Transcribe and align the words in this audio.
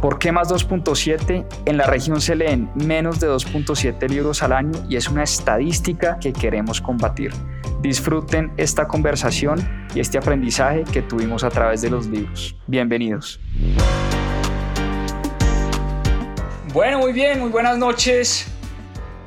¿Por 0.00 0.18
qué 0.18 0.30
más 0.30 0.50
2.7? 0.50 1.46
En 1.64 1.76
la 1.78 1.86
región 1.86 2.20
se 2.20 2.36
leen 2.36 2.70
menos 2.74 3.18
de 3.18 3.28
2.7 3.28 4.08
libros 4.10 4.42
al 4.42 4.52
año 4.52 4.72
y 4.90 4.96
es 4.96 5.08
una 5.08 5.22
estadística 5.22 6.18
que 6.18 6.34
queremos 6.34 6.82
combatir. 6.82 7.32
Disfruten 7.80 8.52
esta 8.58 8.86
conversación 8.86 9.88
y 9.94 10.00
este 10.00 10.18
aprendizaje 10.18 10.84
que 10.84 11.00
tuvimos 11.00 11.44
a 11.44 11.48
través 11.48 11.80
de 11.80 11.88
los 11.88 12.06
libros. 12.08 12.54
Bienvenidos. 12.66 13.40
Bueno, 16.74 16.98
muy 16.98 17.14
bien, 17.14 17.40
muy 17.40 17.48
buenas 17.48 17.78
noches. 17.78 18.52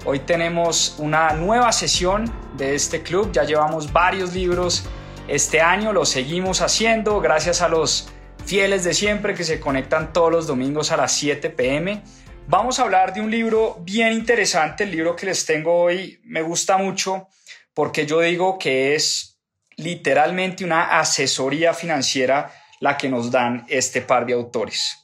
Hoy 0.06 0.20
tenemos 0.20 0.96
una 1.00 1.34
nueva 1.34 1.72
sesión 1.72 2.32
de 2.58 2.76
este 2.76 3.02
club. 3.02 3.32
Ya 3.32 3.44
llevamos 3.44 3.92
varios 3.92 4.36
libros 4.36 4.88
este 5.28 5.62
año, 5.62 5.94
lo 5.94 6.06
seguimos 6.06 6.62
haciendo 6.62 7.22
gracias 7.22 7.62
a 7.62 7.70
los 7.70 8.10
fieles 8.50 8.84
de 8.84 8.96
siempre 8.96 9.36
que 9.36 9.44
se 9.44 9.60
conectan 9.60 10.12
todos 10.12 10.32
los 10.32 10.48
domingos 10.48 10.92
a 10.92 10.98
las 10.98 11.12
7 11.12 11.52
pm. 11.52 12.02
Vamos 12.48 12.80
a 12.80 12.82
hablar 12.82 13.14
de 13.14 13.22
un 13.22 13.30
libro 13.30 13.78
bien 13.82 14.12
interesante, 14.12 14.86
el 14.86 14.92
libro 14.92 15.16
que 15.16 15.28
les 15.28 15.46
tengo 15.46 15.76
hoy 15.76 16.20
me 16.24 16.42
gusta 16.42 16.76
mucho 16.78 17.28
porque 17.76 18.08
yo 18.08 18.22
digo 18.22 18.58
que 18.58 18.96
es 18.96 19.40
literalmente 19.76 20.66
una 20.66 21.00
asesoría 21.00 21.76
financiera 21.76 22.52
la 22.80 22.98
que 22.98 23.08
nos 23.08 23.30
dan 23.30 23.68
este 23.70 24.02
par 24.02 24.26
de 24.26 24.34
autores. 24.34 24.98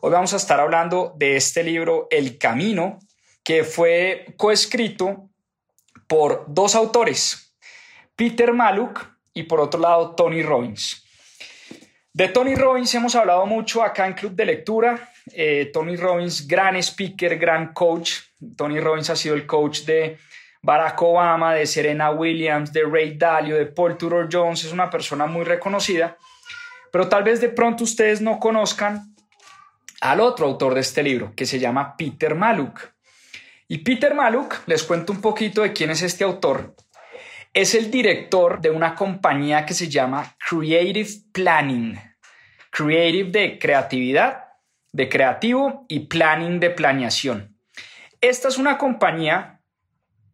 Hoy 0.00 0.12
vamos 0.12 0.32
a 0.32 0.36
estar 0.36 0.60
hablando 0.60 1.12
de 1.16 1.34
este 1.34 1.64
libro 1.64 2.06
El 2.08 2.38
Camino, 2.38 3.00
que 3.42 3.64
fue 3.64 4.26
coescrito 4.36 5.28
por 6.06 6.44
dos 6.46 6.76
autores, 6.76 7.52
Peter 8.14 8.52
Maluk 8.52 9.04
y 9.34 9.42
por 9.42 9.58
otro 9.58 9.80
lado 9.80 10.14
Tony 10.14 10.44
Robbins. 10.44 11.02
De 12.14 12.28
Tony 12.28 12.54
Robbins 12.54 12.94
hemos 12.94 13.14
hablado 13.14 13.46
mucho 13.46 13.82
acá 13.82 14.06
en 14.06 14.12
Club 14.12 14.34
de 14.34 14.44
Lectura. 14.44 15.10
Eh, 15.32 15.70
Tony 15.72 15.96
Robbins, 15.96 16.46
gran 16.46 16.76
speaker, 16.76 17.38
gran 17.38 17.72
coach. 17.72 18.20
Tony 18.56 18.80
Robbins 18.80 19.08
ha 19.10 19.16
sido 19.16 19.34
el 19.34 19.46
coach 19.46 19.80
de 19.82 20.18
Barack 20.62 21.02
Obama, 21.02 21.54
de 21.54 21.66
Serena 21.66 22.10
Williams, 22.10 22.72
de 22.72 22.84
Ray 22.84 23.16
Dalio, 23.16 23.56
de 23.56 23.66
Paul 23.66 23.98
Tudor 23.98 24.28
Jones, 24.30 24.64
es 24.64 24.72
una 24.72 24.88
persona 24.88 25.26
muy 25.26 25.44
reconocida, 25.44 26.16
pero 26.92 27.08
tal 27.08 27.24
vez 27.24 27.40
de 27.40 27.48
pronto 27.48 27.82
ustedes 27.82 28.20
no 28.20 28.38
conozcan 28.38 29.12
al 30.00 30.20
otro 30.20 30.46
autor 30.46 30.74
de 30.74 30.80
este 30.80 31.02
libro, 31.02 31.32
que 31.34 31.46
se 31.46 31.58
llama 31.58 31.96
Peter 31.96 32.36
Maluk. 32.36 32.80
Y 33.66 33.78
Peter 33.78 34.14
Maluk, 34.14 34.60
les 34.66 34.84
cuento 34.84 35.12
un 35.12 35.20
poquito 35.20 35.62
de 35.62 35.72
quién 35.72 35.90
es 35.90 36.02
este 36.02 36.22
autor, 36.22 36.76
es 37.54 37.74
el 37.74 37.90
director 37.90 38.60
de 38.60 38.70
una 38.70 38.94
compañía 38.94 39.66
que 39.66 39.74
se 39.74 39.88
llama 39.88 40.36
Creative 40.48 41.10
Planning. 41.32 41.98
Creative 42.70 43.30
de 43.30 43.58
creatividad, 43.58 44.44
de 44.92 45.08
creativo 45.08 45.84
y 45.88 46.00
planning 46.00 46.60
de 46.60 46.70
planeación. 46.70 47.58
Esta 48.20 48.48
es 48.48 48.56
una 48.56 48.78
compañía 48.78 49.60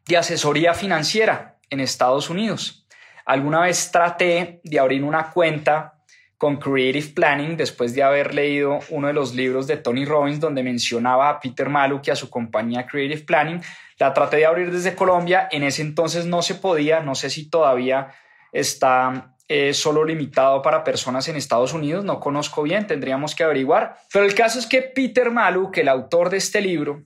de 0.06 0.16
asesoría 0.16 0.74
financiera 0.74 1.58
en 1.70 1.80
Estados 1.80 2.30
Unidos. 2.30 2.86
Alguna 3.26 3.62
vez 3.62 3.90
traté 3.90 4.60
de 4.62 4.78
abrir 4.78 5.02
una 5.02 5.30
cuenta 5.30 5.94
con 6.36 6.56
Creative 6.56 7.08
Planning 7.14 7.56
después 7.56 7.94
de 7.94 8.04
haber 8.04 8.32
leído 8.32 8.78
uno 8.90 9.08
de 9.08 9.12
los 9.12 9.34
libros 9.34 9.66
de 9.66 9.76
Tony 9.76 10.04
Robbins 10.04 10.38
donde 10.38 10.62
mencionaba 10.62 11.28
a 11.28 11.40
Peter 11.40 11.68
Maluk 11.68 12.06
y 12.06 12.10
a 12.12 12.16
su 12.16 12.30
compañía 12.30 12.86
Creative 12.86 13.24
Planning. 13.24 13.60
La 13.98 14.14
traté 14.14 14.38
de 14.38 14.46
abrir 14.46 14.70
desde 14.70 14.94
Colombia, 14.94 15.48
en 15.50 15.64
ese 15.64 15.82
entonces 15.82 16.26
no 16.26 16.42
se 16.42 16.54
podía, 16.54 17.00
no 17.00 17.14
sé 17.14 17.30
si 17.30 17.50
todavía 17.50 18.14
está 18.52 19.34
eh, 19.48 19.74
solo 19.74 20.04
limitado 20.04 20.62
para 20.62 20.84
personas 20.84 21.26
en 21.28 21.36
Estados 21.36 21.72
Unidos, 21.72 22.04
no 22.04 22.20
conozco 22.20 22.62
bien, 22.62 22.86
tendríamos 22.86 23.34
que 23.34 23.44
averiguar. 23.44 23.96
Pero 24.12 24.24
el 24.24 24.34
caso 24.34 24.58
es 24.58 24.66
que 24.66 24.82
Peter 24.82 25.30
Maluk, 25.30 25.76
el 25.78 25.88
autor 25.88 26.30
de 26.30 26.36
este 26.36 26.60
libro, 26.60 27.02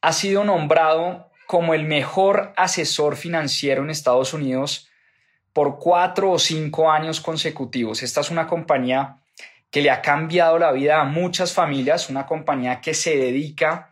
ha 0.00 0.12
sido 0.12 0.44
nombrado 0.44 1.30
como 1.46 1.74
el 1.74 1.84
mejor 1.84 2.52
asesor 2.56 3.16
financiero 3.16 3.82
en 3.82 3.90
Estados 3.90 4.32
Unidos 4.32 4.88
por 5.52 5.78
cuatro 5.78 6.30
o 6.30 6.38
cinco 6.38 6.90
años 6.90 7.20
consecutivos. 7.20 8.02
Esta 8.02 8.20
es 8.20 8.30
una 8.30 8.46
compañía 8.46 9.16
que 9.70 9.82
le 9.82 9.90
ha 9.90 10.00
cambiado 10.00 10.58
la 10.58 10.72
vida 10.72 11.00
a 11.00 11.04
muchas 11.04 11.52
familias, 11.52 12.08
una 12.08 12.26
compañía 12.26 12.80
que 12.80 12.94
se 12.94 13.16
dedica 13.16 13.89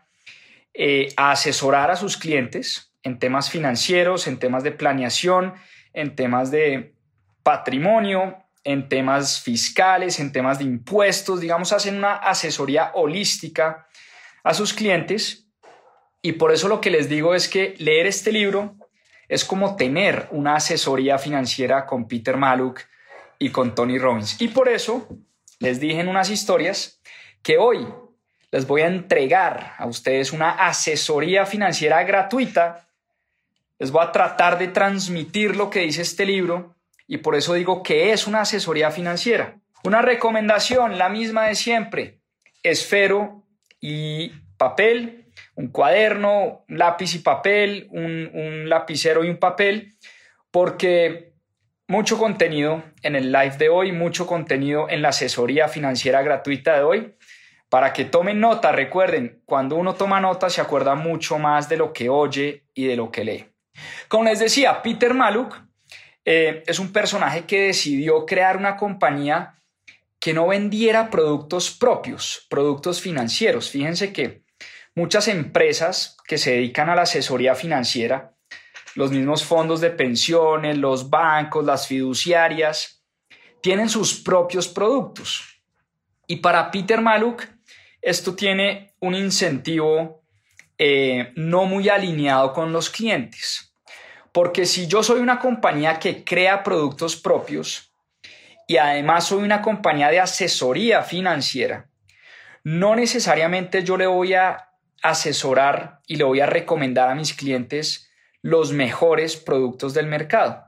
eh, 0.73 1.13
a 1.17 1.31
asesorar 1.31 1.91
a 1.91 1.95
sus 1.95 2.17
clientes 2.17 2.93
en 3.03 3.19
temas 3.19 3.49
financieros, 3.49 4.27
en 4.27 4.39
temas 4.39 4.63
de 4.63 4.71
planeación, 4.71 5.53
en 5.93 6.15
temas 6.15 6.51
de 6.51 6.93
patrimonio, 7.43 8.37
en 8.63 8.89
temas 8.89 9.41
fiscales, 9.41 10.19
en 10.19 10.31
temas 10.31 10.59
de 10.59 10.65
impuestos, 10.65 11.39
digamos, 11.39 11.73
hacen 11.73 11.97
una 11.97 12.15
asesoría 12.15 12.91
holística 12.93 13.87
a 14.43 14.53
sus 14.53 14.73
clientes 14.73 15.49
y 16.21 16.33
por 16.33 16.51
eso 16.51 16.67
lo 16.67 16.81
que 16.81 16.91
les 16.91 17.07
digo 17.09 17.33
es 17.33 17.47
que 17.47 17.75
leer 17.77 18.05
este 18.05 18.31
libro 18.31 18.75
es 19.27 19.45
como 19.45 19.75
tener 19.75 20.27
una 20.31 20.55
asesoría 20.55 21.17
financiera 21.17 21.85
con 21.85 22.07
Peter 22.07 22.35
Maluk 22.35 22.81
y 23.37 23.51
con 23.51 23.73
Tony 23.73 23.97
Robbins. 23.97 24.41
Y 24.41 24.49
por 24.49 24.67
eso 24.67 25.07
les 25.59 25.79
dije 25.79 26.01
en 26.01 26.09
unas 26.09 26.29
historias 26.29 27.01
que 27.41 27.57
hoy 27.57 27.87
les 28.51 28.65
voy 28.67 28.81
a 28.81 28.87
entregar 28.87 29.73
a 29.77 29.85
ustedes 29.85 30.31
una 30.33 30.51
asesoría 30.51 31.45
financiera 31.45 32.03
gratuita. 32.03 32.87
Les 33.77 33.91
voy 33.91 34.03
a 34.03 34.11
tratar 34.11 34.57
de 34.57 34.67
transmitir 34.67 35.55
lo 35.55 35.69
que 35.69 35.81
dice 35.81 36.01
este 36.01 36.25
libro 36.25 36.75
y 37.07 37.17
por 37.17 37.35
eso 37.35 37.53
digo 37.53 37.83
que 37.83 38.11
es 38.11 38.27
una 38.27 38.41
asesoría 38.41 38.91
financiera. 38.91 39.55
Una 39.83 40.01
recomendación, 40.01 40.97
la 40.97 41.09
misma 41.09 41.47
de 41.47 41.55
siempre, 41.55 42.19
esfero 42.63 43.43
y 43.79 44.29
papel 44.57 45.19
un 45.59 45.67
cuaderno, 45.67 46.63
un 46.69 46.77
lápiz 46.77 47.15
y 47.15 47.19
papel, 47.19 47.89
un, 47.91 48.69
lapicero 48.69 49.25
y 49.25 49.29
un 49.29 49.37
papel, 49.37 49.97
porque 50.51 51.33
mucho 51.85 52.17
contenido 52.17 52.81
en 53.01 53.17
el 53.17 53.33
live 53.33 53.57
de 53.57 53.67
hoy, 53.67 53.91
mucho 53.91 54.25
contenido 54.25 54.87
en 54.89 55.01
la 55.01 55.09
asesoría 55.09 55.67
financiera 55.67 56.21
gratuita 56.21 56.77
de 56.77 56.83
hoy. 56.83 57.15
Para 57.69 57.93
que 57.93 58.05
tomen 58.05 58.39
nota, 58.39 58.71
recuerden, 58.71 59.41
cuando 59.45 59.75
uno 59.75 59.93
toma 59.93 60.19
nota 60.19 60.49
se 60.49 60.61
acuerda 60.61 60.95
mucho 60.95 61.37
más 61.37 61.69
de 61.69 61.77
lo 61.77 61.93
que 61.93 62.09
oye 62.09 62.65
y 62.73 62.85
de 62.85 62.95
lo 62.95 63.11
que 63.11 63.23
lee. 63.23 63.45
Como 64.07 64.25
les 64.25 64.39
decía, 64.39 64.81
Peter 64.81 65.13
Maluk 65.13 65.55
eh, 66.25 66.63
es 66.65 66.79
un 66.79 66.91
personaje 66.91 67.45
que 67.45 67.67
decidió 67.67 68.25
crear 68.25 68.57
una 68.57 68.75
compañía 68.75 69.55
que 70.19 70.33
no 70.33 70.47
vendiera 70.47 71.09
productos 71.09 71.71
propios, 71.71 72.45
productos 72.49 72.99
financieros. 72.99 73.69
Fíjense 73.69 74.11
que 74.11 74.43
Muchas 74.99 75.29
empresas 75.29 76.17
que 76.27 76.37
se 76.37 76.51
dedican 76.51 76.89
a 76.89 76.95
la 76.95 77.03
asesoría 77.03 77.55
financiera 77.55 78.35
los 78.95 79.11
mismos 79.11 79.45
fondos 79.45 79.79
de 79.79 79.91
pensiones, 79.91 80.77
los 80.77 81.09
bancos, 81.09 81.63
las 81.63 81.87
fiduciarias, 81.87 83.01
tienen 83.61 83.87
sus 83.87 84.19
propios 84.19 84.67
productos. 84.67 85.63
Y 86.27 86.37
para 86.37 86.69
Peter 86.69 86.99
Maluk, 86.99 87.43
esto 88.01 88.35
tiene 88.35 88.93
un 88.99 89.15
incentivo 89.15 90.23
eh, 90.77 91.33
no 91.35 91.65
muy 91.65 91.89
alineado 91.89 92.53
con 92.53 92.71
los 92.71 92.89
clientes. 92.89 93.73
Porque 94.31 94.65
si 94.65 94.87
yo 94.87 95.03
soy 95.03 95.19
una 95.19 95.39
compañía 95.39 95.99
que 95.99 96.23
crea 96.23 96.63
productos 96.63 97.15
propios 97.15 97.93
y 98.67 98.77
además 98.77 99.25
soy 99.27 99.43
una 99.43 99.61
compañía 99.61 100.09
de 100.09 100.19
asesoría 100.19 101.01
financiera, 101.01 101.89
no 102.63 102.95
necesariamente 102.95 103.83
yo 103.83 103.97
le 103.97 104.07
voy 104.07 104.35
a 104.35 104.69
asesorar 105.01 106.01
y 106.07 106.17
le 106.17 106.23
voy 106.23 106.41
a 106.41 106.45
recomendar 106.45 107.09
a 107.09 107.15
mis 107.15 107.33
clientes 107.33 108.09
los 108.41 108.71
mejores 108.71 109.35
productos 109.35 109.93
del 109.93 110.07
mercado. 110.07 110.65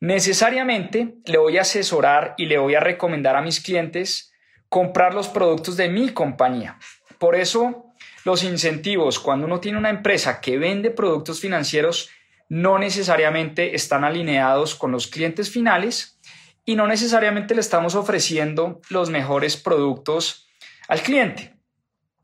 Necesariamente 0.00 1.14
le 1.24 1.38
voy 1.38 1.58
a 1.58 1.62
asesorar 1.62 2.34
y 2.36 2.46
le 2.46 2.58
voy 2.58 2.74
a 2.74 2.80
recomendar 2.80 3.36
a 3.36 3.42
mis 3.42 3.60
clientes 3.60 4.31
comprar 4.72 5.12
los 5.12 5.28
productos 5.28 5.76
de 5.76 5.90
mi 5.90 6.08
compañía. 6.14 6.78
Por 7.18 7.36
eso 7.36 7.92
los 8.24 8.42
incentivos 8.42 9.18
cuando 9.18 9.44
uno 9.44 9.60
tiene 9.60 9.76
una 9.76 9.90
empresa 9.90 10.40
que 10.40 10.56
vende 10.56 10.90
productos 10.90 11.40
financieros 11.40 12.08
no 12.48 12.78
necesariamente 12.78 13.76
están 13.76 14.02
alineados 14.02 14.74
con 14.74 14.90
los 14.90 15.08
clientes 15.08 15.50
finales 15.50 16.18
y 16.64 16.74
no 16.74 16.86
necesariamente 16.86 17.54
le 17.54 17.60
estamos 17.60 17.94
ofreciendo 17.94 18.80
los 18.88 19.10
mejores 19.10 19.58
productos 19.58 20.48
al 20.88 21.02
cliente. 21.02 21.54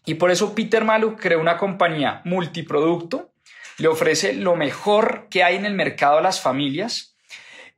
Y 0.06 0.15
por 0.15 0.31
eso 0.31 0.55
Peter 0.55 0.87
Maluk 0.87 1.21
creó 1.21 1.41
una 1.41 1.59
compañía 1.59 2.23
multiproducto, 2.25 3.31
le 3.77 3.89
ofrece 3.89 4.33
lo 4.33 4.56
mejor 4.56 5.29
que 5.29 5.45
hay 5.45 5.56
en 5.56 5.67
el 5.67 5.75
mercado 5.75 6.17
a 6.17 6.23
las 6.23 6.41
familias 6.41 7.18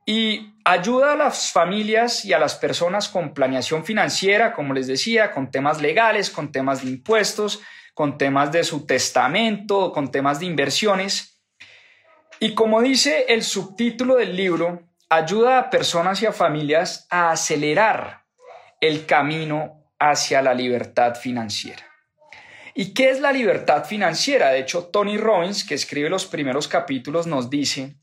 y 0.05 0.55
ayuda 0.65 1.13
a 1.13 1.15
las 1.15 1.51
familias 1.51 2.25
y 2.25 2.33
a 2.33 2.39
las 2.39 2.55
personas 2.55 3.09
con 3.09 3.33
planeación 3.33 3.85
financiera, 3.85 4.53
como 4.53 4.73
les 4.73 4.87
decía, 4.87 5.31
con 5.31 5.51
temas 5.51 5.81
legales, 5.81 6.29
con 6.29 6.51
temas 6.51 6.83
de 6.83 6.89
impuestos, 6.89 7.61
con 7.93 8.17
temas 8.17 8.51
de 8.51 8.63
su 8.63 8.85
testamento, 8.85 9.91
con 9.91 10.11
temas 10.11 10.39
de 10.39 10.47
inversiones. 10.47 11.41
Y 12.39 12.55
como 12.55 12.81
dice 12.81 13.25
el 13.29 13.43
subtítulo 13.43 14.15
del 14.15 14.35
libro, 14.35 14.81
ayuda 15.09 15.59
a 15.59 15.69
personas 15.69 16.21
y 16.21 16.25
a 16.25 16.31
familias 16.31 17.05
a 17.09 17.31
acelerar 17.31 18.25
el 18.79 19.05
camino 19.05 19.85
hacia 19.99 20.41
la 20.41 20.55
libertad 20.55 21.15
financiera. 21.15 21.85
¿Y 22.73 22.93
qué 22.93 23.09
es 23.09 23.19
la 23.19 23.31
libertad 23.31 23.85
financiera? 23.85 24.49
De 24.49 24.59
hecho, 24.59 24.85
Tony 24.85 25.17
Robbins, 25.17 25.63
que 25.63 25.75
escribe 25.75 26.09
los 26.09 26.25
primeros 26.25 26.67
capítulos, 26.67 27.27
nos 27.27 27.49
dice 27.49 28.00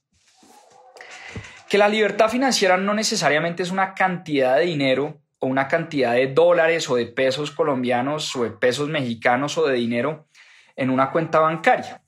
que 1.68 1.78
la 1.78 1.88
libertad 1.88 2.30
financiera 2.30 2.76
no 2.76 2.94
necesariamente 2.94 3.62
es 3.62 3.70
una 3.70 3.94
cantidad 3.94 4.56
de 4.56 4.64
dinero 4.64 5.20
o 5.38 5.46
una 5.46 5.68
cantidad 5.68 6.14
de 6.14 6.28
dólares 6.28 6.88
o 6.88 6.96
de 6.96 7.06
pesos 7.06 7.50
colombianos 7.50 8.34
o 8.36 8.44
de 8.44 8.50
pesos 8.50 8.88
mexicanos 8.88 9.58
o 9.58 9.66
de 9.66 9.74
dinero 9.74 10.28
en 10.76 10.90
una 10.90 11.10
cuenta 11.10 11.40
bancaria. 11.40 12.02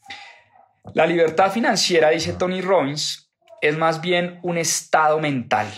La 0.95 1.07
libertad 1.07 1.53
financiera, 1.53 2.11
dice 2.11 2.33
Tony 2.33 2.62
Robbins, 2.62 3.31
es 3.61 3.77
más 3.77 4.01
bien 4.01 4.41
un 4.43 4.57
estado 4.57 5.21
mental, 5.21 5.69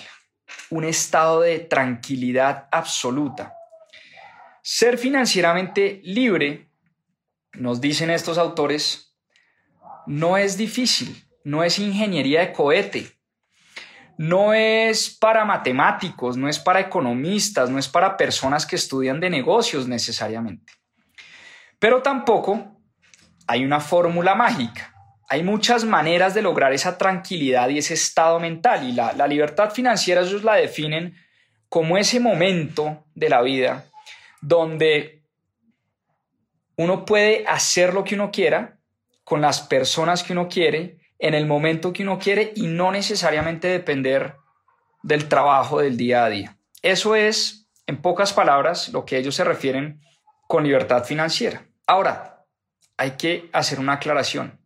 un 0.70 0.84
estado 0.84 1.40
de 1.40 1.58
tranquilidad 1.58 2.69
absoluta. 2.70 3.55
Ser 4.62 4.96
financieramente 4.96 6.00
libre, 6.05 6.69
nos 7.55 7.81
dicen 7.81 8.11
estos 8.11 8.38
autores, 8.38 9.17
no 10.06 10.37
es 10.37 10.56
difícil, 10.56 11.26
no 11.43 11.64
es 11.64 11.81
ingeniería 11.81 12.40
de 12.40 12.52
cohete, 12.52 13.21
no 14.18 14.54
es 14.54 15.10
para 15.10 15.44
matemáticos, 15.44 16.36
no 16.36 16.48
es 16.48 16.58
para 16.58 16.80
economistas, 16.80 17.70
no 17.70 17.78
es 17.78 17.88
para 17.88 18.16
personas 18.16 18.66
que 18.66 18.76
estudian 18.76 19.20
de 19.20 19.30
negocios 19.30 19.88
necesariamente. 19.88 20.72
Pero 21.78 22.02
tampoco 22.02 22.80
hay 23.46 23.64
una 23.64 23.80
fórmula 23.80 24.34
mágica. 24.34 24.94
Hay 25.28 25.42
muchas 25.42 25.84
maneras 25.84 26.34
de 26.34 26.42
lograr 26.42 26.72
esa 26.72 26.98
tranquilidad 26.98 27.68
y 27.70 27.78
ese 27.78 27.94
estado 27.94 28.38
mental. 28.38 28.88
Y 28.88 28.92
la, 28.92 29.26
libertad 29.26 29.70
financiera 29.70 30.20
ellos 30.20 30.44
la 30.44 30.54
definen 30.54 31.16
como 31.68 31.96
ese 31.96 32.20
momento 32.20 33.06
de 33.14 33.28
la 33.30 33.42
vida 33.42 33.86
donde 34.40 35.22
uno 36.76 37.04
puede 37.04 37.44
hacer 37.46 37.94
lo 37.94 38.04
que 38.04 38.14
uno 38.14 38.30
quiera 38.30 38.78
con 39.24 39.40
las 39.40 39.60
personas 39.62 40.22
que 40.22 40.32
uno 40.32 40.48
quiere 40.48 41.01
en 41.22 41.34
el 41.34 41.46
momento 41.46 41.92
que 41.92 42.02
uno 42.02 42.19
quiere 42.19 42.52
y 42.56 42.66
no 42.66 42.90
necesariamente 42.90 43.69
depender 43.69 44.34
del 45.04 45.28
trabajo 45.28 45.78
del 45.78 45.96
día 45.96 46.24
a 46.24 46.28
día. 46.28 46.58
Eso 46.82 47.14
es, 47.14 47.70
en 47.86 48.02
pocas 48.02 48.32
palabras, 48.32 48.88
lo 48.88 49.04
que 49.04 49.19
ellos 49.19 49.36
se 49.36 49.44
refieren 49.44 50.00
con 50.48 50.64
libertad 50.64 51.04
financiera. 51.04 51.64
Ahora, 51.86 52.44
hay 52.96 53.12
que 53.12 53.48
hacer 53.52 53.78
una 53.78 53.94
aclaración. 53.94 54.60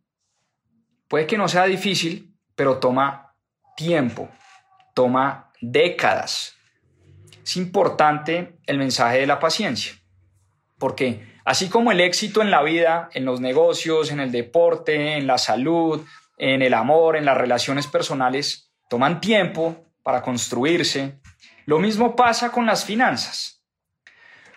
Puede 1.07 1.27
que 1.27 1.37
no 1.37 1.47
sea 1.47 1.65
difícil, 1.65 2.35
pero 2.55 2.79
toma 2.79 3.35
tiempo, 3.75 4.27
toma 4.95 5.51
décadas. 5.61 6.55
Es 7.43 7.55
importante 7.55 8.57
el 8.65 8.79
mensaje 8.79 9.19
de 9.19 9.27
la 9.27 9.39
paciencia, 9.39 9.93
porque 10.79 11.35
así 11.45 11.69
como 11.69 11.91
el 11.91 12.01
éxito 12.01 12.41
en 12.41 12.49
la 12.49 12.63
vida, 12.63 13.09
en 13.13 13.25
los 13.25 13.41
negocios, 13.41 14.11
en 14.11 14.19
el 14.19 14.31
deporte, 14.31 15.17
en 15.17 15.27
la 15.27 15.37
salud, 15.37 16.03
en 16.37 16.61
el 16.61 16.73
amor, 16.73 17.17
en 17.17 17.25
las 17.25 17.37
relaciones 17.37 17.87
personales, 17.87 18.71
toman 18.89 19.19
tiempo 19.19 19.85
para 20.03 20.21
construirse. 20.21 21.19
Lo 21.65 21.79
mismo 21.79 22.15
pasa 22.15 22.51
con 22.51 22.65
las 22.65 22.85
finanzas. 22.85 23.63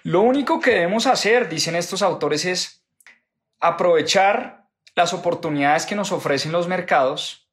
Lo 0.03 0.21
único 0.21 0.61
que 0.61 0.73
debemos 0.73 1.07
hacer, 1.07 1.49
dicen 1.49 1.75
estos 1.75 2.03
autores, 2.03 2.45
es 2.45 2.85
aprovechar 3.59 4.65
las 4.95 5.13
oportunidades 5.13 5.87
que 5.87 5.95
nos 5.95 6.13
ofrecen 6.13 6.53
los 6.53 6.69
mercados, 6.69 7.49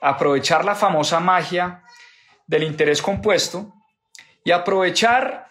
aprovechar 0.00 0.64
la 0.64 0.74
famosa 0.74 1.20
magia 1.20 1.82
del 2.46 2.62
interés 2.62 3.02
compuesto 3.02 3.74
y 4.44 4.50
aprovechar 4.50 5.47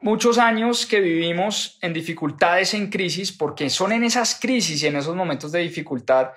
muchos 0.00 0.38
años 0.38 0.86
que 0.86 1.00
vivimos 1.00 1.78
en 1.82 1.92
dificultades, 1.92 2.74
en 2.74 2.88
crisis, 2.88 3.32
porque 3.32 3.70
son 3.70 3.92
en 3.92 4.04
esas 4.04 4.38
crisis 4.38 4.82
y 4.82 4.86
en 4.86 4.96
esos 4.96 5.16
momentos 5.16 5.52
de 5.52 5.60
dificultad 5.60 6.30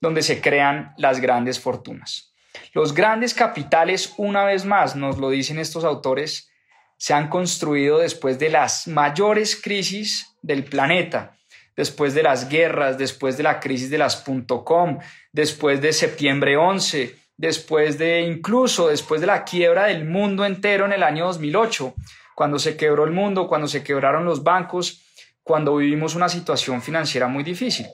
donde 0.00 0.22
se 0.22 0.40
crean 0.40 0.94
las 0.96 1.20
grandes 1.20 1.60
fortunas. 1.60 2.32
Los 2.72 2.94
grandes 2.94 3.34
capitales, 3.34 4.14
una 4.16 4.44
vez 4.44 4.64
más, 4.64 4.96
nos 4.96 5.18
lo 5.18 5.30
dicen 5.30 5.58
estos 5.58 5.84
autores, 5.84 6.50
se 6.96 7.14
han 7.14 7.28
construido 7.28 7.98
después 7.98 8.38
de 8.38 8.50
las 8.50 8.86
mayores 8.86 9.60
crisis 9.60 10.36
del 10.42 10.64
planeta, 10.64 11.36
después 11.76 12.14
de 12.14 12.22
las 12.22 12.48
guerras, 12.48 12.98
después 12.98 13.36
de 13.36 13.42
la 13.42 13.60
crisis 13.60 13.90
de 13.90 13.98
las 13.98 14.24
.com, 14.64 14.98
después 15.32 15.80
de 15.80 15.92
septiembre 15.92 16.56
11, 16.56 17.16
después 17.36 17.98
de 17.98 18.22
incluso 18.22 18.88
después 18.88 19.20
de 19.20 19.26
la 19.26 19.44
quiebra 19.44 19.86
del 19.86 20.04
mundo 20.04 20.44
entero 20.44 20.86
en 20.86 20.92
el 20.92 21.02
año 21.02 21.26
2008 21.26 21.94
cuando 22.34 22.58
se 22.58 22.76
quebró 22.76 23.04
el 23.04 23.12
mundo, 23.12 23.46
cuando 23.46 23.68
se 23.68 23.82
quebraron 23.82 24.24
los 24.24 24.42
bancos, 24.42 25.02
cuando 25.42 25.76
vivimos 25.76 26.14
una 26.14 26.28
situación 26.28 26.82
financiera 26.82 27.28
muy 27.28 27.44
difícil. 27.44 27.86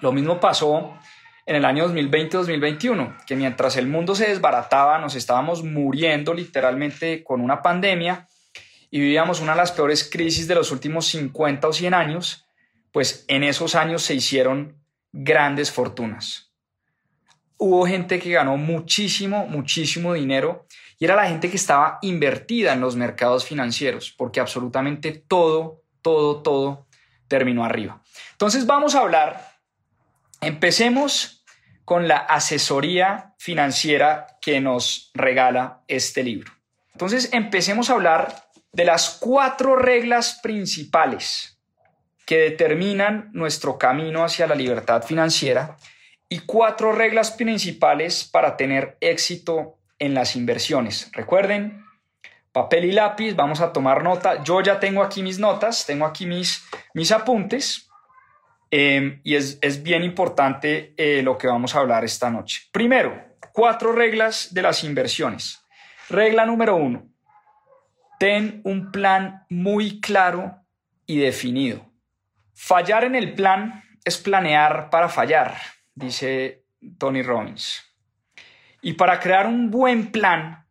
Lo 0.00 0.12
mismo 0.12 0.40
pasó 0.40 0.94
en 1.46 1.56
el 1.56 1.64
año 1.64 1.88
2020-2021, 1.88 3.24
que 3.26 3.36
mientras 3.36 3.76
el 3.76 3.86
mundo 3.86 4.14
se 4.14 4.28
desbarataba, 4.28 4.98
nos 4.98 5.14
estábamos 5.14 5.64
muriendo 5.64 6.34
literalmente 6.34 7.24
con 7.24 7.40
una 7.40 7.62
pandemia 7.62 8.28
y 8.90 9.00
vivíamos 9.00 9.40
una 9.40 9.52
de 9.52 9.58
las 9.58 9.72
peores 9.72 10.08
crisis 10.10 10.46
de 10.48 10.54
los 10.54 10.70
últimos 10.70 11.06
50 11.06 11.68
o 11.68 11.72
100 11.72 11.94
años, 11.94 12.46
pues 12.92 13.24
en 13.28 13.44
esos 13.44 13.74
años 13.74 14.02
se 14.02 14.14
hicieron 14.14 14.76
grandes 15.12 15.70
fortunas. 15.70 16.52
Hubo 17.56 17.86
gente 17.86 18.18
que 18.18 18.30
ganó 18.30 18.56
muchísimo, 18.56 19.46
muchísimo 19.46 20.14
dinero 20.14 20.66
y 20.98 21.04
era 21.04 21.14
la 21.14 21.28
gente 21.28 21.48
que 21.48 21.56
estaba 21.56 21.98
invertida 22.02 22.72
en 22.72 22.80
los 22.80 22.96
mercados 22.96 23.44
financieros, 23.44 24.12
porque 24.16 24.40
absolutamente 24.40 25.12
todo, 25.12 25.82
todo, 26.02 26.42
todo 26.42 26.86
terminó 27.28 27.64
arriba. 27.64 28.02
Entonces 28.32 28.66
vamos 28.66 28.94
a 28.94 29.00
hablar, 29.00 29.52
empecemos 30.40 31.44
con 31.84 32.08
la 32.08 32.18
asesoría 32.18 33.34
financiera 33.38 34.38
que 34.40 34.60
nos 34.60 35.10
regala 35.14 35.82
este 35.86 36.22
libro. 36.22 36.52
Entonces 36.92 37.30
empecemos 37.32 37.90
a 37.90 37.94
hablar 37.94 38.50
de 38.72 38.84
las 38.84 39.18
cuatro 39.20 39.76
reglas 39.76 40.40
principales 40.42 41.58
que 42.26 42.38
determinan 42.38 43.30
nuestro 43.32 43.78
camino 43.78 44.24
hacia 44.24 44.46
la 44.46 44.54
libertad 44.54 45.02
financiera 45.02 45.76
y 46.28 46.40
cuatro 46.40 46.92
reglas 46.92 47.30
principales 47.30 48.24
para 48.24 48.56
tener 48.56 48.98
éxito 49.00 49.77
en 49.98 50.14
las 50.14 50.36
inversiones. 50.36 51.10
Recuerden, 51.12 51.84
papel 52.52 52.84
y 52.86 52.92
lápiz, 52.92 53.34
vamos 53.34 53.60
a 53.60 53.72
tomar 53.72 54.02
nota. 54.02 54.42
Yo 54.42 54.60
ya 54.60 54.80
tengo 54.80 55.02
aquí 55.02 55.22
mis 55.22 55.38
notas, 55.38 55.86
tengo 55.86 56.04
aquí 56.04 56.26
mis, 56.26 56.64
mis 56.94 57.12
apuntes. 57.12 57.88
Em, 58.70 59.20
y 59.24 59.34
es, 59.34 59.82
bien 59.82 60.04
importante 60.04 60.92
eh, 60.96 61.22
lo 61.22 61.38
que 61.38 61.46
vamos 61.46 61.74
a 61.74 61.78
hablar 61.78 62.04
esta 62.04 62.30
noche. 62.30 62.62
Primero, 62.70 63.18
cuatro 63.52 63.92
reglas 63.92 64.52
de 64.52 64.62
las 64.62 64.84
inversiones. 64.84 65.64
Regla 66.10 66.44
número 66.46 66.76
uno, 66.76 67.06
ten 68.18 68.60
un 68.64 68.90
plan 68.90 69.44
muy 69.48 70.00
claro 70.00 70.60
y 71.06 71.18
definido. 71.18 71.86
Fallar 72.54 73.04
en 73.04 73.14
el 73.14 73.34
plan 73.34 73.84
es 74.04 74.18
planear 74.18 74.90
para 74.90 75.08
fallar, 75.08 75.56
dice 75.94 76.64
Tony 76.98 77.22
Robbins. 77.22 77.87
Y 78.80 78.94
para 78.94 79.18
crear 79.18 79.46
un 79.46 79.70
buen 79.70 80.12
plan, 80.12 80.66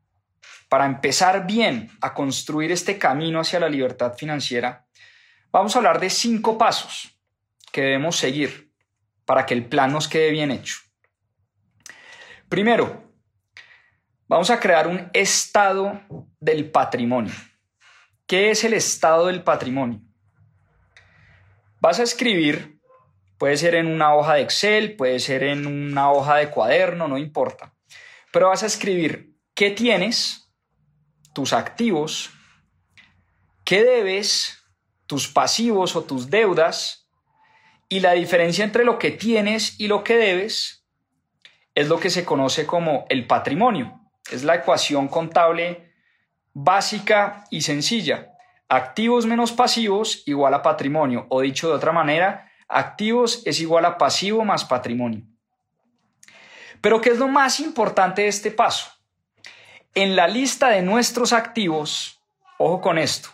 para 0.70 0.86
empezar 0.86 1.46
bien 1.46 1.90
a 2.02 2.14
construir 2.14 2.72
este 2.72 2.98
camino 2.98 3.40
hacia 3.40 3.60
la 3.60 3.70
libertad 3.70 4.14
financiera, 4.14 4.86
vamos 5.52 5.76
a 5.76 5.80
hablar 5.80 6.00
de 6.00 6.10
cinco 6.10 6.58
pasos 6.58 7.18
que 7.72 7.82
debemos 7.82 8.16
seguir 8.16 8.72
para 9.26 9.46
que 9.46 9.54
el 9.54 9.66
plan 9.66 9.92
nos 9.92 10.08
quede 10.08 10.32
bien 10.32 10.52
hecho. 10.52 10.78
Primero, 12.50 13.04
vamos 14.28 14.50
a 14.50 14.60
crear 14.60 14.88
un 14.88 15.10
estado 15.14 16.02
del 16.40 16.72
patrimonio. 16.72 17.34
¿Qué 18.26 18.52
es 18.52 18.64
el 18.64 18.74
estado 18.74 19.28
del 19.28 19.44
patrimonio? 19.44 20.02
Vas 21.80 22.00
a 22.00 22.04
escribir, 22.04 22.80
puede 23.38 23.58
ser 23.58 23.76
en 23.76 23.88
una 23.88 24.16
hoja 24.16 24.36
de 24.36 24.42
Excel, 24.42 24.96
puede 24.96 25.20
ser 25.20 25.44
en 25.44 25.68
una 25.68 26.12
hoja 26.12 26.38
de 26.38 26.50
cuaderno, 26.50 27.08
no 27.08 27.18
importa, 27.18 27.74
pero 28.32 28.50
vas 28.50 28.64
a 28.64 28.68
escribir 28.68 29.36
qué 29.54 29.72
tienes, 29.72 30.52
tus 31.34 31.54
activos, 31.54 32.32
qué 33.64 33.84
debes, 33.84 34.64
tus 35.06 35.28
pasivos 35.28 35.96
o 35.96 36.04
tus 36.04 36.30
deudas, 36.30 37.08
y 37.90 38.02
la 38.02 38.14
diferencia 38.14 38.66
entre 38.66 38.84
lo 38.84 39.00
que 39.00 39.12
tienes 39.12 39.80
y 39.80 39.88
lo 39.88 40.04
que 40.04 40.18
debes 40.18 40.86
es 41.74 41.88
lo 41.88 42.00
que 42.00 42.10
se 42.10 42.26
conoce 42.26 42.66
como 42.66 43.06
el 43.10 43.28
patrimonio. 43.28 44.02
Es 44.32 44.44
la 44.44 44.56
ecuación 44.56 45.08
contable 45.08 45.94
básica 46.54 47.46
y 47.50 47.62
sencilla. 47.62 48.34
Activos 48.68 49.26
menos 49.26 49.52
pasivos 49.54 50.24
igual 50.26 50.54
a 50.54 50.64
patrimonio. 50.64 51.28
O 51.30 51.42
dicho 51.42 51.70
de 51.70 51.76
otra 51.76 51.92
manera, 51.92 52.52
activos 52.68 53.44
es 53.46 53.62
igual 53.62 53.86
a 53.86 53.98
pasivo 53.98 54.44
más 54.44 54.66
patrimonio. 54.66 55.24
Pero 56.88 57.02
¿qué 57.02 57.10
es 57.10 57.18
lo 57.18 57.28
más 57.28 57.60
importante 57.60 58.22
de 58.22 58.28
este 58.30 58.50
paso? 58.50 58.90
En 59.94 60.16
la 60.16 60.26
lista 60.26 60.70
de 60.70 60.82
nuestros 60.82 61.34
activos, 61.34 62.22
ojo 62.58 62.80
con 62.80 62.98
esto, 62.98 63.28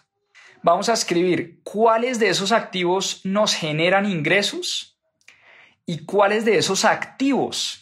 vamos 0.63 0.89
a 0.89 0.93
escribir 0.93 1.61
cuáles 1.61 2.17
de 2.17 2.29
esos 2.29 2.51
activos 2.51 3.21
nos 3.23 3.53
generan 3.53 4.07
ingresos 4.09 4.99
y 5.85 6.03
cuáles 6.03 6.45
de 6.45 6.57
esos 6.57 6.83
activos 6.83 7.79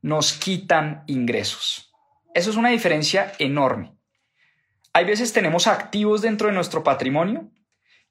nos 0.00 0.32
quitan 0.32 1.04
ingresos. 1.06 1.92
Eso 2.32 2.48
es 2.48 2.56
una 2.56 2.70
diferencia 2.70 3.34
enorme. 3.38 3.94
Hay 4.94 5.04
veces 5.04 5.34
tenemos 5.34 5.66
activos 5.66 6.22
dentro 6.22 6.48
de 6.48 6.54
nuestro 6.54 6.82
patrimonio 6.82 7.50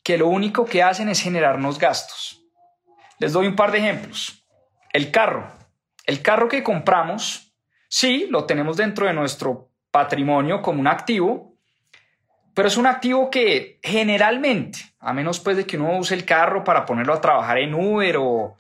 que 0.04 0.20
lo 0.20 0.28
único 0.28 0.66
que 0.66 0.84
hacen 0.84 1.10
es 1.10 1.20
generarnos 1.20 1.80
gastos. 1.80 2.44
Les 3.18 3.34
doy 3.34 3.48
un 3.48 3.56
par 3.56 3.72
de 3.72 3.80
ejemplos. 3.80 4.46
El 4.94 5.10
carro. 5.10 5.61
El 6.06 6.22
carro 6.22 6.48
que 6.48 6.64
compramos, 6.64 7.54
sí, 7.88 8.28
lo 8.30 8.46
tenemos 8.46 8.78
dentro 8.78 9.08
de 9.08 9.14
nuestro 9.14 9.72
patrimonio 9.92 10.62
como 10.62 10.80
un 10.80 10.88
activo, 10.88 11.52
pero 12.54 12.68
es 12.68 12.78
un 12.78 12.88
activo 12.88 13.30
que 13.30 13.80
generalmente, 13.82 14.80
a 15.00 15.14
menos 15.14 15.40
pues 15.40 15.58
de 15.58 15.66
que 15.66 15.78
uno 15.78 15.98
use 15.98 16.16
el 16.16 16.26
carro 16.26 16.64
para 16.64 16.86
ponerlo 16.86 17.14
a 17.14 17.22
trabajar 17.22 17.60
en 17.60 17.74
Uber 17.74 18.18
o, 18.18 18.58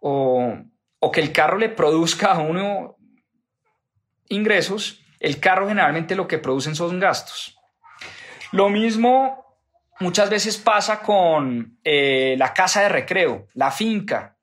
o, 0.00 1.10
que 1.12 1.20
el 1.20 1.32
carro 1.32 1.58
le 1.58 1.68
produzca 1.68 2.32
a 2.32 2.38
uno 2.38 2.96
ingresos, 4.28 5.00
el 5.20 5.40
carro 5.40 5.68
generalmente 5.68 6.14
lo 6.14 6.28
que 6.28 6.38
producen 6.38 6.74
son 6.74 6.98
gastos. 7.00 7.58
Lo 8.52 8.68
mismo 8.68 9.44
muchas 10.00 10.30
veces 10.30 10.58
pasa 10.58 11.00
con 11.00 11.78
eh, 11.84 12.36
la 12.38 12.52
casa 12.54 12.82
de 12.82 12.88
recreo, 12.88 13.48
la 13.54 13.70
finca. 13.70 14.36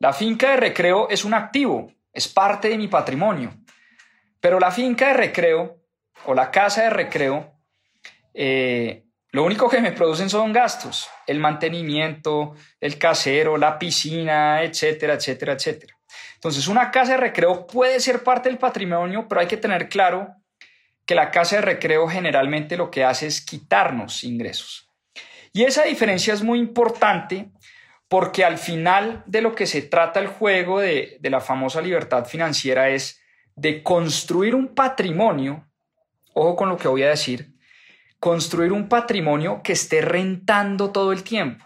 La 0.00 0.12
finca 0.12 0.50
de 0.50 0.56
recreo 0.56 1.08
es 1.08 1.24
un 1.24 1.34
activo, 1.34 1.92
es 2.12 2.26
parte 2.26 2.68
de 2.68 2.78
mi 2.78 2.88
patrimonio. 2.88 3.54
Pero 4.40 4.58
la 4.58 4.70
finca 4.70 5.08
de 5.08 5.14
recreo 5.14 5.76
o 6.24 6.34
la 6.34 6.50
casa 6.50 6.84
de 6.84 6.90
recreo 6.90 7.52
eh, 8.32 9.04
lo 9.32 9.44
único 9.44 9.68
que 9.68 9.80
me 9.80 9.92
producen 9.92 10.28
son 10.28 10.52
gastos, 10.52 11.08
el 11.26 11.38
mantenimiento, 11.38 12.54
el 12.80 12.98
casero, 12.98 13.56
la 13.56 13.78
piscina, 13.78 14.62
etcétera, 14.62 15.14
etcétera, 15.14 15.52
etcétera. 15.52 15.94
Entonces, 16.34 16.66
una 16.66 16.90
casa 16.90 17.12
de 17.12 17.18
recreo 17.18 17.66
puede 17.66 18.00
ser 18.00 18.24
parte 18.24 18.48
del 18.48 18.58
patrimonio, 18.58 19.26
pero 19.28 19.40
hay 19.42 19.46
que 19.46 19.56
tener 19.56 19.88
claro 19.88 20.34
que 21.04 21.14
la 21.14 21.30
casa 21.30 21.56
de 21.56 21.62
recreo 21.62 22.08
generalmente 22.08 22.76
lo 22.76 22.90
que 22.90 23.04
hace 23.04 23.26
es 23.26 23.40
quitarnos 23.40 24.24
ingresos. 24.24 24.88
Y 25.52 25.64
esa 25.64 25.84
diferencia 25.84 26.32
es 26.32 26.42
muy 26.42 26.58
importante 26.58 27.50
porque 28.10 28.44
al 28.44 28.58
final 28.58 29.22
de 29.26 29.40
lo 29.40 29.54
que 29.54 29.68
se 29.68 29.82
trata 29.82 30.18
el 30.18 30.26
juego 30.26 30.80
de, 30.80 31.18
de 31.20 31.30
la 31.30 31.40
famosa 31.40 31.80
libertad 31.80 32.24
financiera 32.24 32.88
es 32.88 33.22
de 33.54 33.84
construir 33.84 34.56
un 34.56 34.74
patrimonio, 34.74 35.70
ojo 36.34 36.56
con 36.56 36.68
lo 36.68 36.76
que 36.76 36.88
voy 36.88 37.04
a 37.04 37.10
decir, 37.10 37.54
construir 38.18 38.72
un 38.72 38.88
patrimonio 38.88 39.60
que 39.62 39.74
esté 39.74 40.00
rentando 40.00 40.90
todo 40.90 41.12
el 41.12 41.22
tiempo 41.22 41.64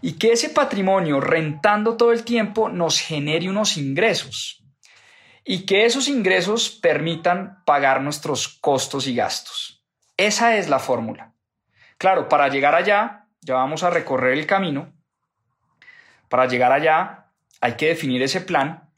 y 0.00 0.12
que 0.18 0.30
ese 0.30 0.50
patrimonio 0.50 1.20
rentando 1.20 1.96
todo 1.96 2.12
el 2.12 2.22
tiempo 2.22 2.68
nos 2.68 3.00
genere 3.00 3.48
unos 3.48 3.76
ingresos 3.76 4.64
y 5.44 5.66
que 5.66 5.84
esos 5.84 6.06
ingresos 6.06 6.70
permitan 6.70 7.64
pagar 7.64 8.02
nuestros 8.02 8.46
costos 8.46 9.08
y 9.08 9.16
gastos. 9.16 9.84
Esa 10.16 10.58
es 10.58 10.68
la 10.68 10.78
fórmula. 10.78 11.34
Claro, 11.98 12.28
para 12.28 12.46
llegar 12.46 12.76
allá, 12.76 13.26
ya 13.40 13.54
vamos 13.54 13.82
a 13.82 13.90
recorrer 13.90 14.38
el 14.38 14.46
camino. 14.46 14.92
Para 16.30 16.46
llegar 16.46 16.70
allá 16.70 17.26
hay 17.60 17.74
que 17.74 17.88
definir 17.88 18.22
ese 18.22 18.40
plan, 18.40 18.88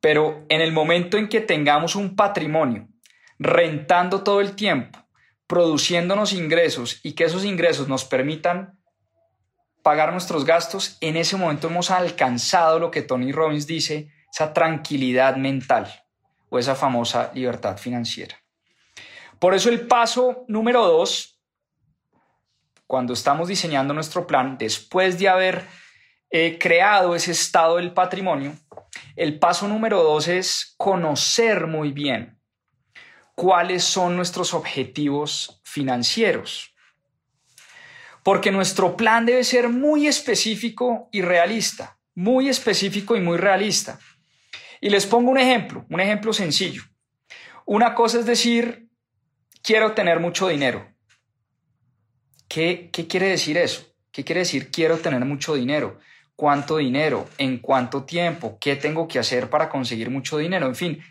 pero 0.00 0.44
en 0.48 0.60
el 0.60 0.72
momento 0.72 1.16
en 1.16 1.28
que 1.28 1.40
tengamos 1.40 1.94
un 1.94 2.16
patrimonio 2.16 2.88
rentando 3.38 4.22
todo 4.22 4.40
el 4.40 4.56
tiempo, 4.56 4.98
produciéndonos 5.46 6.32
ingresos 6.32 6.98
y 7.04 7.12
que 7.12 7.24
esos 7.24 7.44
ingresos 7.44 7.88
nos 7.88 8.04
permitan 8.04 8.78
pagar 9.82 10.12
nuestros 10.12 10.44
gastos, 10.44 10.98
en 11.00 11.16
ese 11.16 11.36
momento 11.36 11.68
hemos 11.68 11.90
alcanzado 11.92 12.80
lo 12.80 12.90
que 12.90 13.02
Tony 13.02 13.30
Robbins 13.30 13.68
dice, 13.68 14.12
esa 14.32 14.52
tranquilidad 14.52 15.36
mental 15.36 16.04
o 16.48 16.58
esa 16.58 16.74
famosa 16.74 17.30
libertad 17.32 17.78
financiera. 17.78 18.36
Por 19.38 19.54
eso 19.54 19.70
el 19.70 19.86
paso 19.86 20.44
número 20.48 20.84
dos, 20.84 21.40
cuando 22.88 23.12
estamos 23.12 23.46
diseñando 23.46 23.94
nuestro 23.94 24.26
plan, 24.26 24.58
después 24.58 25.16
de 25.20 25.28
haber 25.28 25.64
eh, 26.30 26.58
creado 26.58 27.14
ese 27.14 27.32
estado 27.32 27.76
del 27.76 27.92
patrimonio, 27.92 28.56
el 29.16 29.38
paso 29.38 29.66
número 29.68 30.02
dos 30.02 30.28
es 30.28 30.74
conocer 30.76 31.66
muy 31.66 31.92
bien 31.92 32.40
cuáles 33.34 33.84
son 33.84 34.16
nuestros 34.16 34.54
objetivos 34.54 35.60
financieros. 35.64 36.74
Porque 38.22 38.50
nuestro 38.50 38.96
plan 38.96 39.24
debe 39.24 39.44
ser 39.44 39.70
muy 39.70 40.06
específico 40.06 41.08
y 41.10 41.22
realista, 41.22 41.98
muy 42.14 42.48
específico 42.48 43.16
y 43.16 43.20
muy 43.20 43.38
realista. 43.38 43.98
Y 44.80 44.90
les 44.90 45.06
pongo 45.06 45.30
un 45.30 45.38
ejemplo, 45.38 45.86
un 45.88 46.00
ejemplo 46.00 46.32
sencillo. 46.32 46.82
Una 47.64 47.94
cosa 47.94 48.18
es 48.18 48.26
decir, 48.26 48.88
quiero 49.62 49.92
tener 49.92 50.20
mucho 50.20 50.48
dinero. 50.48 50.94
¿Qué, 52.46 52.90
qué 52.92 53.06
quiere 53.06 53.28
decir 53.28 53.56
eso? 53.56 53.86
¿Qué 54.12 54.24
quiere 54.24 54.40
decir 54.40 54.70
quiero 54.70 54.98
tener 54.98 55.24
mucho 55.24 55.54
dinero? 55.54 55.98
¿Cuánto 56.40 56.78
dinero? 56.78 57.28
¿En 57.36 57.58
cuánto 57.58 58.04
tiempo? 58.04 58.56
¿Qué 58.58 58.74
tengo 58.74 59.06
que 59.06 59.18
hacer 59.18 59.50
para 59.50 59.68
conseguir 59.68 60.08
mucho 60.08 60.38
dinero? 60.38 60.68
En 60.68 60.74
fin, 60.74 61.04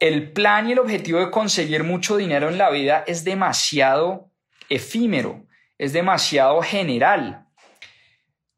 el 0.00 0.32
plan 0.32 0.66
y 0.66 0.72
el 0.72 0.78
objetivo 0.78 1.18
de 1.18 1.30
conseguir 1.30 1.84
mucho 1.84 2.16
dinero 2.16 2.48
en 2.48 2.56
la 2.56 2.70
vida 2.70 3.04
es 3.06 3.22
demasiado 3.22 4.30
efímero, 4.70 5.44
es 5.76 5.92
demasiado 5.92 6.62
general. 6.62 7.48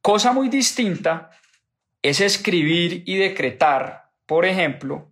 Cosa 0.03 0.33
muy 0.33 0.49
distinta 0.49 1.31
es 2.01 2.21
escribir 2.21 3.03
y 3.05 3.17
decretar, 3.17 4.13
por 4.25 4.45
ejemplo, 4.45 5.11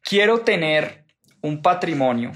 quiero 0.00 0.40
tener 0.40 1.04
un 1.42 1.60
patrimonio 1.60 2.32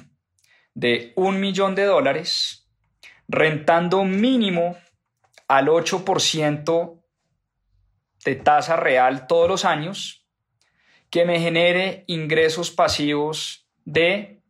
de 0.75 1.15
un 1.17 1.41
millón 1.41 1.75
de 1.75 1.85
dólares 1.85 2.69
rentando 3.27 4.05
mínimo 4.05 4.77
al 5.49 5.69
8% 5.69 6.98
de 8.25 8.35
tasa 8.35 8.77
real 8.77 9.27
todos 9.27 9.49
los 9.49 9.65
años 9.65 10.27
que 11.11 11.25
me 11.25 11.41
genere 11.41 12.05
ingresos 12.07 12.71
pasivos 12.71 13.67
de 13.85 14.43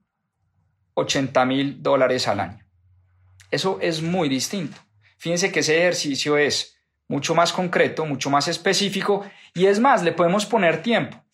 80 0.95 1.45
mil 1.45 1.83
dólares 1.83 2.27
al 2.27 2.41
año. 2.41 2.67
Eso 3.51 3.79
es 3.81 4.03
muy 4.03 4.29
distinto. 4.29 4.77
Fíjense 5.19 5.53
que 5.53 5.61
ese 5.61 5.79
ejercicio 5.79 6.37
es 6.37 6.77
mucho 7.07 7.35
más 7.35 7.53
concreto, 7.53 8.05
mucho 8.05 8.31
más 8.31 8.49
específico 8.49 9.25
y 9.55 9.67
es 9.67 9.81
más, 9.81 10.03
le 10.03 10.13
podemos 10.13 10.45
poner 10.45 10.83
tiempo. 10.83 11.25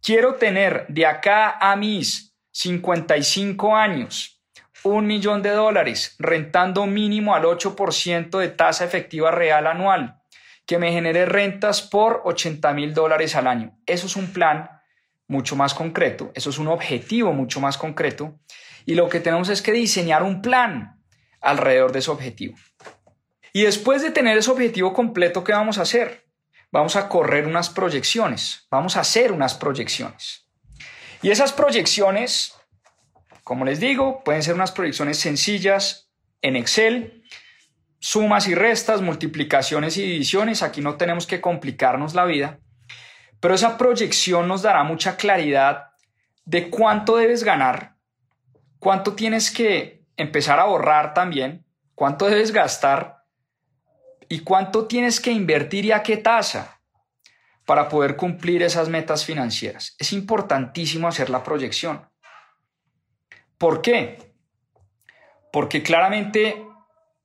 Quiero 0.00 0.34
tener 0.34 0.86
de 0.88 1.06
acá 1.06 1.58
a 1.58 1.74
mis 1.76 2.36
55 2.52 3.74
años 3.74 4.42
un 4.84 5.06
millón 5.06 5.42
de 5.42 5.50
dólares 5.50 6.14
rentando 6.18 6.86
mínimo 6.86 7.34
al 7.34 7.44
8% 7.44 8.38
de 8.38 8.48
tasa 8.48 8.84
efectiva 8.84 9.30
real 9.30 9.66
anual 9.66 10.22
que 10.66 10.78
me 10.78 10.92
genere 10.92 11.26
rentas 11.26 11.82
por 11.82 12.22
80 12.24 12.72
mil 12.72 12.94
dólares 12.94 13.36
al 13.36 13.46
año. 13.46 13.78
Eso 13.86 14.06
es 14.06 14.16
un 14.16 14.32
plan 14.32 14.70
mucho 15.26 15.56
más 15.56 15.74
concreto, 15.74 16.30
eso 16.34 16.50
es 16.50 16.58
un 16.58 16.68
objetivo 16.68 17.32
mucho 17.32 17.60
más 17.60 17.78
concreto 17.78 18.38
y 18.86 18.94
lo 18.94 19.08
que 19.08 19.20
tenemos 19.20 19.48
es 19.48 19.62
que 19.62 19.72
diseñar 19.72 20.22
un 20.22 20.42
plan 20.42 21.02
alrededor 21.40 21.92
de 21.92 22.00
ese 22.00 22.10
objetivo. 22.10 22.56
Y 23.52 23.62
después 23.62 24.02
de 24.02 24.10
tener 24.10 24.36
ese 24.36 24.50
objetivo 24.50 24.92
completo, 24.92 25.44
¿qué 25.44 25.52
vamos 25.52 25.78
a 25.78 25.82
hacer? 25.82 26.26
Vamos 26.70 26.96
a 26.96 27.08
correr 27.08 27.46
unas 27.46 27.70
proyecciones, 27.70 28.66
vamos 28.70 28.96
a 28.96 29.00
hacer 29.00 29.32
unas 29.32 29.54
proyecciones. 29.54 30.48
Y 31.22 31.30
esas 31.30 31.52
proyecciones, 31.52 32.54
como 33.44 33.64
les 33.64 33.80
digo, 33.80 34.22
pueden 34.24 34.42
ser 34.42 34.54
unas 34.54 34.72
proyecciones 34.72 35.18
sencillas 35.18 36.10
en 36.42 36.56
Excel, 36.56 37.23
sumas 38.04 38.48
y 38.48 38.54
restas, 38.54 39.00
multiplicaciones 39.00 39.96
y 39.96 40.02
divisiones, 40.02 40.62
aquí 40.62 40.82
no 40.82 40.98
tenemos 40.98 41.26
que 41.26 41.40
complicarnos 41.40 42.14
la 42.14 42.26
vida, 42.26 42.58
pero 43.40 43.54
esa 43.54 43.78
proyección 43.78 44.46
nos 44.46 44.60
dará 44.60 44.84
mucha 44.84 45.16
claridad 45.16 45.86
de 46.44 46.68
cuánto 46.68 47.16
debes 47.16 47.44
ganar, 47.44 47.94
cuánto 48.78 49.14
tienes 49.14 49.50
que 49.50 50.04
empezar 50.18 50.58
a 50.58 50.64
ahorrar 50.64 51.14
también, 51.14 51.64
cuánto 51.94 52.26
debes 52.26 52.52
gastar 52.52 53.24
y 54.28 54.40
cuánto 54.40 54.86
tienes 54.86 55.18
que 55.18 55.32
invertir 55.32 55.86
y 55.86 55.92
a 55.92 56.02
qué 56.02 56.18
tasa 56.18 56.82
para 57.64 57.88
poder 57.88 58.16
cumplir 58.16 58.62
esas 58.62 58.90
metas 58.90 59.24
financieras. 59.24 59.96
Es 59.98 60.12
importantísimo 60.12 61.08
hacer 61.08 61.30
la 61.30 61.42
proyección. 61.42 62.06
¿Por 63.56 63.80
qué? 63.80 64.34
Porque 65.50 65.82
claramente 65.82 66.66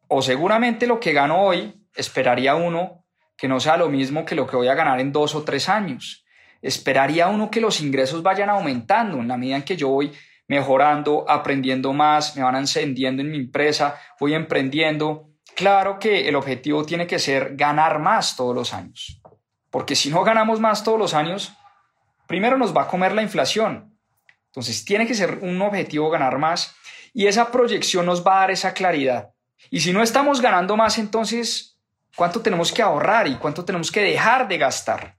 o 0.10 0.22
seguramente 0.22 0.88
lo 0.88 1.00
que 1.00 1.14
gano 1.14 1.42
hoy 1.42 1.74
esperaría 1.96 2.56
uno 2.56 3.06
que 3.38 3.48
no 3.48 3.60
sea 3.60 3.78
lo 3.78 3.90
mismo 3.90 4.26
que 4.26 4.36
lo 4.36 4.46
que 4.46 4.58
voy 4.58 4.68
a 4.68 4.76
ganar 4.76 5.00
en 5.00 5.14
dos 5.14 5.34
o 5.34 5.44
tres 5.44 5.70
años. 5.70 6.26
Esperaría 6.62 7.30
uno 7.30 7.50
que 7.50 7.62
los 7.62 7.80
ingresos 7.80 8.22
vayan 8.22 8.50
aumentando 8.50 9.20
en 9.20 9.30
la 9.30 9.38
medida 9.38 9.56
en 9.56 9.64
que 9.64 9.78
yo 9.78 9.88
voy 9.88 10.12
mejorando, 10.48 11.26
aprendiendo 11.30 11.94
más, 11.94 12.36
me 12.36 12.44
van 12.44 12.56
ascendiendo 12.56 13.22
en 13.22 13.32
mi 13.32 13.38
empresa, 13.38 13.96
voy 14.20 14.34
emprendiendo. 14.34 15.30
Claro 15.56 16.00
que 16.00 16.28
el 16.28 16.36
objetivo 16.36 16.84
tiene 16.84 17.08
que 17.08 17.20
ser 17.20 17.56
ganar 17.56 18.00
más 18.00 18.36
todos 18.36 18.54
los 18.54 18.74
años, 18.74 19.22
porque 19.70 19.96
si 19.96 20.10
no 20.10 20.24
ganamos 20.24 20.60
más 20.60 20.84
todos 20.84 21.00
los 21.00 21.14
años, 21.14 21.54
primero 22.28 22.58
nos 22.58 22.76
va 22.76 22.84
a 22.84 22.88
comer 22.88 23.14
la 23.14 23.22
inflación. 23.22 23.96
Entonces 24.48 24.84
tiene 24.84 25.06
que 25.06 25.14
ser 25.14 25.40
un 25.42 25.62
objetivo 25.62 26.10
ganar 26.10 26.40
más 26.40 26.76
y 27.14 27.28
esa 27.28 27.52
proyección 27.52 28.06
nos 28.06 28.26
va 28.26 28.38
a 28.38 28.40
dar 28.42 28.52
esa 28.52 28.74
claridad. 28.74 29.30
Y 29.70 29.82
si 29.82 29.94
no 29.94 30.02
estamos 30.02 30.42
ganando 30.42 30.76
más, 30.76 30.98
entonces, 30.98 31.78
¿cuánto 32.16 32.42
tenemos 32.42 32.72
que 32.72 32.82
ahorrar 32.82 33.28
y 33.28 33.36
cuánto 33.36 33.64
tenemos 33.66 33.92
que 33.92 34.02
dejar 34.02 34.48
de 34.48 34.58
gastar? 34.58 35.16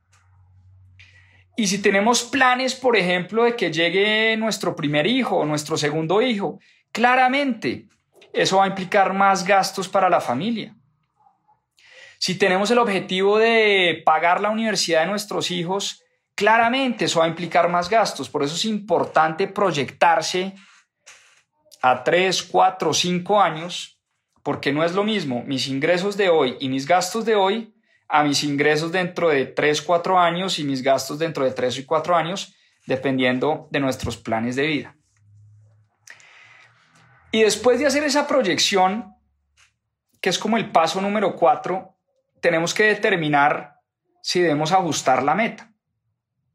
Y 1.57 1.67
si 1.67 1.83
tenemos 1.83 2.23
planes, 2.23 2.75
por 2.75 2.97
ejemplo, 2.97 3.45
de 3.45 3.55
que 3.55 3.71
llegue 3.71 4.37
nuestro 4.37 4.75
primer 4.75 5.07
hijo 5.07 5.37
o 5.37 5.45
nuestro 5.45 5.77
segundo 5.77 6.23
hijo, 6.23 6.59
claramente 6.91 7.87
eso 8.33 8.59
va 8.59 8.65
a 8.65 8.69
implicar 8.69 9.13
más 9.13 9.45
gastos 9.45 9.89
para 9.89 10.09
la 10.09 10.21
familia. 10.21 10.75
Si 12.19 12.37
tenemos 12.37 12.71
el 12.71 12.79
objetivo 12.79 13.39
de 13.39 14.03
pagar 14.05 14.41
la 14.41 14.51
universidad 14.51 15.01
de 15.01 15.07
nuestros 15.07 15.51
hijos, 15.51 16.03
claramente 16.35 17.07
eso 17.07 17.21
va 17.21 17.27
a 17.27 17.29
implicar 17.29 17.69
más 17.69 17.89
gastos. 17.89 18.29
Por 18.29 18.43
eso 18.43 18.55
es 18.55 18.65
importante 18.65 19.47
proyectarse 19.47 20.55
a 21.83 22.03
3, 22.03 22.43
4, 22.43 22.95
5 22.95 23.41
años 23.41 24.00
porque 24.43 24.73
no 24.73 24.85
es 24.85 24.95
lo 24.95 25.05
mismo 25.05 25.43
mis 25.45 25.69
ingresos 25.69 26.17
de 26.17 26.29
hoy 26.29 26.57
y 26.61 26.69
mis 26.69 26.87
gastos 26.87 27.25
de 27.25 27.35
hoy 27.35 27.75
a 28.09 28.25
mis 28.25 28.43
ingresos 28.43 28.91
dentro 28.91 29.29
de 29.29 29.47
3, 29.47 29.83
4 29.83 30.19
años 30.19 30.59
y 30.59 30.65
mis 30.65 30.83
gastos 30.83 31.19
dentro 31.19 31.45
de 31.45 31.53
3 31.53 31.79
y 31.79 31.85
4 31.85 32.17
años, 32.17 32.55
dependiendo 32.87 33.69
de 33.71 33.81
nuestros 33.81 34.17
planes 34.17 34.57
de 34.57 34.67
vida. 34.67 34.97
Y 37.31 37.43
después 37.43 37.79
de 37.79 37.87
hacer 37.87 38.03
esa 38.03 38.27
proyección, 38.27 39.15
que 40.21 40.31
es 40.31 40.39
como 40.39 40.57
el 40.57 40.73
paso 40.73 41.01
número 41.01 41.37
4, 41.37 41.97
tenemos 42.41 42.75
que 42.75 42.85
determinar 42.85 43.77
si 44.23 44.41
debemos 44.41 44.73
ajustar 44.73 45.23
la 45.23 45.37
meta. 45.37 45.73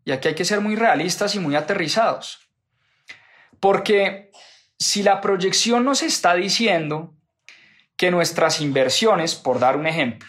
Y 0.03 0.11
aquí 0.11 0.27
hay 0.27 0.35
que 0.35 0.45
ser 0.45 0.59
muy 0.59 0.75
realistas 0.75 1.35
y 1.35 1.39
muy 1.39 1.55
aterrizados. 1.55 2.51
Porque 3.61 4.29
si 4.77 5.03
la 5.03 5.21
proyección 5.21 5.85
nos 5.85 6.03
está 6.03 6.35
diciendo 6.35 7.14
que 7.97 8.11
nuestras 8.11 8.61
inversiones, 8.61 9.35
por 9.35 9.59
dar 9.59 9.77
un 9.77 9.87
ejemplo, 9.87 10.27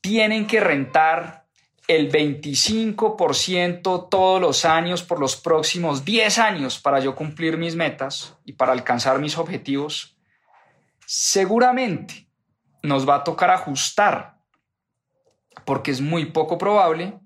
tienen 0.00 0.46
que 0.46 0.60
rentar 0.60 1.46
el 1.88 2.10
25% 2.10 4.08
todos 4.10 4.40
los 4.40 4.64
años 4.64 5.02
por 5.02 5.20
los 5.20 5.36
próximos 5.36 6.04
10 6.04 6.38
años 6.38 6.80
para 6.80 6.98
yo 6.98 7.14
cumplir 7.14 7.56
mis 7.56 7.76
metas 7.76 8.36
y 8.44 8.54
para 8.54 8.72
alcanzar 8.72 9.20
mis 9.20 9.38
objetivos, 9.38 10.16
seguramente 11.06 12.28
nos 12.82 13.08
va 13.08 13.16
a 13.16 13.24
tocar 13.24 13.50
ajustar 13.50 14.36
porque 15.64 15.90
es 15.90 16.00
muy 16.00 16.26
poco 16.26 16.58
probable 16.58 17.18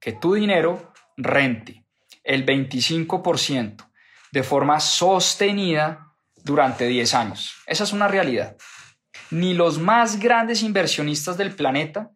que 0.00 0.12
tu 0.12 0.34
dinero 0.34 0.92
rente 1.16 1.84
el 2.24 2.44
25% 2.44 3.88
de 4.32 4.42
forma 4.42 4.80
sostenida 4.80 6.11
durante 6.44 6.86
10 6.86 7.14
años. 7.14 7.54
Esa 7.66 7.84
es 7.84 7.92
una 7.92 8.08
realidad. 8.08 8.56
Ni 9.30 9.54
los 9.54 9.78
más 9.78 10.18
grandes 10.18 10.62
inversionistas 10.62 11.36
del 11.36 11.54
planeta 11.54 12.10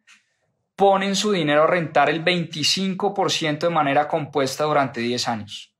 ponen 0.75 1.17
su 1.17 1.33
dinero 1.33 1.65
a 1.65 1.67
rentar 1.67 2.11
el 2.11 2.25
25% 2.25 3.59
de 3.59 3.71
manera 3.71 4.09
compuesta 4.09 4.65
durante 4.65 5.01
10 5.01 5.29
años. 5.29 5.75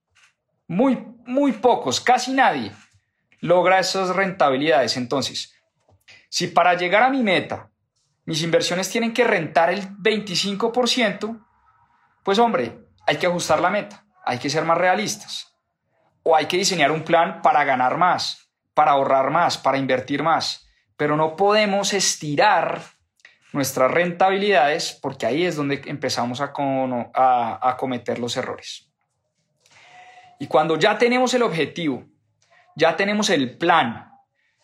Muy, 0.69 0.99
muy 1.27 1.53
pocos, 1.53 2.01
casi 2.01 2.33
nadie 2.33 2.73
logra 3.41 3.79
esas 3.79 4.15
rentabilidades. 4.17 4.97
Entonces, 4.97 5.55
si 6.29 6.49
para 6.49 6.75
llegar 6.75 7.03
a 7.03 7.11
mi 7.11 7.23
meta 7.23 7.71
mis 8.25 8.43
inversiones 8.43 8.91
tienen 8.91 9.15
que 9.15 9.23
rentar 9.23 9.71
el 9.71 9.89
25%, 9.99 11.47
pues 12.25 12.41
hombre, 12.41 12.89
hay 13.07 13.19
que 13.19 13.27
ajustar 13.29 13.61
la 13.61 13.71
meta, 13.71 14.05
hay 14.25 14.39
que 14.39 14.51
ser 14.51 14.65
más 14.65 14.77
realistas 14.77 15.56
o 16.29 16.35
hay 16.35 16.47
que 16.47 16.57
diseñar 16.57 16.91
un 16.91 17.05
plan 17.05 17.41
para 17.41 17.63
ganar 17.63 17.97
más, 17.99 18.51
para 18.75 18.91
ahorrar 18.91 19.31
más, 19.31 19.57
para 19.57 19.79
invertir 19.79 20.25
más. 20.25 20.69
Pero 20.97 21.17
no 21.17 21.37
podemos 21.37 21.93
estirar 21.93 22.83
nuestras 23.53 23.93
rentabilidades 23.93 24.99
porque 25.01 25.25
ahí 25.25 25.45
es 25.45 25.55
donde 25.55 25.81
empezamos 25.87 26.41
a, 26.41 26.53
cometer 27.79 28.19
los 28.19 28.37
errores. 28.37 28.91
Y 30.41 30.49
cuando 30.49 30.77
ya 30.77 30.99
tenemos 30.99 31.33
el 31.33 31.45
objetivo, 31.45 32.05
ya 32.75 32.97
tenemos 32.97 33.31
el 33.31 33.57
plan, 33.57 34.11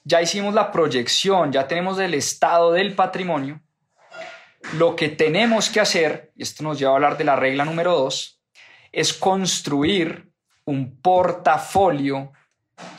ya 0.03 0.21
hicimos 0.21 0.55
la 0.55 0.73
proyección, 0.73 1.53
ya 1.53 1.69
tenemos 1.69 1.97
el 2.01 2.15
estado 2.15 2.73
del 2.73 2.97
patrimonio, 2.97 3.61
lo 4.73 4.97
que 4.97 5.11
tenemos 5.11 5.71
que 5.71 5.79
hacer, 5.79 6.33
y 6.35 6.43
esto 6.43 6.65
nos 6.65 6.77
lleva 6.77 6.91
a 6.91 6.95
hablar 6.97 7.17
de 7.17 7.25
la 7.25 7.37
regla 7.37 7.65
número 7.65 7.93
dos, 7.93 8.43
es 8.91 9.13
construir 9.13 10.32
un 10.65 11.01
portafolio 11.01 12.33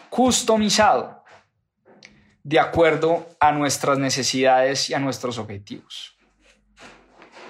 customizado 0.10 1.24
de 2.44 2.60
acuerdo 2.60 3.28
a 3.40 3.52
nuestras 3.52 3.98
necesidades 3.98 4.90
y 4.90 4.94
a 4.94 5.00
nuestros 5.00 5.38
objetivos. 5.38 6.18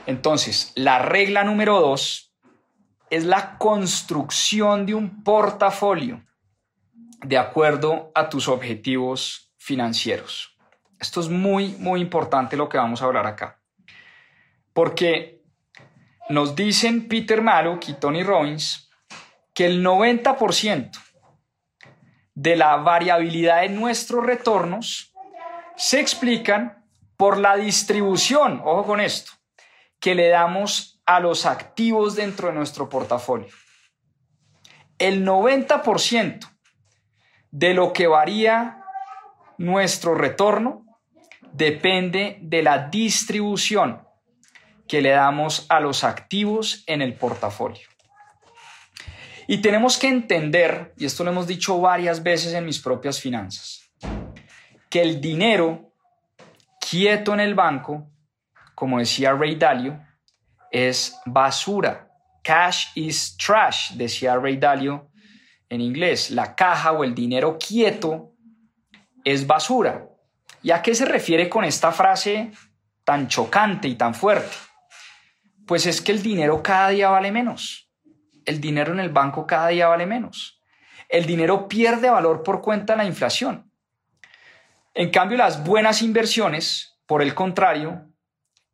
Entonces, 0.06 0.72
la 0.76 1.00
regla 1.00 1.44
número 1.44 1.80
dos 1.80 2.34
es 3.10 3.26
la 3.26 3.58
construcción 3.58 4.86
de 4.86 4.94
un 4.94 5.24
portafolio 5.24 6.24
de 7.24 7.38
acuerdo 7.38 8.12
a 8.14 8.30
tus 8.30 8.48
objetivos 8.48 9.54
financieros. 9.58 10.58
Esto 11.00 11.22
es 11.22 11.30
muy, 11.30 11.70
muy 11.80 12.02
importante 12.02 12.58
lo 12.58 12.70
que 12.70 12.78
vamos 12.78 13.02
a 13.02 13.06
hablar 13.06 13.26
acá. 13.26 13.60
Porque 14.74 15.42
nos 16.30 16.56
dicen 16.56 17.08
Peter 17.08 17.42
Mallock 17.42 17.90
y 17.90 17.94
Tony 17.94 18.24
Robbins 18.24 18.83
que 19.54 19.66
el 19.66 19.86
90% 19.86 20.92
de 22.36 22.56
la 22.56 22.78
variabilidad 22.78 23.62
de 23.62 23.70
nuestros 23.70 24.26
retornos 24.26 25.14
se 25.76 26.00
explican 26.00 26.86
por 27.18 27.38
la 27.38 27.56
distribución, 27.56 28.62
ojo 28.64 28.86
con 28.86 29.00
esto, 29.00 29.32
que 30.00 30.16
le 30.16 30.30
damos 30.30 31.02
a 31.06 31.20
los 31.20 31.46
activos 31.46 32.16
dentro 32.16 32.48
de 32.48 32.56
nuestro 32.56 32.90
portafolio. 32.90 33.54
El 34.98 35.26
90% 35.26 36.50
de 37.52 37.74
lo 37.74 37.94
que 37.94 38.08
varía 38.08 38.84
nuestro 39.58 40.16
retorno 40.16 40.86
depende 41.52 42.38
de 42.42 42.64
la 42.64 42.88
distribución 42.88 44.08
que 44.88 45.02
le 45.02 45.12
damos 45.12 45.66
a 45.70 45.80
los 45.80 46.04
activos 46.04 46.84
en 46.88 47.02
el 47.02 47.16
portafolio. 47.16 47.93
Y 49.48 49.58
tenemos 49.58 49.98
que 49.98 50.08
entender, 50.08 50.94
y 50.98 51.06
esto 51.06 51.24
lo 51.24 51.32
hemos 51.32 51.48
dicho 51.48 51.80
varias 51.80 52.22
veces 52.24 52.54
en 52.54 52.66
mis 52.66 52.80
propias 52.80 53.20
finanzas, 53.20 53.90
que 54.90 55.02
el 55.02 55.20
dinero 55.20 55.94
quieto 56.80 57.34
en 57.34 57.40
el 57.40 57.56
banco, 57.56 58.08
como 58.76 59.00
decía 59.00 59.34
Ray 59.34 59.56
Dalio, 59.56 60.00
es 60.72 61.18
basura. 61.26 62.10
Cash 62.44 62.88
is 62.96 63.38
trash, 63.38 63.94
decía 63.94 64.36
Ray 64.36 64.58
Dalio 64.58 65.10
en 65.70 65.82
inglés. 65.82 66.32
La 66.32 66.56
caja 66.56 66.92
o 66.92 67.04
el 67.04 67.16
dinero 67.16 67.58
quieto 67.58 68.34
es 69.24 69.48
basura. 69.48 70.08
¿Y 70.62 70.72
a 70.72 70.82
qué 70.82 70.96
se 70.96 71.06
refiere 71.06 71.50
con 71.50 71.64
esta 71.64 71.92
frase 71.92 72.52
tan 73.04 73.28
chocante 73.28 73.88
y 73.88 73.96
tan 73.96 74.14
fuerte? 74.14 74.56
Pues 75.66 75.86
es 75.86 76.02
que 76.02 76.12
el 76.12 76.22
dinero 76.22 76.62
cada 76.62 76.90
día 76.90 77.10
vale 77.10 77.32
menos. 77.32 77.90
El 78.46 78.62
dinero 78.62 78.94
en 78.94 79.00
el 79.00 79.10
banco 79.10 79.48
cada 79.48 79.70
día 79.70 79.88
vale 79.88 80.06
menos. 80.06 80.62
El 81.10 81.26
dinero 81.26 81.68
pierde 81.68 82.10
valor 82.10 82.44
por 82.44 82.62
cuenta 82.62 82.94
de 82.94 82.98
la 82.98 83.06
inflación. 83.06 83.72
En 84.94 85.10
cambio, 85.10 85.38
las 85.38 85.64
buenas 85.64 86.02
inversiones, 86.02 86.98
por 87.06 87.22
el 87.22 87.34
contrario, 87.34 88.08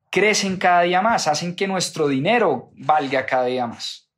crecen 0.10 0.58
cada 0.58 0.82
día 0.82 1.01
más, 1.01 1.27
hacen 1.27 1.55
que 1.55 1.67
nuestro 1.67 2.08
dinero 2.08 2.71
valga 2.75 3.25
cada 3.25 3.45
día 3.45 3.67
más. 3.67 4.10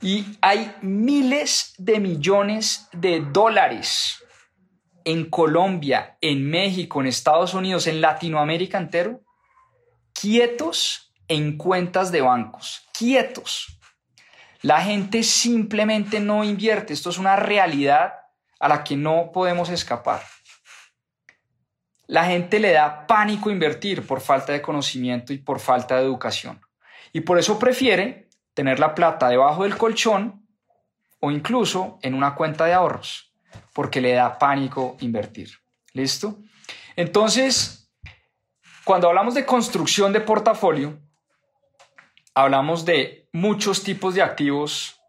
Y 0.00 0.36
hay 0.40 0.74
miles 0.82 1.74
de 1.78 1.98
millones 1.98 2.88
de 2.92 3.20
dólares 3.32 4.22
en 5.04 5.30
Colombia, 5.30 6.18
en 6.20 6.48
México, 6.48 7.00
en 7.00 7.06
Estados 7.06 7.54
Unidos, 7.54 7.86
en 7.86 8.00
Latinoamérica 8.00 8.78
entero, 8.78 9.22
quietos 10.12 11.12
en 11.28 11.56
cuentas 11.56 12.12
de 12.12 12.20
bancos, 12.20 12.82
quietos. 12.96 13.78
La 14.64 14.80
gente 14.80 15.22
simplemente 15.22 16.20
no 16.20 16.42
invierte. 16.42 16.94
Esto 16.94 17.10
es 17.10 17.18
una 17.18 17.36
realidad 17.36 18.14
a 18.58 18.66
la 18.66 18.82
que 18.82 18.96
no 18.96 19.30
podemos 19.30 19.68
escapar. 19.68 20.22
La 22.06 22.24
gente 22.24 22.58
le 22.58 22.72
da 22.72 23.06
pánico 23.06 23.50
invertir 23.50 24.06
por 24.06 24.22
falta 24.22 24.54
de 24.54 24.62
conocimiento 24.62 25.34
y 25.34 25.38
por 25.38 25.60
falta 25.60 25.96
de 25.96 26.04
educación. 26.04 26.62
Y 27.12 27.20
por 27.20 27.38
eso 27.38 27.58
prefiere 27.58 28.30
tener 28.54 28.78
la 28.78 28.94
plata 28.94 29.28
debajo 29.28 29.64
del 29.64 29.76
colchón 29.76 30.48
o 31.20 31.30
incluso 31.30 31.98
en 32.00 32.14
una 32.14 32.34
cuenta 32.34 32.64
de 32.64 32.72
ahorros, 32.72 33.34
porque 33.74 34.00
le 34.00 34.14
da 34.14 34.38
pánico 34.38 34.96
invertir. 35.00 35.50
¿Listo? 35.92 36.38
Entonces, 36.96 37.92
cuando 38.82 39.08
hablamos 39.08 39.34
de 39.34 39.44
construcción 39.44 40.10
de 40.14 40.22
portafolio, 40.22 40.98
hablamos 42.34 42.86
de 42.86 43.23
muchos 43.34 43.82
tipos 43.82 44.14
de 44.14 44.22
activos 44.22 45.00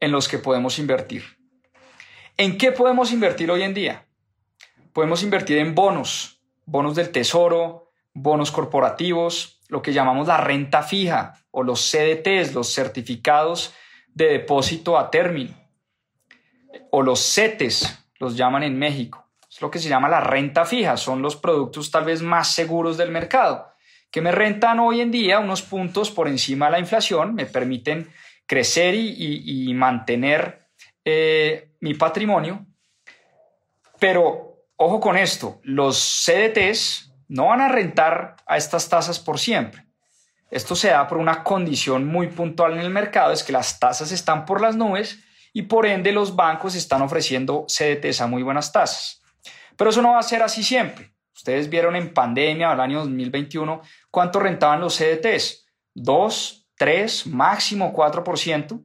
en 0.00 0.10
los 0.10 0.26
que 0.26 0.38
podemos 0.38 0.78
invertir. 0.78 1.22
¿En 2.38 2.56
qué 2.56 2.72
podemos 2.72 3.12
invertir 3.12 3.50
hoy 3.50 3.62
en 3.62 3.74
día? 3.74 4.06
Podemos 4.94 5.22
invertir 5.22 5.58
en 5.58 5.74
bonos, 5.74 6.40
bonos 6.64 6.94
del 6.94 7.12
tesoro, 7.12 7.90
bonos 8.14 8.50
corporativos, 8.50 9.60
lo 9.68 9.82
que 9.82 9.92
llamamos 9.92 10.28
la 10.28 10.38
renta 10.38 10.82
fija 10.82 11.44
o 11.50 11.62
los 11.62 11.90
CDTs, 11.90 12.54
los 12.54 12.72
certificados 12.72 13.74
de 14.14 14.28
depósito 14.28 14.96
a 14.96 15.10
término, 15.10 15.54
o 16.90 17.02
los 17.02 17.20
CETES, 17.20 18.02
los 18.18 18.34
llaman 18.34 18.62
en 18.62 18.78
México. 18.78 19.28
Es 19.50 19.60
lo 19.60 19.70
que 19.70 19.78
se 19.78 19.90
llama 19.90 20.08
la 20.08 20.20
renta 20.20 20.64
fija, 20.64 20.96
son 20.96 21.20
los 21.20 21.36
productos 21.36 21.90
tal 21.90 22.06
vez 22.06 22.22
más 22.22 22.50
seguros 22.50 22.96
del 22.96 23.10
mercado 23.10 23.67
que 24.10 24.20
me 24.20 24.32
rentan 24.32 24.80
hoy 24.80 25.00
en 25.00 25.10
día 25.10 25.38
unos 25.38 25.62
puntos 25.62 26.10
por 26.10 26.28
encima 26.28 26.66
de 26.66 26.72
la 26.72 26.78
inflación, 26.78 27.34
me 27.34 27.46
permiten 27.46 28.10
crecer 28.46 28.94
y, 28.94 29.72
mantener 29.74 30.66
eh, 31.04 31.72
mi 31.80 31.94
patrimonio. 31.94 32.66
Pero 33.98 34.64
ojo 34.76 35.00
con 35.00 35.16
esto, 35.16 35.60
los 35.62 36.24
CDTs 36.24 37.12
no 37.28 37.46
van 37.46 37.60
a 37.60 37.68
rentar 37.68 38.36
a 38.46 38.56
estas 38.56 38.88
tasas 38.88 39.18
por 39.18 39.38
siempre. 39.38 39.84
Esto 40.50 40.74
se 40.74 40.88
da 40.88 41.06
por 41.06 41.18
una 41.18 41.44
condición 41.44 42.06
muy 42.06 42.28
puntual 42.28 42.72
en 42.72 42.78
el 42.78 42.90
mercado, 42.90 43.32
es 43.32 43.44
que 43.44 43.52
las 43.52 43.78
tasas 43.78 44.12
están 44.12 44.46
por 44.46 44.62
las 44.62 44.76
nubes 44.76 45.18
y 45.52 45.62
por 45.62 45.84
ende 45.86 46.12
los 46.12 46.36
bancos 46.36 46.74
están 46.74 47.02
ofreciendo 47.02 47.66
CDTs 47.68 48.22
a 48.22 48.26
muy 48.26 48.42
buenas 48.42 48.72
tasas. 48.72 49.22
Pero 49.76 49.90
eso 49.90 50.00
no 50.00 50.12
va 50.12 50.20
a 50.20 50.22
ser 50.22 50.42
así 50.42 50.62
siempre. 50.62 51.12
Ustedes 51.38 51.70
vieron 51.70 51.94
en 51.94 52.12
pandemia, 52.12 52.72
el 52.72 52.80
año 52.80 52.98
2021, 52.98 53.80
cuánto 54.10 54.40
rentaban 54.40 54.80
los 54.80 54.98
CDTs. 54.98 55.68
2, 55.94 56.68
3, 56.76 57.28
máximo 57.28 57.94
4%. 57.94 58.82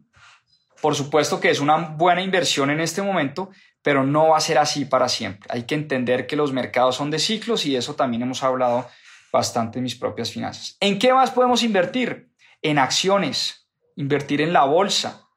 Por 0.79 0.93
supuesto 0.93 1.39
que 1.39 1.49
es 1.49 1.59
una 1.59 1.77
buena 1.77 2.21
inversión 2.21 2.69
en 2.69 2.79
este 2.79 3.01
momento, 3.01 3.49
pero 3.81 4.03
no 4.03 4.29
va 4.29 4.37
a 4.37 4.41
ser 4.41 4.59
así 4.59 4.85
para 4.85 5.09
siempre. 5.09 5.49
Hay 5.51 5.63
que 5.63 5.73
entender 5.73 6.27
que 6.27 6.35
los 6.35 6.53
mercados 6.53 6.95
son 6.95 7.09
de 7.09 7.17
ciclos 7.17 7.65
y 7.65 7.75
eso 7.75 7.95
también 7.95 8.21
hemos 8.21 8.43
hablado 8.43 8.87
bastante 9.31 9.79
en 9.79 9.83
mis 9.85 9.95
propias 9.95 10.31
finanzas. 10.31 10.77
¿En 10.79 10.99
qué 10.99 11.11
más 11.11 11.31
podemos 11.31 11.63
invertir? 11.63 12.29
En 12.61 12.77
acciones, 12.77 13.67
invertir 13.95 14.41
en 14.41 14.53
la 14.53 14.65
bolsa, 14.65 15.27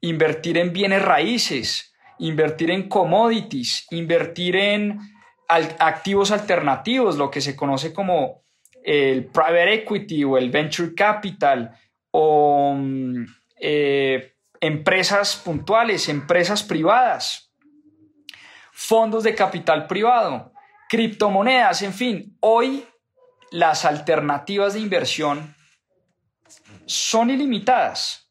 invertir 0.00 0.58
en 0.58 0.72
bienes 0.72 1.02
raíces, 1.02 1.94
invertir 2.18 2.72
en 2.72 2.88
commodities, 2.88 3.86
invertir 3.92 4.56
en 4.56 5.11
activos 5.52 6.30
alternativos, 6.30 7.16
lo 7.16 7.30
que 7.30 7.40
se 7.40 7.56
conoce 7.56 7.92
como 7.92 8.42
el 8.82 9.26
private 9.26 9.74
equity 9.74 10.24
o 10.24 10.36
el 10.36 10.50
venture 10.50 10.94
capital 10.94 11.76
o 12.10 12.74
mm, 12.76 13.24
eh, 13.60 14.34
empresas 14.60 15.36
puntuales, 15.36 16.08
empresas 16.08 16.62
privadas, 16.62 17.52
fondos 18.72 19.24
de 19.24 19.34
capital 19.34 19.86
privado, 19.86 20.52
criptomonedas, 20.88 21.82
en 21.82 21.92
fin, 21.92 22.36
hoy 22.40 22.84
las 23.50 23.84
alternativas 23.84 24.74
de 24.74 24.80
inversión 24.80 25.54
son 26.86 27.30
ilimitadas. 27.30 28.30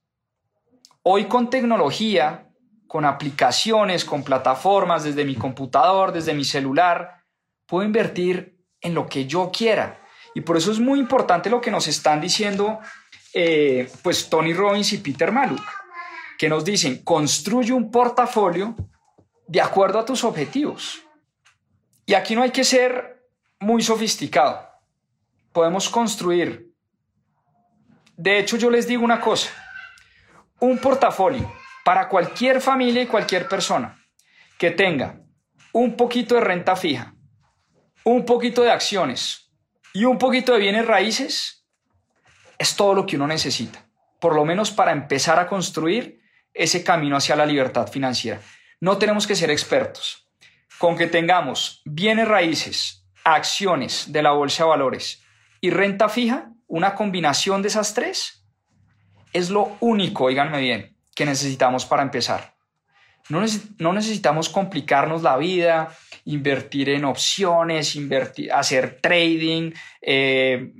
Hoy 1.04 1.26
con 1.26 1.50
tecnología 1.50 2.51
con 2.92 3.06
aplicaciones, 3.06 4.04
con 4.04 4.22
plataformas, 4.22 5.06
desde 5.06 5.24
mi 5.24 5.36
computador, 5.36 6.12
desde 6.12 6.34
mi 6.34 6.44
celular, 6.44 7.24
puedo 7.66 7.86
invertir 7.86 8.58
en 8.82 8.94
lo 8.94 9.08
que 9.08 9.26
yo 9.26 9.50
quiera. 9.50 10.04
Y 10.36 10.42
por 10.42 10.58
eso 10.58 10.74
es 10.74 10.80
muy 10.82 11.00
importante 11.00 11.50
lo 11.50 11.62
que 11.62 11.72
nos 11.72 11.88
están 11.88 12.20
diciendo 12.20 12.82
eh, 13.34 13.90
pues 14.04 14.30
Tony 14.30 14.54
Robbins 14.54 14.92
y 14.92 14.98
Peter 14.98 15.32
Maluk, 15.32 15.64
que 16.38 16.50
nos 16.50 16.66
dicen, 16.66 17.02
construye 17.02 17.72
un 17.72 17.92
portafolio 17.92 18.76
de 19.48 19.62
acuerdo 19.62 19.98
a 19.98 20.04
tus 20.04 20.26
objetivos. 20.26 21.02
Y 22.06 22.14
aquí 22.14 22.36
no 22.36 22.44
hay 22.44 22.52
que 22.52 22.66
ser 22.66 23.26
muy 23.62 23.82
sofisticado. 23.82 24.68
Podemos 25.54 25.88
construir. 25.88 26.74
De 28.18 28.38
hecho, 28.38 28.58
yo 28.58 28.70
les 28.70 28.86
digo 28.86 29.06
una 29.06 29.22
cosa. 29.22 29.50
Un 30.60 30.78
portafolio 30.78 31.61
para 31.84 32.08
cualquier 32.08 32.62
familia 32.62 33.04
y 33.04 33.08
cualquier 33.08 33.48
persona 33.48 33.98
que 34.58 34.72
tenga 34.72 35.22
un 35.74 35.96
poquito 35.96 36.36
de 36.36 36.42
renta 36.42 36.76
fija, 36.76 37.16
un 38.04 38.26
poquito 38.26 38.62
de 38.62 38.72
acciones 38.72 39.52
y 39.94 40.06
un 40.06 40.18
poquito 40.18 40.54
de 40.54 40.60
bienes 40.60 40.86
raíces, 40.86 41.66
es 42.58 42.76
todo 42.76 42.94
lo 42.94 43.06
que 43.06 43.16
uno 43.16 43.28
necesita, 43.28 43.88
por 44.20 44.36
lo 44.36 44.46
menos 44.46 44.72
para 44.72 44.92
empezar 44.92 45.40
a 45.40 45.48
construir 45.48 46.22
ese 46.54 46.84
camino 46.84 47.16
hacia 47.18 47.36
la 47.36 47.46
libertad 47.46 47.88
financiera. 47.88 48.42
No 48.80 48.98
tenemos 48.98 49.26
que 49.26 49.36
ser 49.36 49.50
expertos. 49.50 50.28
Con 50.78 50.98
que 50.98 51.08
tengamos 51.08 51.82
bienes 51.86 52.28
raíces, 52.28 53.06
acciones 53.24 54.12
de 54.12 54.24
la 54.24 54.32
bolsa 54.32 54.64
de 54.64 54.70
valores 54.70 55.24
y 55.60 55.70
renta 55.70 56.10
fija, 56.10 56.52
una 56.68 56.96
combinación 56.96 57.62
de 57.62 57.68
esas 57.68 57.94
tres, 57.94 58.48
es 59.34 59.50
lo 59.50 59.78
único, 59.80 60.26
oíganme 60.26 60.60
bien, 60.60 60.98
que 61.22 61.26
necesitamos 61.28 61.86
para 61.86 62.02
empezar. 62.02 62.56
No, 63.30 63.94
necesitamos 63.94 64.50
complicarnos 64.50 65.22
la 65.22 65.38
vida, 65.38 65.96
invertir 66.26 66.90
en 66.90 67.06
opciones, 67.06 67.96
invertir, 67.96 68.52
hacer 68.52 68.98
trading, 69.00 69.72
eh, 70.02 70.74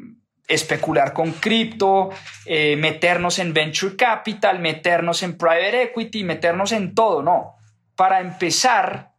especular 0.48 1.14
con 1.14 1.34
cripto, 1.34 2.10
eh, 2.48 2.76
meternos 2.76 3.38
en 3.38 3.54
venture 3.54 3.96
capital, 3.96 4.58
meternos 4.58 5.22
en 5.22 5.38
private 5.38 5.84
equity, 5.84 6.24
meternos 6.24 6.72
en 6.72 6.96
todo, 6.96 7.22
no. 7.22 7.58
Para 7.96 8.20
empezar, 8.20 9.12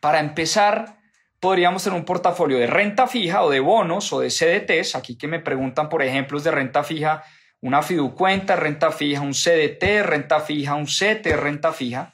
para 0.00 0.18
empezar, 0.18 0.96
podríamos 1.40 1.84
tener 1.84 1.98
un 1.98 2.06
portafolio 2.06 2.56
de 2.56 2.68
renta 2.68 3.06
fija 3.06 3.42
o 3.42 3.50
de 3.50 3.60
bonos 3.60 4.10
o 4.14 4.20
de 4.20 4.30
CDTs. 4.30 4.94
Aquí 4.94 5.18
que 5.18 5.28
me 5.28 5.40
preguntan 5.40 5.90
por 5.90 6.02
ejemplos 6.02 6.42
de 6.42 6.52
renta 6.52 6.82
fija, 6.82 7.22
una 7.64 7.80
fiducuenta, 7.80 8.56
renta 8.56 8.92
fija, 8.92 9.22
un 9.22 9.32
CDT, 9.32 10.02
renta 10.02 10.40
fija, 10.40 10.74
un 10.74 10.86
CETE, 10.86 11.34
renta 11.34 11.72
fija. 11.72 12.12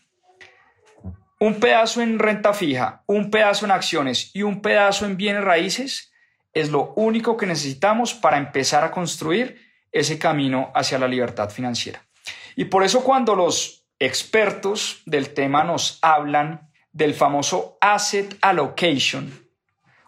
un 1.41 1.59
pedazo 1.59 2.03
en 2.03 2.21
renta 2.21 2.53
fija, 2.53 3.03
un 3.07 3.31
pedazo 3.31 3.65
en 3.65 3.73
acciones 3.73 4.31
y 4.33 4.43
un 4.43 4.63
pedazo 4.63 5.07
en 5.07 5.17
bienes 5.17 5.43
raíces 5.43 6.13
es 6.53 6.71
lo 6.71 6.93
único 6.95 7.37
que 7.37 7.47
necesitamos 7.47 8.15
para 8.15 8.37
empezar 8.37 8.85
a 8.85 8.93
construir 8.93 9.61
ese 9.91 10.21
camino 10.21 10.71
hacia 10.73 11.01
la 11.01 11.09
libertad 11.09 11.51
financiera. 11.51 12.07
Y 12.55 12.67
por 12.67 12.85
eso 12.85 13.03
cuando 13.03 13.35
los 13.35 13.85
expertos 13.99 15.03
del 15.05 15.35
tema 15.35 15.65
nos 15.65 15.99
hablan 16.01 16.71
del 16.93 17.13
famoso 17.13 17.77
asset 17.81 18.37
allocation 18.41 19.49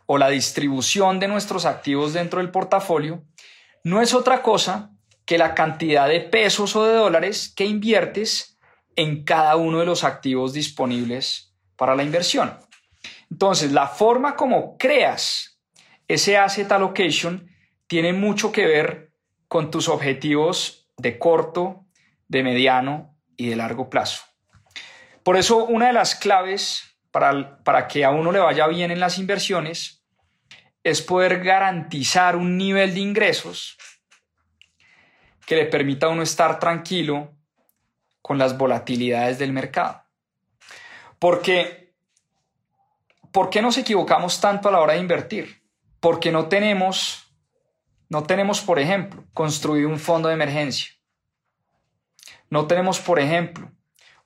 o 0.06 0.18
la 0.18 0.28
distribución 0.28 1.18
de 1.18 1.26
nuestros 1.26 1.64
activos 1.64 2.12
dentro 2.12 2.38
del 2.38 2.50
portafolio, 2.50 3.24
no 3.82 4.00
es 4.00 4.14
otra 4.14 4.42
cosa 4.42 4.92
que 5.24 5.38
la 5.38 5.54
cantidad 5.54 6.08
de 6.08 6.20
pesos 6.20 6.74
o 6.76 6.84
de 6.84 6.94
dólares 6.94 7.52
que 7.54 7.64
inviertes 7.64 8.58
en 8.96 9.24
cada 9.24 9.56
uno 9.56 9.80
de 9.80 9.86
los 9.86 10.04
activos 10.04 10.52
disponibles 10.52 11.54
para 11.76 11.94
la 11.96 12.02
inversión. 12.02 12.58
Entonces, 13.30 13.72
la 13.72 13.86
forma 13.86 14.36
como 14.36 14.76
creas 14.76 15.60
ese 16.08 16.36
asset 16.36 16.70
allocation 16.70 17.48
tiene 17.86 18.12
mucho 18.12 18.52
que 18.52 18.66
ver 18.66 19.12
con 19.48 19.70
tus 19.70 19.88
objetivos 19.88 20.90
de 20.98 21.18
corto, 21.18 21.86
de 22.28 22.42
mediano 22.42 23.18
y 23.36 23.48
de 23.48 23.56
largo 23.56 23.88
plazo. 23.88 24.22
Por 25.22 25.36
eso, 25.36 25.64
una 25.64 25.86
de 25.86 25.92
las 25.92 26.14
claves 26.14 26.82
para, 27.10 27.62
para 27.62 27.88
que 27.88 28.04
a 28.04 28.10
uno 28.10 28.32
le 28.32 28.38
vaya 28.38 28.66
bien 28.66 28.90
en 28.90 29.00
las 29.00 29.18
inversiones 29.18 30.04
es 30.84 31.00
poder 31.00 31.42
garantizar 31.42 32.36
un 32.36 32.56
nivel 32.56 32.94
de 32.94 33.00
ingresos 33.00 33.78
que 35.52 35.56
le 35.56 35.66
permita 35.66 36.06
a 36.06 36.08
uno 36.08 36.22
estar 36.22 36.58
tranquilo 36.58 37.30
con 38.22 38.38
las 38.38 38.56
volatilidades 38.56 39.38
del 39.38 39.52
mercado. 39.52 40.02
¿por 41.18 41.42
qué 41.42 41.92
nos 43.60 43.76
equivocamos 43.76 44.40
tanto 44.40 44.70
a 44.70 44.72
la 44.72 44.80
hora 44.80 44.94
de 44.94 45.00
invertir? 45.00 45.62
Porque 46.00 46.32
no 46.32 46.46
tenemos, 46.46 47.30
no 48.08 48.22
tenemos, 48.22 48.62
por 48.62 48.78
ejemplo, 48.78 49.26
construido 49.34 49.90
un 49.90 49.98
fondo 49.98 50.28
de 50.28 50.34
emergencia. 50.36 50.90
No 52.48 52.66
tenemos, 52.66 52.98
por 52.98 53.20
ejemplo, 53.20 53.70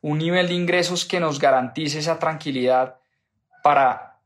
un 0.00 0.18
nivel 0.18 0.46
de 0.46 0.54
ingresos 0.54 1.04
que 1.04 1.18
nos 1.18 1.40
garantice 1.40 1.98
esa 1.98 2.20
tranquilidad 2.20 3.00
para 3.64 4.20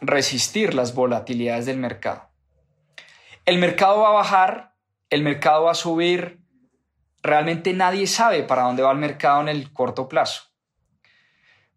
resistir 0.00 0.72
las 0.72 0.94
volatilidades 0.94 1.66
del 1.66 1.76
mercado. 1.76 2.30
El 3.44 3.58
mercado 3.58 4.00
va 4.00 4.08
a 4.08 4.12
bajar, 4.12 4.69
el 5.10 5.22
mercado 5.22 5.64
va 5.64 5.72
a 5.72 5.74
subir, 5.74 6.40
realmente 7.22 7.72
nadie 7.72 8.06
sabe 8.06 8.44
para 8.44 8.62
dónde 8.62 8.82
va 8.82 8.92
el 8.92 8.98
mercado 8.98 9.42
en 9.42 9.48
el 9.48 9.72
corto 9.72 10.08
plazo. 10.08 10.44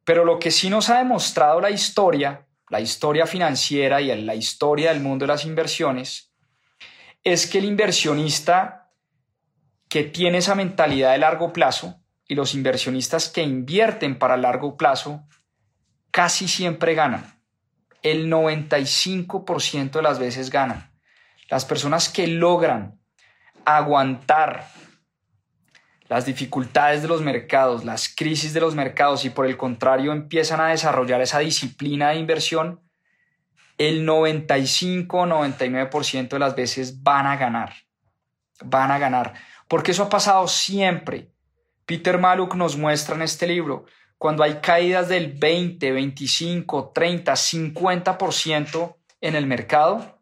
Pero 0.04 0.24
lo 0.24 0.39
que 0.39 0.52
sí 0.52 0.69
nos 0.69 0.89
ha 0.89 1.00
demostrado 1.00 1.60
la 1.60 1.72
historia, 1.72 2.48
la 2.69 2.80
historia 2.80 3.26
financiera 3.26 4.02
y 4.02 4.15
la 4.22 4.36
historia 4.36 4.93
del 4.93 5.02
mundo 5.02 5.24
de 5.24 5.34
las 5.34 5.46
inversiones, 5.46 6.34
es 7.24 7.48
que 7.48 7.58
el 7.58 7.65
inversionista 7.65 8.91
que 9.89 10.04
tiene 10.04 10.39
esa 10.39 10.56
mentalidad 10.56 11.12
de 11.12 11.19
largo 11.19 11.54
plazo 11.54 12.02
y 12.28 12.36
los 12.36 12.54
inversionistas 12.54 13.30
que 13.30 13.41
invierten 13.41 14.17
para 14.19 14.38
largo 14.38 14.78
plazo 14.78 15.24
casi 16.12 16.48
siempre 16.48 16.93
ganan. 16.93 17.39
El 18.02 18.30
95% 18.30 19.91
de 19.91 20.02
las 20.02 20.19
veces 20.19 20.50
ganan. 20.50 20.91
Las 21.50 21.65
personas 21.65 22.10
que 22.10 22.28
logran 22.28 23.03
aguantar 23.65 24.67
las 26.10 26.26
dificultades 26.26 27.02
de 27.02 27.08
los 27.08 27.21
mercados, 27.21 27.86
las 27.86 28.08
crisis 28.08 28.54
de 28.54 28.62
los 28.62 28.76
mercados 28.76 29.26
y 29.26 29.32
por 29.32 29.45
el 29.45 29.58
contrario 29.58 30.12
empiezan 30.12 30.62
a 30.62 30.67
desarrollar 30.67 31.21
esa 31.21 31.39
disciplina 31.39 32.10
de 32.10 32.17
inversión, 32.17 32.82
el 33.78 34.06
95-99% 34.08 36.30
de 36.30 36.39
las 36.39 36.56
veces 36.56 37.02
van 37.02 37.26
a 37.26 37.38
ganar. 37.38 37.73
Van 38.63 38.91
a 38.91 38.99
ganar. 38.99 39.34
Porque 39.67 39.89
eso 39.91 40.04
ha 40.04 40.10
pasado 40.10 40.47
siempre. 40.47 41.32
Peter 41.86 42.19
Maluk 42.19 42.56
nos 42.56 42.78
muestra 42.78 43.15
en 43.15 43.23
este 43.23 43.47
libro, 43.47 43.86
cuando 44.17 44.43
hay 44.43 44.60
caídas 44.62 45.10
del 45.10 45.34
20, 45.34 45.91
25, 45.91 46.91
30, 46.93 47.34
50% 47.34 48.95
en 49.19 49.36
el 49.36 49.45
mercado, 49.47 50.17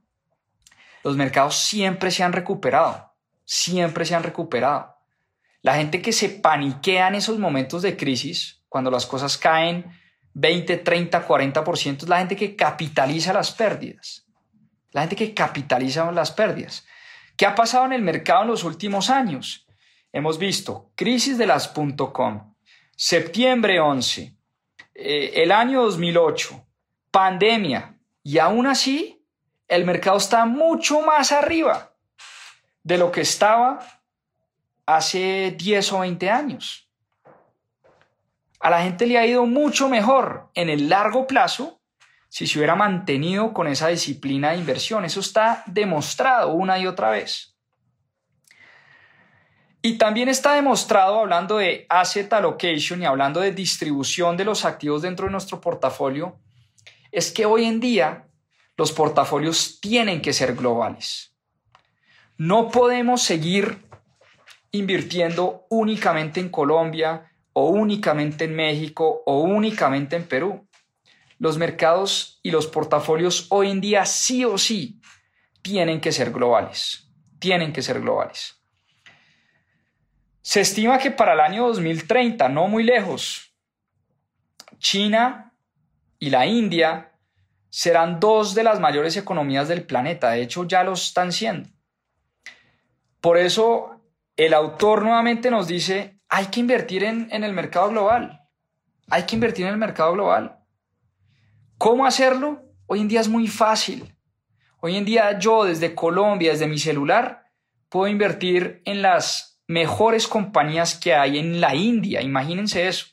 los 1.04 1.16
mercados 1.18 1.58
siempre 1.58 2.10
se 2.10 2.24
han 2.24 2.34
recuperado. 2.34 3.11
Siempre 3.54 4.06
se 4.06 4.16
han 4.16 4.24
recuperado. 4.24 4.96
La 5.62 5.76
gente 5.76 6.02
que 6.02 6.14
se 6.14 6.30
paniquea 6.30 7.10
en 7.10 7.16
esos 7.16 7.38
momentos 7.38 7.82
de 7.82 7.98
crisis, 7.98 8.64
cuando 8.70 8.90
las 8.90 9.06
cosas 9.06 9.38
caen 9.38 9.92
20, 10.36 10.78
30, 10.78 11.28
40%, 11.28 12.04
es 12.04 12.08
la 12.08 12.20
gente 12.20 12.38
que 12.38 12.56
capitaliza 12.56 13.34
las 13.34 13.52
pérdidas. 13.52 14.26
La 14.92 15.02
gente 15.02 15.18
que 15.18 15.34
capitaliza 15.34 16.10
las 16.14 16.32
pérdidas. 16.32 16.88
¿Qué 17.36 17.46
ha 17.46 17.54
pasado 17.54 17.84
en 17.84 17.92
el 17.92 18.02
mercado 18.02 18.44
en 18.44 18.48
los 18.48 18.64
últimos 18.64 19.10
años? 19.10 19.68
Hemos 20.14 20.38
visto 20.38 20.90
crisis 20.96 21.38
de 21.38 21.48
las 21.48 21.68
.com, 21.68 22.56
septiembre 22.96 23.82
11, 23.82 24.34
eh, 24.96 25.32
el 25.36 25.52
año 25.52 25.84
2008, 25.84 26.66
pandemia, 27.12 27.98
y 28.24 28.38
aún 28.38 28.66
así 28.66 29.26
el 29.68 29.84
mercado 29.84 30.16
está 30.16 30.46
mucho 30.46 31.02
más 31.02 31.34
arriba 31.34 31.91
de 32.84 32.98
lo 32.98 33.12
que 33.12 33.22
estaba 33.22 33.80
hace 34.86 35.56
10 35.58 35.94
o 35.94 36.00
20 36.00 36.30
años. 36.30 36.90
A 38.60 38.70
la 38.70 38.84
gente 38.84 39.08
le 39.08 39.18
ha 39.18 39.26
ido 39.26 39.46
mucho 39.46 39.90
mejor 39.90 40.50
en 40.54 40.70
el 40.70 40.90
largo 40.90 41.26
plazo 41.26 41.82
si 42.30 42.48
se 42.48 42.60
hubiera 42.60 42.76
mantenido 42.76 43.54
con 43.54 43.68
esa 43.68 43.88
disciplina 43.88 44.52
de 44.52 44.58
inversión. 44.58 45.04
Eso 45.04 45.20
está 45.20 45.64
demostrado 45.66 46.54
una 46.54 46.80
y 46.80 46.88
otra 46.88 47.10
vez. 47.10 47.52
Y 49.82 49.98
también 49.98 50.30
está 50.30 50.54
demostrado, 50.54 51.20
hablando 51.20 51.58
de 51.58 51.88
asset 51.90 52.32
allocation 52.32 53.02
y 53.02 53.06
hablando 53.06 53.40
de 53.40 53.52
distribución 53.52 54.38
de 54.38 54.46
los 54.46 54.64
activos 54.64 55.02
dentro 55.02 55.26
de 55.26 55.32
nuestro 55.32 55.60
portafolio, 55.60 56.40
es 57.12 57.32
que 57.32 57.46
hoy 57.46 57.66
en 57.66 57.80
día 57.80 58.28
los 58.78 58.92
portafolios 58.92 59.80
tienen 59.82 60.22
que 60.22 60.34
ser 60.34 60.56
globales. 60.56 61.31
No 62.44 62.72
podemos 62.72 63.22
seguir 63.22 63.86
invirtiendo 64.72 65.68
únicamente 65.70 66.40
en 66.40 66.50
Colombia 66.50 67.32
o 67.54 67.70
únicamente 67.70 68.46
en 68.46 68.56
México 68.56 69.22
o 69.28 69.42
únicamente 69.42 70.16
en 70.16 70.28
Perú. 70.28 70.68
Los 71.38 71.60
mercados 71.60 72.40
y 72.42 72.50
los 72.50 72.66
portafolios 72.66 73.46
hoy 73.52 73.70
en 73.70 73.80
día 73.80 74.08
sí 74.08 74.44
o 74.44 74.58
sí 74.58 75.00
tienen 75.62 76.02
que 76.02 76.12
ser 76.12 76.32
globales. 76.32 77.08
Tienen 77.38 77.72
que 77.72 77.84
ser 77.84 78.02
globales. 78.02 78.60
Se 80.42 80.62
estima 80.62 80.98
que 80.98 81.12
para 81.12 81.34
el 81.34 81.42
año 81.42 81.68
2030, 81.68 82.50
no 82.50 82.68
muy 82.68 82.82
lejos, 82.82 83.54
China 84.80 85.54
y 86.18 86.32
la 86.32 86.48
India 86.48 87.12
serán 87.70 88.20
dos 88.20 88.56
de 88.56 88.64
las 88.64 88.80
mayores 88.80 89.16
economías 89.16 89.68
del 89.68 89.84
planeta. 89.84 90.32
De 90.32 90.42
hecho, 90.42 90.68
ya 90.68 90.84
lo 90.84 90.94
están 90.94 91.32
siendo. 91.32 91.70
Por 93.22 93.38
eso 93.38 94.02
el 94.36 94.56
autor 94.56 95.04
nuevamente 95.04 95.52
nos 95.52 95.68
dice, 95.68 96.20
hay 96.28 96.48
que 96.48 96.60
invertir 96.60 97.04
en, 97.04 97.30
el 97.32 97.54
mercado 97.54 97.90
global. 97.90 98.42
Hay 99.10 99.24
que 99.24 99.36
invertir 99.36 99.68
en 99.68 99.74
el 99.74 99.78
mercado 99.78 100.14
global. 100.14 100.58
¿Cómo 101.78 102.08
hacerlo? 102.08 102.64
Hoy 102.88 103.02
en 103.02 103.08
día 103.08 103.22
es 103.22 103.28
muy 103.28 103.48
fácil. 103.48 104.16
Hoy 104.80 104.96
en 104.96 105.06
día 105.06 105.38
yo 105.38 105.66
desde 105.66 105.94
Colombia, 105.94 106.52
desde 106.52 106.68
mi 106.68 106.80
celular, 106.80 107.46
puedo 107.90 108.08
invertir 108.08 108.82
en 108.86 109.04
las 109.04 109.62
mejores 109.68 110.28
compañías 110.28 110.96
que 110.96 111.14
hay 111.14 111.38
en 111.38 111.62
la 111.62 111.76
India. 111.76 112.22
Imagínense 112.22 112.88
eso. 112.88 113.06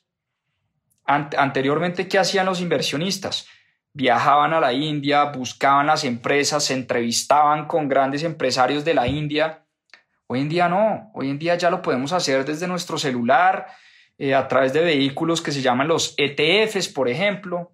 anteriormente, 1.05 2.09
¿qué 2.09 2.19
hacían 2.19 2.47
los 2.47 2.63
inversionistas? 2.63 3.47
Viajaban 3.93 4.55
a 4.55 4.61
la 4.61 4.73
India, 4.73 5.25
buscaban 5.25 5.87
las 5.87 6.05
empresas, 6.05 6.65
se 6.65 6.75
entrevistaban 6.75 7.67
con 7.67 7.89
grandes 7.89 8.23
empresarios 8.23 8.85
de 8.85 8.95
la 8.95 9.07
India 9.07 9.68
Hoy 10.31 10.41
en 10.41 10.51
día 10.51 10.69
no, 10.69 11.11
hoy 11.15 11.31
en 11.31 11.39
día 11.39 11.57
ya 11.57 11.71
lo 11.71 11.81
podemos 11.81 12.13
hacer 12.13 12.45
desde 12.45 12.69
nuestro 12.69 12.99
celular, 12.99 13.67
eh, 14.19 14.35
a 14.35 14.47
través 14.47 14.75
de 14.75 14.83
vehículos 14.83 15.41
que 15.41 15.53
se 15.53 15.63
llaman 15.63 15.89
los 15.89 16.15
ETFs, 16.19 16.89
por 16.89 17.09
ejemplo, 17.09 17.73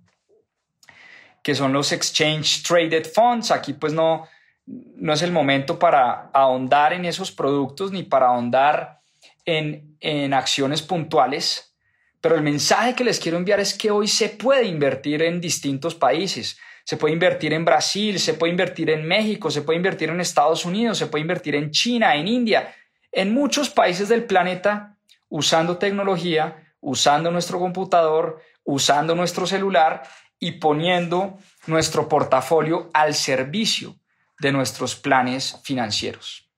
que 1.42 1.56
son 1.56 1.72
los 1.72 1.90
Exchange 1.90 2.62
Traded 2.62 3.06
Funds. 3.12 3.50
Aquí 3.50 3.72
pues 3.72 3.92
no, 3.92 4.28
no 4.66 5.12
es 5.12 5.22
el 5.22 5.32
momento 5.32 5.80
para 5.80 6.30
ahondar 6.32 6.92
en 6.92 7.06
esos 7.06 7.32
productos 7.32 7.90
ni 7.90 8.04
para 8.04 8.28
ahondar 8.28 9.00
en, 9.44 9.96
en 9.98 10.32
acciones 10.32 10.80
puntuales, 10.80 11.74
pero 12.20 12.36
el 12.36 12.42
mensaje 12.42 12.94
que 12.94 13.02
les 13.02 13.18
quiero 13.18 13.36
enviar 13.36 13.58
es 13.58 13.74
que 13.74 13.90
hoy 13.90 14.06
se 14.06 14.28
puede 14.28 14.66
invertir 14.66 15.22
en 15.22 15.40
distintos 15.40 15.96
países 15.96 16.56
se 16.84 16.98
puede 16.98 17.14
invertir 17.14 17.52
en 17.54 17.64
Brasil, 17.64 18.20
se 18.20 18.34
puede 18.34 18.50
invertir 18.50 18.90
en 18.90 19.06
México, 19.06 19.50
se 19.50 19.62
puede 19.62 19.78
invertir 19.78 20.10
en 20.10 20.20
Estados 20.20 20.64
Unidos, 20.64 20.98
se 20.98 21.06
puede 21.06 21.22
invertir 21.22 21.54
en 21.54 21.70
China, 21.70 22.14
en 22.14 22.28
India, 22.28 22.74
en 23.10 23.32
muchos 23.32 23.70
países 23.70 24.08
del 24.08 24.24
planeta 24.24 24.96
usando 25.28 25.78
tecnología, 25.78 26.74
usando 26.80 27.30
nuestro 27.30 27.58
computador, 27.58 28.42
usando 28.64 29.14
nuestro 29.14 29.46
celular 29.46 30.02
y 30.38 30.52
poniendo 30.52 31.38
nuestro 31.66 32.08
portafolio 32.08 32.90
al 32.92 33.14
servicio 33.14 33.96
de 34.38 34.52
nuestros 34.52 34.94
planes 34.94 35.58
financieros. 35.64 36.50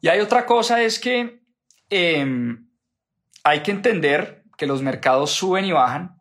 Y 0.00 0.08
hay 0.08 0.20
otra 0.20 0.46
cosa, 0.46 0.82
es 0.82 0.98
que 0.98 1.42
em, 1.90 2.68
hay 3.44 3.60
que 3.60 3.70
entender 3.70 4.44
que 4.56 4.66
los 4.66 4.82
mercados 4.82 5.32
suben 5.32 5.64
y 5.64 5.72
bajan, 5.72 6.17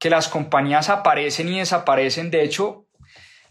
que 0.00 0.10
las 0.10 0.28
compañías 0.28 0.88
aparecen 0.88 1.48
y 1.50 1.58
desaparecen. 1.58 2.30
De 2.30 2.42
hecho, 2.42 2.86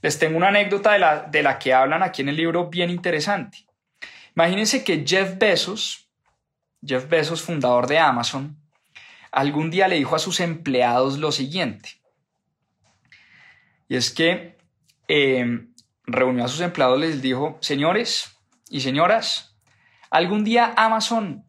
les 0.01 0.17
tengo 0.17 0.35
una 0.35 0.49
anécdota 0.49 0.91
de 0.93 0.99
la, 0.99 1.21
de 1.21 1.43
la 1.43 1.59
que 1.59 1.73
hablan 1.73 2.03
aquí 2.03 2.23
en 2.23 2.29
el 2.29 2.35
libro 2.35 2.69
bien 2.69 2.89
interesante. 2.89 3.65
Imagínense 4.35 4.83
que 4.83 5.05
Jeff 5.05 5.37
Bezos, 5.37 6.09
Jeff 6.83 7.07
Bezos, 7.07 7.43
fundador 7.43 7.85
de 7.87 7.99
Amazon, 7.99 8.57
algún 9.31 9.69
día 9.69 9.87
le 9.87 9.97
dijo 9.97 10.15
a 10.15 10.19
sus 10.19 10.39
empleados 10.39 11.19
lo 11.19 11.31
siguiente. 11.31 12.01
Y 13.87 13.95
es 13.95 14.09
que 14.09 14.57
em, 15.07 15.73
reunió 16.05 16.45
a 16.45 16.47
sus 16.47 16.61
empleados, 16.61 16.99
les 16.99 17.21
dijo, 17.21 17.57
señores 17.61 18.39
y 18.69 18.81
señoras, 18.81 19.55
algún 20.09 20.43
día 20.43 20.73
Amazon 20.77 21.45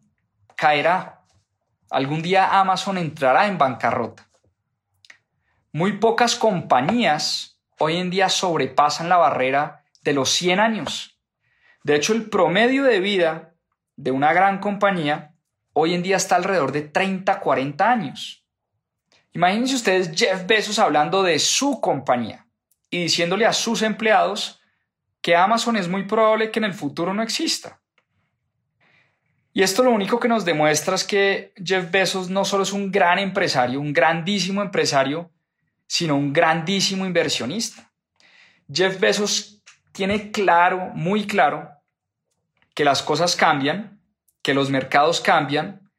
caerá, 0.55 1.23
algún 1.89 2.21
día 2.21 2.59
Amazon 2.59 2.99
entrará 2.99 3.47
en 3.47 3.57
bancarrota. 3.57 4.30
Muy 5.73 5.93
pocas 5.93 6.35
compañías 6.35 7.57
hoy 7.79 7.95
en 7.95 8.09
día 8.09 8.27
sobrepasan 8.27 9.07
la 9.07 9.15
barrera 9.15 9.85
de 10.01 10.11
los 10.11 10.29
100 10.31 10.59
años. 10.59 11.17
De 11.83 11.95
hecho, 11.95 12.11
el 12.11 12.29
promedio 12.29 12.83
de 12.83 12.99
vida 12.99 13.53
de 13.95 14.11
una 14.11 14.33
gran 14.33 14.59
compañía 14.59 15.33
hoy 15.71 15.93
en 15.93 16.03
día 16.03 16.17
está 16.17 16.35
alrededor 16.35 16.73
de 16.73 16.81
30, 16.81 17.39
40 17.39 17.89
años. 17.89 18.45
Imagínense 19.31 19.75
ustedes 19.75 20.11
Jeff 20.13 20.45
Bezos 20.45 20.77
hablando 20.77 21.23
de 21.23 21.39
su 21.39 21.79
compañía 21.79 22.47
y 22.89 23.03
diciéndole 23.03 23.45
a 23.45 23.53
sus 23.53 23.81
empleados 23.81 24.59
que 25.21 25.37
Amazon 25.37 25.77
es 25.77 25.87
muy 25.87 26.03
probable 26.03 26.51
que 26.51 26.59
en 26.59 26.65
el 26.65 26.73
futuro 26.73 27.13
no 27.13 27.23
exista. 27.23 27.79
Y 29.53 29.63
esto 29.63 29.83
lo 29.83 29.91
único 29.91 30.19
que 30.19 30.27
nos 30.27 30.43
demuestra 30.43 30.95
es 30.95 31.05
que 31.05 31.53
Jeff 31.63 31.89
Bezos 31.89 32.29
no 32.29 32.43
solo 32.43 32.63
es 32.63 32.73
un 32.73 32.91
gran 32.91 33.19
empresario, 33.19 33.79
un 33.79 33.93
grandísimo 33.93 34.61
empresario, 34.61 35.30
sino 35.91 36.15
un 36.15 36.31
grandísimo 36.31 37.05
inversionista. 37.05 37.91
Jeff 38.71 38.97
Bezos 38.97 39.61
tiene 39.91 40.31
claro, 40.31 40.89
muy 40.95 41.27
claro, 41.27 41.69
que 42.73 42.85
las 42.85 43.03
cosas 43.03 43.35
cambian, 43.35 44.01
que 44.41 44.53
los 44.53 44.69
mercados 44.69 45.19
cambian, 45.19 45.91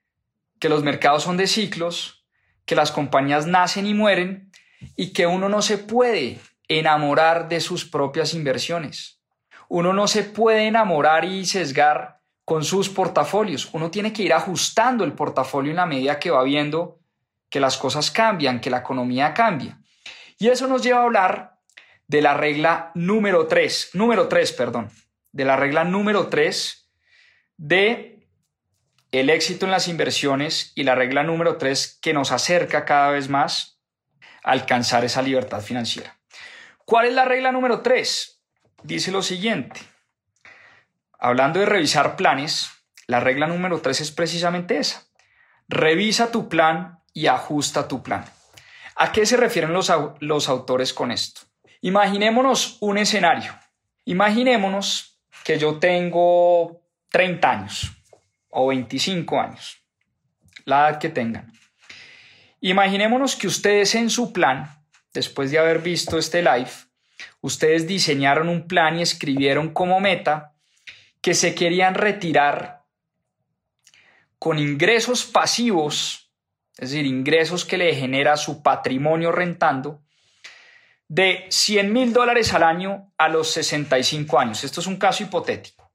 que 0.59 0.71
los 0.71 0.83
mercados 0.83 1.25
son 1.25 1.37
de 1.37 1.47
ciclos, 1.47 2.27
que 2.65 2.75
las 2.75 2.91
compañías 2.91 3.47
nacen 3.47 3.85
y 3.85 3.93
mueren 3.93 4.51
y 4.97 5.13
que 5.13 5.27
uno 5.27 5.51
no 5.51 5.61
se 5.61 5.77
puede 5.77 6.41
enamorar 6.69 7.51
de 7.51 7.61
sus 7.61 7.85
propias 7.85 8.33
inversiones. 8.33 9.21
Uno 9.69 9.93
no 9.93 10.09
se 10.09 10.23
puede 10.23 10.69
enamorar 10.69 11.27
y 11.27 11.45
sesgar 11.45 12.23
con 12.47 12.65
sus 12.65 12.89
portafolios. 12.89 13.69
Uno 13.75 13.91
tiene 13.91 14.11
que 14.11 14.23
ir 14.23 14.33
ajustando 14.33 15.05
el 15.05 15.13
portafolio 15.13 15.71
en 15.71 15.77
la 15.77 15.85
medida 15.85 16.19
que 16.19 16.31
va 16.31 16.43
viendo 16.45 16.99
que 17.51 17.61
las 17.61 17.77
cosas 17.77 18.11
cambian, 18.11 18.59
que 18.59 18.71
la 18.71 18.79
economía 18.79 19.35
cambia. 19.35 19.82
Y 20.43 20.49
eso 20.49 20.67
nos 20.67 20.83
lleva 20.83 20.99
a 20.99 21.05
hablar 21.05 21.61
de 22.09 22.21
la 22.21 22.35
regla 22.35 22.91
número 22.97 23.47
3, 23.47 23.91
número 23.93 24.27
3, 24.27 24.53
perdón, 24.55 24.91
de 25.31 25.45
la 25.45 25.55
regla 25.55 25.85
número 25.85 26.27
3 26.31 26.91
de 27.59 28.27
el 29.13 29.31
éxito 29.31 29.67
en 29.67 29.71
las 29.71 29.87
inversiones 29.87 30.73
y 30.75 30.83
la 30.83 30.97
regla 30.97 31.23
número 31.23 31.59
3 31.59 32.01
que 32.03 32.13
nos 32.13 32.33
acerca 32.33 32.85
cada 32.85 33.13
vez 33.13 33.29
más 33.29 33.81
a 34.43 34.51
alcanzar 34.51 35.05
esa 35.05 35.23
libertad 35.23 35.61
financiera. 35.61 36.19
¿Cuál 36.85 37.07
es 37.07 37.13
la 37.13 37.25
regla 37.25 37.53
número 37.53 37.81
3? 37.83 38.43
Dice 38.83 39.13
lo 39.13 39.23
siguiente. 39.23 39.81
Hablando 41.21 41.61
de 41.61 41.67
revisar 41.67 42.17
planes, 42.17 42.69
la 43.07 43.21
regla 43.21 43.47
número 43.47 43.81
3 43.81 44.01
es 44.01 44.11
precisamente 44.11 44.79
esa. 44.79 45.05
Revisa 45.69 46.33
tu 46.33 46.49
plan 46.49 46.99
y 47.15 47.29
ajusta 47.29 47.87
tu 47.87 48.03
plan. 48.03 48.25
¿A 48.97 49.13
qué 49.13 49.27
se 49.27 49.37
refieren 49.37 49.73
los, 49.73 49.93
los 50.21 50.49
autores 50.49 50.93
con 50.93 51.11
esto? 51.11 51.43
Imaginémonos 51.81 52.79
un 52.81 52.99
escenario. 52.99 53.59
Imaginémonos 54.05 55.19
que 55.45 55.59
yo 55.59 55.79
tengo 55.79 56.81
30 57.11 57.51
años 57.51 57.93
o 58.49 58.69
25 58.69 59.41
años, 59.41 59.83
la 60.65 60.89
edad 60.89 60.99
que 60.99 61.09
tengan. 61.09 61.53
Imaginémonos 62.61 63.35
que 63.35 63.47
ustedes 63.47 63.95
en 63.95 64.11
su 64.11 64.33
plan, 64.33 64.85
después 65.13 65.51
de 65.51 65.59
haber 65.59 65.81
visto 65.81 66.19
este 66.19 66.43
live, 66.43 66.71
ustedes 67.41 67.87
diseñaron 67.87 68.49
un 68.49 68.69
plan 68.69 68.99
y 68.99 69.03
escribieron 69.03 69.73
como 69.73 70.01
meta 70.01 70.53
que 71.21 71.35
se 71.35 71.55
querían 71.55 71.95
retirar 71.95 72.83
con 74.39 74.59
ingresos 74.59 75.25
pasivos 75.25 76.22
es 76.79 76.91
decir, 76.91 77.07
ingresos 77.07 77.65
que 77.65 77.79
le 77.79 77.95
genera 77.95 78.37
su 78.37 78.63
patrimonio 78.63 79.33
rentando, 79.33 80.03
de 81.09 81.47
100 81.51 81.93
mil 81.93 82.13
dólares 82.13 82.55
al 82.55 82.63
año 82.63 83.13
a 83.19 83.29
los 83.29 83.51
65 83.51 84.39
años. 84.39 84.65
Esto 84.65 84.81
es 84.81 84.87
un 84.87 84.97
caso 84.97 85.23
hipotético. 85.23 85.93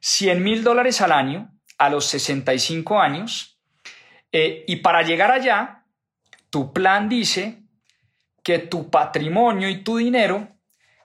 100 0.00 0.42
mil 0.42 0.62
dólares 0.62 1.00
al 1.00 1.12
año 1.12 1.50
a 1.78 1.88
los 1.88 2.04
65 2.06 3.00
años. 3.00 3.58
Eh, 4.30 4.64
y 4.68 4.76
para 4.76 5.02
llegar 5.02 5.30
allá, 5.30 5.84
tu 6.50 6.72
plan 6.72 7.08
dice 7.08 7.62
que 8.42 8.58
tu 8.58 8.90
patrimonio 8.90 9.68
y 9.68 9.82
tu 9.82 9.96
dinero 9.96 10.48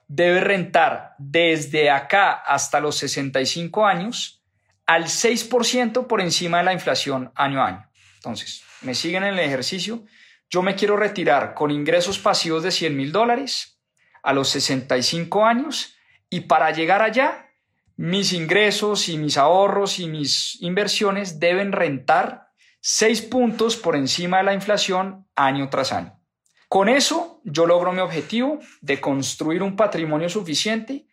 debe 0.08 0.40
rentar 0.40 1.14
desde 1.18 1.90
acá 1.90 2.32
hasta 2.32 2.80
los 2.80 2.96
65 2.96 3.86
años 3.86 4.42
al 4.86 5.04
6% 5.04 6.06
por 6.06 6.20
encima 6.20 6.58
de 6.58 6.64
la 6.64 6.72
inflación 6.72 7.32
año 7.34 7.62
a 7.62 7.66
año. 7.68 7.90
Entonces, 8.16 8.63
me 8.84 8.94
siguen 8.94 9.24
en 9.24 9.34
el 9.34 9.40
ejercicio, 9.40 10.04
yo 10.50 10.62
me 10.62 10.74
quiero 10.74 10.96
retirar 10.96 11.54
con 11.54 11.70
ingresos 11.70 12.18
pasivos 12.18 12.62
de 12.62 12.70
100 12.70 12.96
mil 12.96 13.12
dólares 13.12 13.80
a 14.22 14.32
los 14.32 14.48
65 14.50 15.44
años 15.44 15.96
y 16.30 16.40
para 16.42 16.70
llegar 16.70 17.02
allá, 17.02 17.50
mis 17.96 18.32
ingresos 18.32 19.08
y 19.08 19.18
mis 19.18 19.36
ahorros 19.36 19.98
y 19.98 20.08
mis 20.08 20.60
inversiones 20.62 21.38
deben 21.38 21.72
rentar 21.72 22.48
6 22.80 23.22
puntos 23.22 23.76
por 23.76 23.96
encima 23.96 24.38
de 24.38 24.44
la 24.44 24.54
inflación 24.54 25.26
año 25.36 25.68
tras 25.70 25.92
año. 25.92 26.18
Con 26.68 26.88
eso 26.88 27.40
yo 27.44 27.66
logro 27.66 27.92
mi 27.92 28.00
objetivo 28.00 28.58
de 28.80 29.00
construir 29.00 29.62
un 29.62 29.76
patrimonio 29.76 30.28
suficiente 30.28 31.06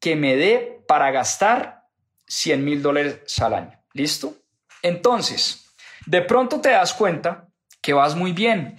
que 0.00 0.16
me 0.16 0.36
dé 0.36 0.82
para 0.86 1.10
gastar 1.10 1.86
100 2.26 2.64
mil 2.64 2.82
dólares 2.82 3.38
al 3.40 3.54
año. 3.54 3.82
¿Listo? 3.94 4.34
Entonces, 4.82 5.67
de 6.08 6.22
pronto 6.22 6.62
te 6.62 6.70
das 6.70 6.94
cuenta 6.94 7.48
que 7.82 7.92
vas 7.92 8.14
muy 8.14 8.32
bien, 8.32 8.78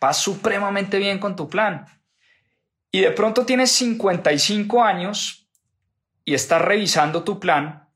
vas 0.00 0.16
supremamente 0.18 0.98
bien 0.98 1.18
con 1.18 1.34
tu 1.34 1.48
plan. 1.48 1.86
Y 2.92 3.00
de 3.00 3.10
pronto 3.10 3.44
tienes 3.44 3.72
55 3.72 4.84
años 4.84 5.48
y 6.24 6.34
estás 6.34 6.62
revisando 6.62 7.24
tu 7.24 7.40
plan 7.40 7.88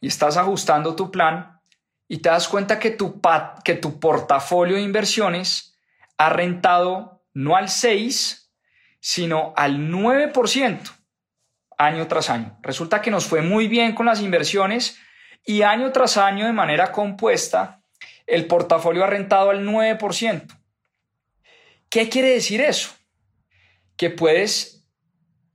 y 0.00 0.08
estás 0.08 0.36
ajustando 0.36 0.96
tu 0.96 1.12
plan 1.12 1.60
y 2.08 2.18
te 2.18 2.28
das 2.28 2.48
cuenta 2.48 2.80
que 2.80 2.90
tu, 2.90 3.20
que 3.62 3.74
tu 3.74 4.00
portafolio 4.00 4.74
de 4.74 4.82
inversiones 4.82 5.78
ha 6.16 6.28
rentado 6.28 7.22
no 7.34 7.54
al 7.54 7.68
6, 7.68 8.52
sino 8.98 9.52
al 9.56 9.78
9% 9.78 10.80
año 11.78 12.08
tras 12.08 12.30
año. 12.30 12.58
Resulta 12.62 13.00
que 13.00 13.12
nos 13.12 13.26
fue 13.26 13.42
muy 13.42 13.68
bien 13.68 13.94
con 13.94 14.06
las 14.06 14.20
inversiones 14.22 14.98
y 15.44 15.62
año 15.62 15.92
tras 15.92 16.16
año 16.16 16.46
de 16.46 16.52
manera 16.52 16.90
compuesta 16.90 17.78
el 18.28 18.46
portafolio 18.46 19.04
ha 19.04 19.08
rentado 19.08 19.50
al 19.50 19.66
9%. 19.66 20.46
¿Qué 21.88 22.08
quiere 22.10 22.30
decir 22.30 22.60
eso? 22.60 22.90
Que 23.96 24.10
puedes 24.10 24.86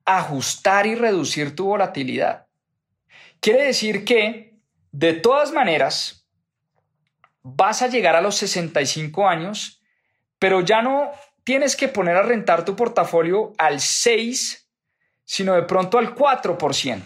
ajustar 0.05 0.87
y 0.87 0.95
reducir 0.95 1.55
tu 1.55 1.65
volatilidad. 1.65 2.47
Quiere 3.39 3.65
decir 3.65 4.03
que, 4.03 4.59
de 4.91 5.13
todas 5.13 5.51
maneras, 5.51 6.27
vas 7.43 7.83
a 7.83 7.87
llegar 7.87 8.15
a 8.15 8.21
los 8.21 8.35
65 8.37 9.27
años, 9.27 9.81
pero 10.39 10.61
ya 10.61 10.81
no 10.81 11.11
tienes 11.43 11.75
que 11.75 11.87
poner 11.87 12.17
a 12.17 12.23
rentar 12.23 12.65
tu 12.65 12.75
portafolio 12.75 13.53
al 13.59 13.79
6, 13.79 14.67
sino 15.23 15.53
de 15.53 15.63
pronto 15.63 15.99
al 15.99 16.15
4%. 16.15 17.03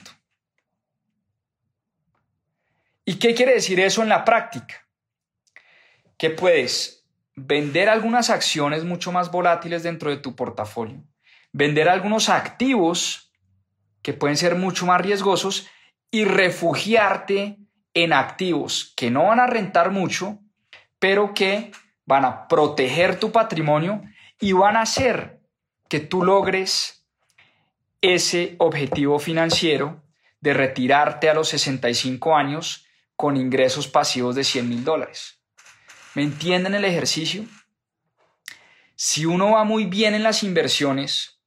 ¿Y 3.03 3.15
qué 3.19 3.35
quiere 3.35 3.53
decir 3.53 3.79
eso 3.81 4.01
en 4.01 4.09
la 4.09 4.23
práctica? 4.23 4.86
Que 6.17 6.29
puedes 6.29 7.05
vender 7.35 7.89
algunas 7.89 8.29
acciones 8.29 8.83
mucho 8.83 9.11
más 9.11 9.31
volátiles 9.31 9.83
dentro 9.83 10.09
de 10.09 10.17
tu 10.17 10.35
portafolio, 10.35 11.03
vender 11.53 11.87
algunos 11.87 12.29
activos 12.29 13.31
que 14.01 14.13
pueden 14.13 14.37
ser 14.37 14.55
mucho 14.55 14.85
más 14.85 15.01
riesgosos 15.01 15.67
y 16.09 16.25
refugiarte 16.25 17.57
en 17.93 18.13
activos 18.13 18.93
que 18.95 19.11
no 19.11 19.25
van 19.25 19.39
a 19.39 19.47
rentar 19.47 19.91
mucho, 19.91 20.39
pero 20.99 21.33
que 21.33 21.71
van 22.05 22.25
a 22.25 22.47
proteger 22.47 23.19
tu 23.19 23.31
patrimonio 23.31 24.01
y 24.39 24.53
van 24.53 24.77
a 24.77 24.81
hacer 24.81 25.39
que 25.89 25.99
tú 25.99 26.23
logres 26.23 27.05
ese 28.01 28.55
objetivo 28.59 29.19
financiero 29.19 30.03
de 30.39 30.53
retirarte 30.53 31.29
a 31.29 31.33
los 31.33 31.49
65 31.49 32.35
años 32.35 32.85
con 33.15 33.35
ingresos 33.35 33.87
pasivos 33.87 34.35
de 34.35 34.43
100 34.43 34.69
mil 34.69 34.83
dólares. 34.83 35.36
¿Me 36.17 36.23
entienden 36.23 36.73
el 36.73 36.83
ejercicio? 36.83 37.45
Si 38.95 39.27
uno 39.27 39.51
va 39.51 39.63
muy 39.65 39.85
bien 39.85 40.15
en 40.15 40.23
las 40.23 40.41
inversiones, 40.41 41.39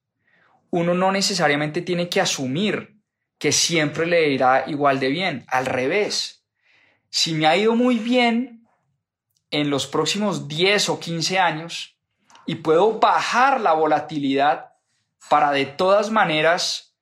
uno 0.70 0.94
no 0.94 1.10
necesariamente 1.10 1.82
tiene 1.82 2.08
que 2.08 2.20
asumir 2.20 2.96
que 3.36 3.50
siempre 3.50 4.06
le 4.06 4.28
irá 4.28 4.66
igual 4.68 5.00
de 5.00 5.08
bien. 5.08 5.44
Al 5.48 5.66
revés, 5.66 6.44
si 7.08 7.34
me 7.34 7.48
ha 7.48 7.56
ido 7.56 7.74
muy 7.74 7.98
bien 7.98 8.68
en 9.50 9.70
los 9.70 9.88
próximos 9.88 10.46
10 10.46 10.90
o 10.90 11.00
15 11.00 11.40
años 11.40 11.98
y 12.46 12.54
puedo 12.54 13.00
bajar 13.00 13.60
la 13.60 13.72
volatilidad 13.72 14.74
para 15.28 15.50
de 15.50 15.66
todas 15.66 16.12
maneras 16.12 16.94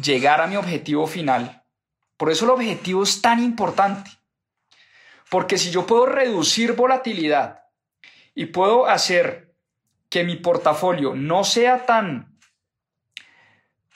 llegar 0.00 0.40
a 0.40 0.46
mi 0.46 0.56
objetivo 0.56 1.06
final. 1.06 1.62
Por 2.16 2.30
eso 2.30 2.46
el 2.46 2.52
objetivo 2.52 3.02
es 3.02 3.20
tan 3.20 3.42
importante. 3.42 4.15
Porque 5.30 5.58
si 5.58 5.70
yo 5.70 5.86
puedo 5.86 6.06
reducir 6.06 6.74
volatilidad 6.74 7.64
y 8.34 8.46
puedo 8.46 8.86
hacer 8.86 9.54
que 10.08 10.24
mi 10.24 10.36
portafolio 10.36 11.14
no 11.14 11.42
sea 11.42 11.84
tan, 11.84 12.38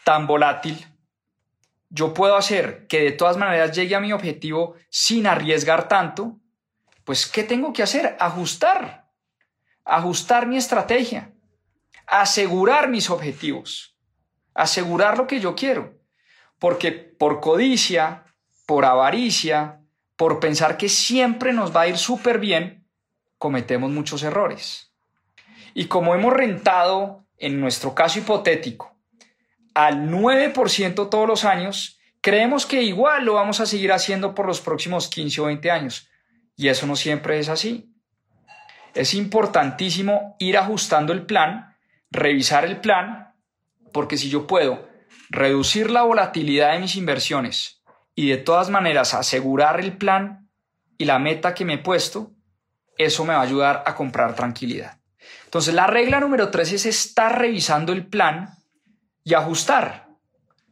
tan 0.05 0.27
volátil, 0.27 0.87
yo 1.89 2.15
puedo 2.15 2.37
hacer 2.37 2.87
que 2.87 3.01
de 3.01 3.13
todas 3.13 3.37
maneras 3.37 3.77
llegue 3.77 3.95
a 3.95 4.01
mi 4.01 4.13
objetivo 4.13 4.77
sin 4.89 5.27
arriesgar 5.27 5.89
tanto, 5.89 6.39
pues 7.05 7.27
¿qué 7.27 7.43
tengo 7.43 7.73
que 7.73 7.83
hacer? 7.83 8.17
Ajustar, 8.21 9.11
ajustar 9.85 10.47
mi 10.47 10.57
estrategia, 10.57 11.33
asegurar 12.07 12.89
mis 12.89 13.11
objetivos, 13.11 13.97
asegurar 14.55 15.19
lo 15.19 15.27
que 15.27 15.41
yo 15.41 15.55
quiero. 15.55 15.99
Porque 16.59 16.93
por 16.93 17.41
codicia, 17.41 18.25
por 18.67 18.85
avaricia, 18.85 19.80
por 20.21 20.39
pensar 20.39 20.77
que 20.77 20.91
siempre 20.91 21.55
nos 21.55 21.75
va 21.75 21.81
a 21.81 21.89
ir 21.89 21.97
súper 21.97 22.39
bien, 22.39 22.87
cometemos 23.39 23.91
muchos 23.91 24.23
errores. 24.23 24.93
Y 25.73 25.87
como 25.87 26.15
hemos 26.15 26.35
rentado, 26.35 27.25
en 27.39 27.59
nuestro 27.59 27.95
caso 27.95 28.19
hipotético, 28.19 28.95
al 29.73 30.11
9% 30.11 31.09
todos 31.09 31.27
los 31.27 31.47
años, 31.47 31.99
creemos 32.21 32.67
que 32.67 32.83
igual 32.83 33.25
lo 33.25 33.33
vamos 33.33 33.61
a 33.61 33.67
seguir 33.67 33.93
haciendo 33.93 34.35
por 34.35 34.47
los 34.47 34.61
próximos 34.61 35.09
15 35.09 35.41
o 35.41 35.45
20 35.47 35.71
años. 35.71 36.11
Y 36.55 36.69
eso 36.69 36.87
no 36.87 36.97
siempre 36.97 37.39
es 37.39 37.49
así. 37.49 37.91
Es 38.93 39.15
importantísimo 39.15 40.37
ir 40.39 40.59
ajustando 40.59 41.15
el 41.15 41.25
plan, 41.25 41.79
revisar 42.11 42.67
el 42.67 42.79
plan, 42.83 43.33
porque 43.91 44.19
si 44.19 44.29
yo 44.29 44.47
puedo 44.47 44.87
reducir 45.31 45.91
la 45.91 46.03
volatilidad 46.03 46.75
de 46.75 46.81
mis 46.81 46.97
inversiones 46.97 47.80
y 48.21 48.29
de 48.29 48.37
todas 48.37 48.69
maneras 48.69 49.15
asegurar 49.15 49.81
el 49.81 49.97
plan 49.97 50.47
y 50.99 51.07
la 51.07 51.19
meta 51.19 51.55
que 51.55 51.65
me 51.65 51.75
he 51.75 51.79
puesto, 51.79 52.33
eso 52.99 53.25
me 53.25 53.33
va 53.33 53.41
a 53.41 53.45
ayudar 53.45 53.83
a 53.87 53.95
comprar 53.95 54.35
tranquilidad. 54.35 54.99
Entonces 55.47 55.73
la 55.73 55.87
regla 55.87 56.21
número 56.21 56.51
tres 56.51 56.71
es 56.73 56.85
estar 56.85 57.39
revisando 57.39 57.95
el 57.95 58.07
plan 58.07 58.51
y 59.25 59.33
ajustar. 59.33 60.09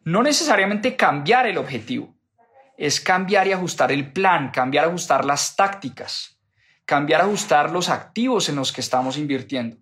No 0.04 0.22
necesariamente 0.22 0.94
cambiar 0.94 1.46
el 1.46 1.56
objetivo, 1.56 2.14
es 2.76 3.00
cambiar 3.00 3.48
y 3.48 3.52
ajustar 3.52 3.92
el 3.92 4.12
plan, 4.12 4.50
cambiar 4.50 4.84
ajustar 4.84 5.24
las 5.24 5.56
tácticas, 5.56 6.38
cambiar 6.84 7.22
ajustar 7.22 7.70
los 7.70 7.88
activos 7.88 8.50
en 8.50 8.56
los 8.56 8.72
que 8.72 8.82
estamos 8.82 9.16
invirtiendo. 9.16 9.78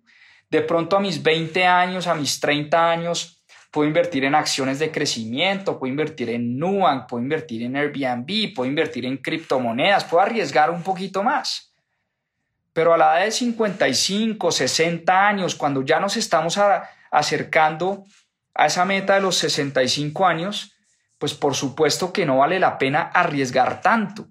De 0.49 0.61
pronto 0.61 0.95
a 0.95 1.01
mis 1.01 1.21
20 1.21 1.65
años, 1.65 2.07
a 2.07 2.15
mis 2.15 2.39
30 2.39 2.91
años, 2.91 3.36
puedo 3.71 3.87
invertir 3.87 4.25
en 4.25 4.35
acciones 4.35 4.79
de 4.79 4.91
crecimiento, 4.91 5.77
puedo 5.77 5.91
invertir 5.91 6.29
en 6.29 6.57
Nubank, 6.57 7.07
puedo 7.07 7.23
invertir 7.23 7.63
en 7.63 7.75
Airbnb, 7.75 8.53
puedo 8.55 8.69
invertir 8.69 9.05
en 9.05 9.17
criptomonedas, 9.17 10.05
puedo 10.05 10.21
arriesgar 10.23 10.71
un 10.71 10.83
poquito 10.83 11.23
más. 11.23 11.73
Pero 12.73 12.93
a 12.93 12.97
la 12.97 13.17
edad 13.17 13.25
de 13.25 13.31
55, 13.31 14.51
60 14.51 15.27
años, 15.27 15.55
cuando 15.55 15.83
ya 15.83 15.99
nos 15.99 16.15
estamos 16.15 16.59
acercando 17.11 18.05
a 18.53 18.67
esa 18.67 18.85
meta 18.85 19.15
de 19.15 19.21
los 19.21 19.35
65 19.37 20.25
años, 20.25 20.73
pues 21.17 21.33
por 21.33 21.55
supuesto 21.55 22.13
que 22.13 22.25
no 22.25 22.37
vale 22.37 22.59
la 22.59 22.77
pena 22.77 23.01
arriesgar 23.01 23.81
tanto. 23.81 24.27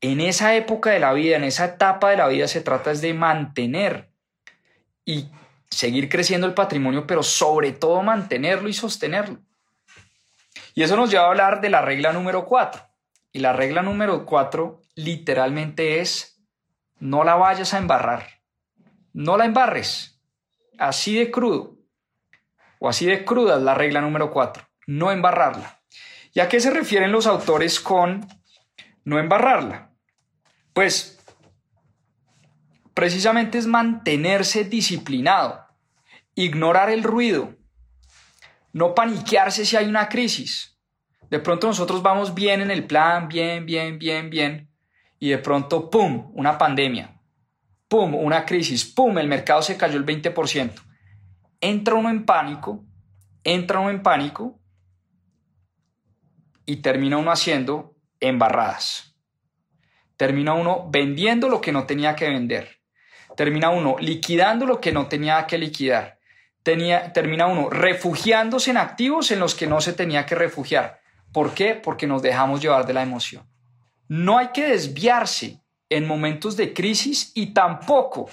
En 0.00 0.20
esa 0.20 0.54
época 0.54 0.90
de 0.90 1.00
la 1.00 1.12
vida, 1.12 1.36
en 1.36 1.44
esa 1.44 1.64
etapa 1.64 2.10
de 2.10 2.16
la 2.16 2.28
vida, 2.28 2.48
se 2.48 2.60
trata 2.60 2.90
es 2.90 3.00
de 3.00 3.14
mantener 3.14 4.10
y 5.04 5.28
seguir 5.70 6.08
creciendo 6.08 6.46
el 6.46 6.54
patrimonio, 6.54 7.06
pero 7.06 7.22
sobre 7.22 7.72
todo 7.72 8.02
mantenerlo 8.02 8.68
y 8.68 8.72
sostenerlo. 8.72 9.40
Y 10.74 10.82
eso 10.82 10.96
nos 10.96 11.10
lleva 11.10 11.24
a 11.24 11.28
hablar 11.28 11.60
de 11.60 11.70
la 11.70 11.82
regla 11.82 12.12
número 12.12 12.44
4. 12.44 12.82
Y 13.32 13.38
la 13.40 13.52
regla 13.52 13.82
número 13.82 14.26
4 14.26 14.82
literalmente 14.94 16.00
es, 16.00 16.42
no 16.98 17.24
la 17.24 17.34
vayas 17.34 17.74
a 17.74 17.78
embarrar. 17.78 18.40
No 19.12 19.36
la 19.36 19.44
embarres. 19.44 20.20
Así 20.78 21.16
de 21.16 21.30
crudo 21.30 21.76
o 22.78 22.88
así 22.88 23.06
de 23.06 23.24
cruda 23.24 23.56
es 23.56 23.62
la 23.62 23.74
regla 23.74 24.00
número 24.00 24.30
4, 24.30 24.68
no 24.86 25.12
embarrarla. 25.12 25.80
¿Y 26.32 26.40
a 26.40 26.48
qué 26.48 26.60
se 26.60 26.70
refieren 26.70 27.12
los 27.12 27.26
autores 27.26 27.80
con 27.80 28.26
no 29.04 29.18
embarrarla? 29.18 29.90
Pues 30.72 31.15
precisamente 32.96 33.58
es 33.58 33.68
mantenerse 33.68 34.64
disciplinado, 34.64 35.64
ignorar 36.34 36.90
el 36.90 37.04
ruido, 37.04 37.54
no 38.72 38.96
paniquearse 38.96 39.64
si 39.64 39.76
hay 39.76 39.86
una 39.86 40.08
crisis. 40.08 40.76
De 41.30 41.38
pronto 41.38 41.68
nosotros 41.68 42.02
vamos 42.02 42.34
bien 42.34 42.60
en 42.60 42.72
el 42.72 42.88
plan, 42.88 43.28
bien, 43.28 43.66
bien, 43.66 44.00
bien, 44.00 44.30
bien, 44.30 44.68
y 45.20 45.28
de 45.28 45.38
pronto, 45.38 45.90
¡pum!, 45.90 46.32
una 46.34 46.58
pandemia, 46.58 47.20
¡pum!, 47.86 48.16
una 48.16 48.44
crisis, 48.44 48.84
¡pum!, 48.84 49.16
el 49.18 49.28
mercado 49.28 49.62
se 49.62 49.76
cayó 49.76 49.96
el 49.96 50.04
20% 50.04 50.86
entra 51.60 51.94
uno 51.94 52.10
en 52.10 52.24
pánico, 52.24 52.84
entra 53.44 53.80
uno 53.80 53.90
en 53.90 54.02
pánico 54.02 54.60
y 56.64 56.76
termina 56.76 57.18
uno 57.18 57.30
haciendo 57.30 57.96
embarradas. 58.20 59.16
Termina 60.16 60.54
uno 60.54 60.88
vendiendo 60.90 61.48
lo 61.48 61.60
que 61.60 61.72
no 61.72 61.86
tenía 61.86 62.16
que 62.16 62.28
vender. 62.28 62.75
Termina 63.36 63.70
uno 63.70 63.96
liquidando 64.00 64.66
lo 64.66 64.80
que 64.80 64.92
no 64.92 65.06
tenía 65.06 65.46
que 65.46 65.58
liquidar. 65.58 66.18
Tenía, 66.62 67.12
termina 67.12 67.46
uno 67.46 67.70
refugiándose 67.70 68.70
en 68.70 68.78
activos 68.78 69.30
en 69.30 69.38
los 69.38 69.54
que 69.54 69.66
no 69.66 69.80
se 69.80 69.92
tenía 69.92 70.26
que 70.26 70.34
refugiar. 70.34 71.00
¿Por 71.32 71.54
qué? 71.54 71.74
Porque 71.74 72.06
nos 72.06 72.22
dejamos 72.22 72.60
llevar 72.60 72.86
de 72.86 72.94
la 72.94 73.02
emoción. 73.02 73.46
No 74.08 74.38
hay 74.38 74.48
que 74.48 74.66
desviarse 74.68 75.60
en 75.88 76.06
momentos 76.06 76.56
de 76.56 76.72
crisis 76.72 77.32
y 77.34 77.52
tampoco 77.52 78.28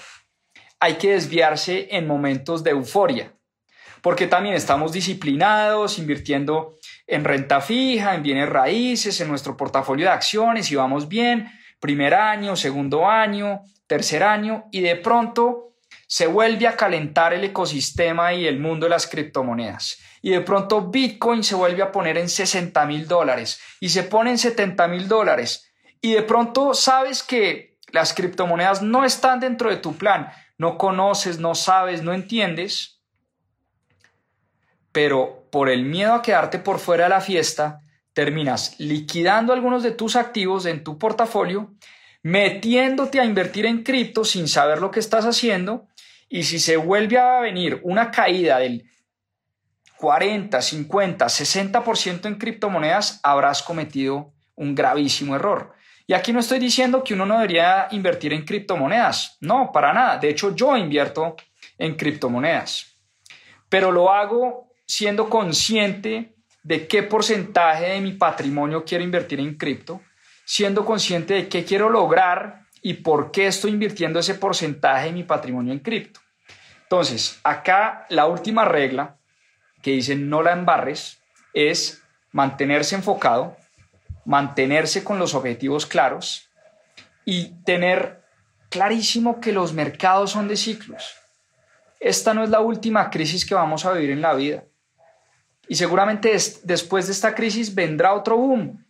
hay 0.80 0.96
que 0.96 1.12
desviarse 1.12 1.88
en 1.92 2.08
momentos 2.08 2.64
de 2.64 2.72
euforia, 2.72 3.32
porque 4.02 4.28
también 4.28 4.56
estamos 4.56 4.92
disciplinados, 4.92 5.98
invirtiendo 5.98 6.78
en 7.08 7.24
renta 7.24 7.62
fija, 7.62 8.16
en 8.16 8.24
bienes 8.24 8.50
raíces, 8.50 9.20
en 9.22 9.30
nuestro 9.30 9.56
portafolio 9.56 10.08
de 10.08 10.12
acciones 10.12 10.72
y 10.72 10.76
vamos 10.76 11.08
bien, 11.08 11.50
primer 11.80 12.14
año, 12.14 12.56
segundo 12.56 13.08
año, 13.08 13.62
tercer 13.94 14.24
año, 14.24 14.66
y 14.72 14.82
de 14.82 14.96
pronto 14.96 15.76
se 16.08 16.28
vuelve 16.28 16.68
a 16.68 16.76
calentar 16.76 17.34
el 17.34 17.44
ecosistema 17.44 18.34
y 18.34 18.46
el 18.48 18.60
mundo 18.60 18.86
de 18.86 18.92
las 18.92 19.08
criptomonedas. 19.08 20.00
Y 20.22 20.32
de 20.32 20.42
pronto 20.42 20.90
Bitcoin 20.90 21.44
se 21.44 21.56
vuelve 21.56 21.84
a 21.84 21.92
poner 21.92 22.18
en 22.18 22.30
60 22.30 22.86
mil 22.86 23.08
dólares 23.08 23.60
y 23.80 23.90
se 23.90 24.04
pone 24.04 24.32
en 24.32 24.38
70 24.38 24.88
mil 24.88 25.08
dólares. 25.08 25.72
Y 26.02 26.14
de 26.14 26.24
pronto 26.24 26.74
sabes 26.74 27.24
que 27.24 27.78
las 27.92 28.14
criptomonedas 28.14 28.82
no 28.82 29.06
están 29.06 29.40
dentro 29.40 29.70
de 29.70 29.78
tu 29.78 29.96
plan 29.96 30.32
no 30.58 30.78
conoces, 30.78 31.40
no 31.40 31.56
sabes, 31.56 32.04
no 32.04 32.14
entiendes, 32.14 33.02
pero 34.92 35.48
por 35.52 35.70
el 35.70 35.84
miedo 35.84 36.14
a 36.14 36.22
quedarte 36.22 36.60
por 36.60 36.80
fuera 36.80 37.06
de 37.06 37.10
la 37.10 37.22
fiesta, 37.22 37.82
terminas 38.14 38.80
liquidando 38.80 39.54
algunos 39.54 39.84
de 39.84 39.92
tus 39.92 40.16
activos 40.16 40.66
en 40.66 40.84
tu 40.84 40.98
portafolio, 40.98 41.74
metiéndote 42.24 43.20
a 43.20 43.26
invertir 43.26 43.66
en 43.66 43.84
cripto 43.84 44.26
sin 44.26 44.48
saber 44.48 44.80
lo 44.80 44.90
que 44.90 45.00
estás 45.00 45.26
haciendo, 45.26 45.88
y 46.30 46.44
si 46.44 46.58
se 46.58 46.78
vuelve 46.78 47.20
a 47.20 47.42
venir 47.42 47.80
una 47.84 48.10
caída 48.10 48.58
del 48.58 48.90
40, 49.98 50.62
50, 50.62 51.26
60% 51.26 52.26
en 52.26 52.36
criptomonedas, 52.36 53.20
habrás 53.24 53.62
cometido 53.62 54.34
un 54.56 54.74
gravísimo 54.74 55.36
error. 55.36 55.74
Y 56.08 56.14
aquí 56.14 56.34
no 56.34 56.40
estoy 56.40 56.60
diciendo 56.60 57.04
que 57.04 57.14
uno 57.14 57.26
no 57.26 57.36
debería 57.36 57.88
invertir 57.92 58.34
en 58.34 58.44
criptomonedas, 58.44 59.38
no, 59.42 59.72
para 59.72 59.94
nada. 59.94 60.18
De 60.18 60.30
hecho, 60.30 60.56
yo 60.56 60.76
invierto 60.76 61.36
en 61.78 61.96
criptomonedas, 61.96 62.98
pero 63.70 63.92
lo 63.92 64.12
hago 64.12 64.74
siendo 64.86 65.30
consciente 65.30 66.36
de 66.64 66.88
qué 66.88 67.04
porcentaje 67.04 67.92
de 67.92 68.02
mi 68.02 68.14
patrimonio 68.14 68.84
quiero 68.84 69.04
invertir 69.04 69.40
en 69.40 69.56
cripto, 69.56 70.02
siendo 70.46 70.86
consciente 70.86 71.34
de 71.34 71.48
qué 71.50 71.64
quiero 71.64 71.90
lograr 71.90 72.68
y 72.82 72.96
por 72.96 73.32
qué 73.32 73.48
estoy 73.48 73.72
invirtiendo 73.72 74.20
ese 74.20 74.36
porcentaje 74.36 75.08
de 75.08 75.14
mi 75.14 75.24
patrimonio 75.24 75.74
en 75.74 75.80
cripto. 75.80 76.20
Entonces, 76.84 77.40
acá 77.44 78.06
la 78.10 78.28
última 78.28 78.66
regla 78.66 79.18
que 79.82 79.92
dice 79.92 80.16
no 80.16 80.44
la 80.44 80.54
embarres 80.54 81.22
es 81.54 82.04
mantenerse 82.32 82.96
enfocado, 82.96 83.58
mantenerse 84.26 85.04
con 85.04 85.20
los 85.20 85.34
objetivos 85.34 85.86
claros 85.86 86.50
y 87.26 87.64
tener 87.64 88.24
clarísimo 88.70 89.40
que 89.40 89.52
los 89.52 89.74
mercados 89.74 90.32
son 90.32 90.48
de 90.48 90.58
ciclos. 90.58 91.16
Esta 92.00 92.34
no 92.34 92.44
es 92.44 92.50
la 92.50 92.60
última 92.60 93.10
crisis 93.10 93.46
que 93.46 93.56
vamos 93.56 93.86
a 93.86 93.94
vivir 93.94 94.12
en 94.12 94.22
la 94.22 94.34
vida. 94.34 94.66
Y 95.68 95.76
seguramente 95.76 96.36
después 96.64 97.08
de 97.08 97.14
esta 97.14 97.34
crisis 97.34 97.74
vendrá 97.74 98.14
otro 98.14 98.38
boom. 98.38 98.83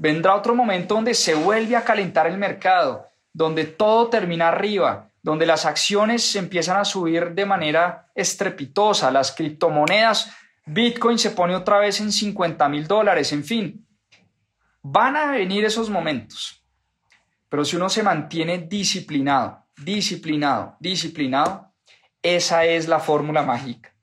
Vendrá 0.00 0.34
otro 0.34 0.54
momento 0.54 0.94
donde 0.94 1.12
se 1.12 1.34
vuelve 1.34 1.76
a 1.76 1.84
calentar 1.84 2.26
el 2.26 2.38
mercado, 2.38 3.06
donde 3.34 3.66
todo 3.66 4.08
termina 4.08 4.48
arriba, 4.48 5.10
donde 5.22 5.44
las 5.44 5.66
acciones 5.66 6.34
empiezan 6.36 6.78
a 6.78 6.86
subir 6.86 7.32
de 7.32 7.44
manera 7.44 8.10
estrepitosa, 8.14 9.10
las 9.10 9.30
criptomonedas, 9.32 10.34
Bitcoin 10.64 11.18
se 11.18 11.32
pone 11.32 11.54
otra 11.54 11.78
vez 11.78 12.00
en 12.00 12.12
50 12.12 12.66
mil 12.70 12.86
dólares, 12.86 13.30
en 13.34 13.44
fin. 13.44 13.86
Van 14.80 15.16
a 15.16 15.32
venir 15.32 15.66
esos 15.66 15.90
momentos. 15.90 16.64
Pero 17.50 17.62
si 17.66 17.76
uno 17.76 17.90
se 17.90 18.02
mantiene 18.02 18.56
disciplinado, 18.56 19.66
disciplinado, 19.76 20.76
disciplinado, 20.80 21.74
esa 22.22 22.64
es 22.64 22.88
la 22.88 23.00
fórmula 23.00 23.42
mágica. 23.42 23.94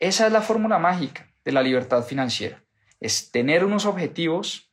Esa 0.00 0.26
es 0.26 0.32
la 0.32 0.42
fórmula 0.42 0.80
mágica 0.80 1.32
de 1.44 1.52
la 1.52 1.62
libertad 1.62 2.02
financiera. 2.02 2.64
Es 2.98 3.30
tener 3.30 3.64
unos 3.64 3.86
objetivos, 3.86 4.69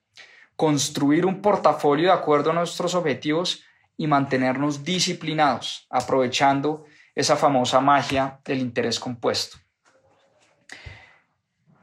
construir 0.58 1.26
un 1.26 1.42
portafolio 1.42 2.08
de 2.08 2.14
acuerdo 2.14 2.50
a 2.50 2.54
nuestros 2.54 2.96
objetivos 2.96 3.64
y 3.96 4.08
mantenernos 4.08 4.84
disciplinados, 4.84 5.88
aprovechando 5.90 6.86
esa 7.16 7.36
famosa 7.36 7.80
magia 7.80 8.42
del 8.44 8.60
interés 8.60 9.00
compuesto. 9.00 9.58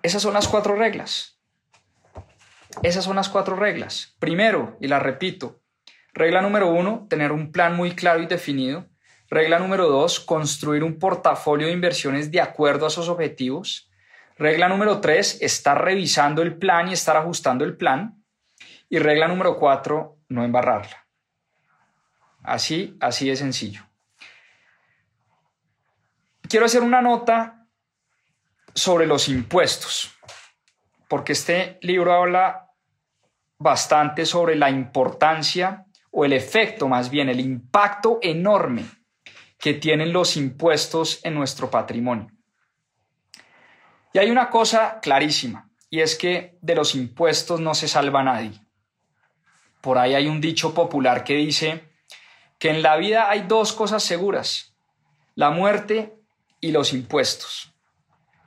Esas 0.03 0.21
son 0.21 0.35
las 0.35 0.49
cuatro 0.49 0.75
reglas. 0.75 1.41
Esas 2.83 3.05
son 3.05 3.17
las 3.17 3.29
cuatro 3.29 3.57
reglas. 3.57 4.17
Primero, 4.19 4.77
y 4.81 4.89
la 4.89 4.99
repito, 4.99 5.63
regla 6.13 6.43
número 6.43 6.69
uno, 6.69 7.07
tener 7.09 7.31
un 7.31 7.53
plan 7.53 7.77
muy 7.77 7.93
claro 7.93 8.23
y 8.23 8.27
definido. 8.27 8.89
Regla 9.31 9.61
número 9.61 9.89
dos, 9.89 10.19
construir 10.19 10.83
un 10.83 10.99
portafolio 10.99 11.69
de 11.69 11.73
inversiones 11.73 12.31
de 12.33 12.41
acuerdo 12.41 12.87
a 12.87 12.89
esos 12.89 13.09
objetivos. 13.09 13.89
Regla 14.37 14.69
número 14.69 15.01
tres, 15.01 15.39
estar 15.41 15.83
revisando 15.85 16.43
el 16.43 16.57
plan 16.59 16.89
y 16.89 16.93
estar 16.93 17.17
ajustando 17.17 17.65
el 17.65 17.77
plan. 17.77 18.24
Y 18.95 18.99
regla 19.01 19.27
número 19.27 19.59
cuatro, 19.59 20.21
no 20.29 20.45
embarrarla. 20.45 21.05
Así, 22.45 22.97
así 23.01 23.29
de 23.29 23.35
sencillo. 23.35 23.83
Quiero 26.43 26.67
hacer 26.67 26.81
una 26.81 27.03
nota 27.03 27.67
sobre 28.73 29.09
los 29.09 29.29
impuestos, 29.29 30.17
porque 31.09 31.33
este 31.33 31.81
libro 31.83 32.15
habla 32.15 32.71
bastante 33.59 34.27
sobre 34.27 34.55
la 34.55 34.71
importancia 34.71 35.87
o 36.13 36.25
el 36.25 36.33
efecto, 36.33 36.87
más 36.87 37.11
bien 37.11 37.29
el 37.29 37.41
impacto 37.41 38.21
enorme 38.23 38.85
que 39.59 39.75
tienen 39.75 40.13
los 40.13 40.37
impuestos 40.37 41.19
en 41.25 41.35
nuestro 41.35 41.69
patrimonio. 41.69 42.29
Y 44.13 44.21
hay 44.21 44.31
una 44.31 44.49
cosa 44.51 45.01
clarísima, 45.01 45.69
y 45.91 46.01
es 46.01 46.15
que 46.15 46.59
de 46.63 46.77
los 46.77 46.95
impuestos 46.95 47.59
no 47.59 47.75
se 47.75 47.89
salva 47.89 48.23
nadie. 48.23 48.64
Por 49.85 49.99
ahí 49.99 50.15
hay 50.15 50.29
un 50.29 50.41
dicho 50.41 50.73
popular 50.73 51.25
que 51.25 51.35
dice 51.35 51.85
que 52.59 52.71
en 52.71 52.81
la 52.81 52.97
vida 52.97 53.29
hay 53.29 53.43
dos 53.43 53.75
cosas 53.75 54.03
seguras, 54.03 54.75
la 55.35 55.51
muerte 55.51 56.17
y 56.59 56.73
los 56.73 56.95
impuestos. 56.95 57.71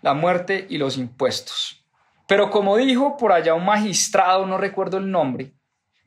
La 0.01 0.15
muerte 0.15 0.65
y 0.67 0.79
los 0.79 0.97
impuestos. 0.97 1.85
Pero 2.27 2.49
como 2.49 2.75
dijo 2.77 3.17
por 3.17 3.33
allá 3.33 3.53
un 3.53 3.65
magistrado, 3.65 4.47
no 4.47 4.57
recuerdo 4.57 4.97
el 4.97 5.11
nombre, 5.11 5.53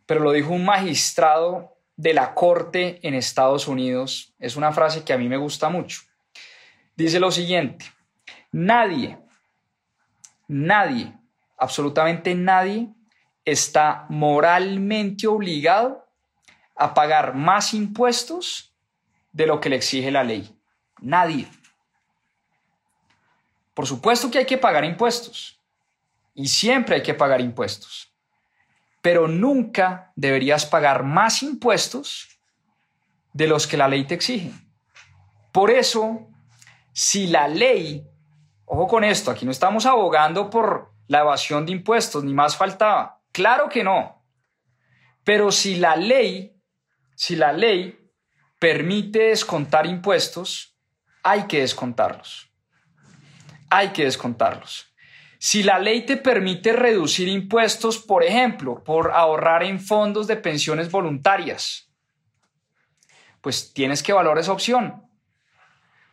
pero 0.05 0.19
lo 0.19 0.33
dijo 0.33 0.51
un 0.51 0.65
magistrado 0.65 1.77
de 1.97 2.13
la 2.13 2.35
corte 2.35 2.99
en 3.07 3.15
Estados 3.15 3.69
Unidos 3.69 4.35
es 4.41 4.57
una 4.57 4.73
frase 4.73 5.05
que 5.05 5.13
a 5.13 5.19
mí 5.19 5.29
me 5.29 5.37
gusta 5.37 5.69
mucho. 5.69 6.01
Dice 6.97 7.21
lo 7.21 7.31
siguiente, 7.31 7.85
nadie, 8.51 9.17
nadie, 10.49 11.17
absolutamente 11.57 12.35
nadie 12.35 12.89
está 13.51 14.07
moralmente 14.09 15.27
obligado 15.27 16.07
a 16.77 16.95
pagar 16.95 17.35
más 17.35 17.75
impuestos 17.75 18.75
de 19.33 19.47
lo 19.47 19.61
que 19.61 19.69
le 19.69 19.77
exige 19.77 20.11
la 20.11 20.25
ley. 20.25 20.57
Nadie. 21.01 21.49
Por 23.75 23.87
supuesto 23.87 24.31
que 24.31 24.39
hay 24.39 24.47
que 24.47 24.59
pagar 24.59 24.85
impuestos 24.85 25.59
y 26.35 26.49
siempre 26.49 26.97
hay 26.97 27.03
que 27.03 27.15
pagar 27.15 27.41
impuestos 27.41 28.11
pero 29.03 29.29
nunca 29.29 30.13
deberías 30.15 30.67
pagar 30.67 31.05
más 31.05 31.43
impuestos 31.43 32.29
de 33.33 33.47
los 33.47 33.67
que 33.67 33.77
la 33.77 33.89
ley 33.89 34.05
te 34.05 34.15
exige. 34.15 34.53
Por 35.53 35.71
eso, 35.71 36.29
si 36.93 37.27
la 37.27 37.49
ley, 37.49 38.07
ojo 38.67 38.87
con 38.87 39.05
esto, 39.05 39.31
aquí 39.31 39.45
no 39.45 39.51
estamos 39.51 39.87
abogando 39.87 40.51
por 40.51 40.93
la 41.07 41.21
evasión 41.21 41.67
de 41.67 41.73
impuestos, 41.73 42.23
ni 42.25 42.35
más 42.35 42.57
faltaba, 42.57 43.20
claro 43.33 43.69
que 43.69 43.85
no, 43.85 44.25
pero 45.25 45.53
si 45.53 45.77
la 45.77 45.97
ley, 45.97 46.61
si 47.15 47.37
la 47.37 47.53
ley 47.53 47.99
permite 48.59 49.29
descontar 49.29 49.87
impuestos, 49.87 50.77
hay 51.23 51.47
que 51.47 51.61
descontarlos. 51.61 52.51
Hay 53.71 53.89
que 53.91 54.05
descontarlos. 54.05 54.93
Si 55.39 55.63
la 55.63 55.79
ley 55.79 56.05
te 56.05 56.17
permite 56.17 56.73
reducir 56.73 57.29
impuestos, 57.29 57.99
por 57.99 58.23
ejemplo, 58.23 58.85
por 58.85 59.13
ahorrar 59.13 59.63
en 59.63 59.81
fondos 59.81 60.27
de 60.27 60.37
pensiones 60.37 60.91
voluntarias, 60.91 61.91
pues 63.41 63.73
tienes 63.73 64.03
que 64.03 64.13
valorar 64.13 64.39
esa 64.39 64.53
opción, 64.53 65.03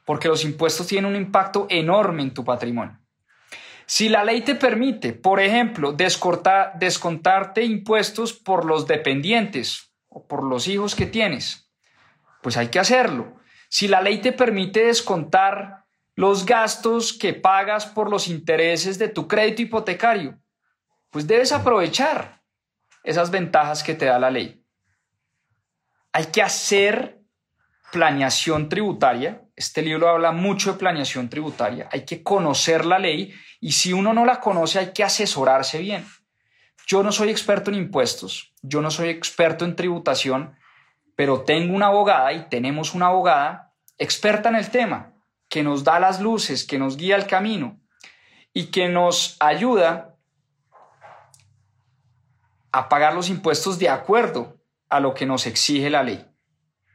porque 0.05 0.30
los 0.30 0.45
impuestos 0.45 0.88
tienen 0.88 1.11
un 1.11 1.18
impacto 1.18 1.68
enorme 1.70 2.22
en 2.24 2.34
tu 2.34 2.45
patrimonio. 2.45 2.97
Si 3.88 4.10
la 4.10 4.26
ley 4.26 4.42
te 4.42 4.54
permite, 4.56 5.14
por 5.14 5.40
ejemplo, 5.40 5.94
descontarte 5.94 7.64
impuestos 7.64 8.34
por 8.34 8.66
los 8.66 8.86
dependientes 8.86 9.94
o 10.10 10.28
por 10.28 10.44
los 10.44 10.68
hijos 10.68 10.94
que 10.94 11.06
tienes, 11.06 11.72
pues 12.44 12.58
hay 12.58 12.68
que 12.68 12.80
hacerlo. 12.80 13.38
Si 13.70 13.88
la 13.88 14.02
ley 14.02 14.20
te 14.20 14.34
permite 14.34 14.86
descontar 14.88 15.86
los 16.16 16.46
gastos 16.46 17.14
que 17.14 17.34
pagas 17.34 17.86
por 17.86 18.10
los 18.10 18.28
intereses 18.28 19.00
de 19.00 19.08
tu 19.08 19.26
crédito 19.26 19.62
hipotecario, 19.62 20.38
pues 21.10 21.26
debes 21.26 21.54
aprovechar 21.54 22.44
esas 23.04 23.32
ventajas 23.32 23.84
que 23.84 23.94
te 23.94 24.06
da 24.06 24.20
la 24.20 24.30
ley. 24.30 24.66
Hay 26.12 26.26
que 26.26 26.42
hacer 26.42 27.22
planeación 27.94 28.68
tributaria. 28.68 29.47
Este 29.58 29.82
libro 29.82 30.08
habla 30.08 30.32
mucho 30.32 30.72
de 30.72 30.78
planeación 30.78 31.30
tributaria. 31.30 31.89
Hay 31.91 32.05
que 32.05 32.22
conocer 32.22 32.86
la 32.86 32.99
ley 32.99 33.34
y 33.60 33.72
si 33.72 33.91
uno 33.91 34.14
no 34.14 34.24
la 34.24 34.39
conoce 34.39 34.78
hay 34.78 34.93
que 34.93 35.03
asesorarse 35.03 35.80
bien. 35.80 36.05
Yo 36.86 37.01
no 37.01 37.12
soy 37.12 37.32
experto 37.32 37.72
en 37.72 37.78
impuestos, 37.78 38.53
yo 38.62 38.84
no 38.84 38.91
soy 38.91 39.10
experto 39.10 39.66
en 39.66 39.76
tributación, 39.76 40.55
pero 41.16 41.41
tengo 41.41 41.76
una 41.76 41.88
abogada 41.88 42.34
y 42.34 42.47
tenemos 42.49 42.93
una 42.93 43.08
abogada 43.08 43.74
experta 43.97 44.47
en 44.49 44.58
el 44.58 44.70
tema 44.70 45.16
que 45.49 45.64
nos 45.64 45.84
da 45.84 45.99
las 45.99 46.22
luces, 46.22 46.64
que 46.64 46.78
nos 46.78 46.95
guía 46.95 47.16
el 47.16 47.26
camino 47.26 47.80
y 48.53 48.68
que 48.68 48.89
nos 48.89 49.38
ayuda 49.39 50.20
a 52.72 52.89
pagar 52.89 53.16
los 53.16 53.28
impuestos 53.28 53.80
de 53.80 53.89
acuerdo 53.89 54.62
a 54.88 54.99
lo 54.99 55.16
que 55.16 55.26
nos 55.26 55.47
exige 55.47 55.89
la 55.89 56.03
ley. 56.03 56.24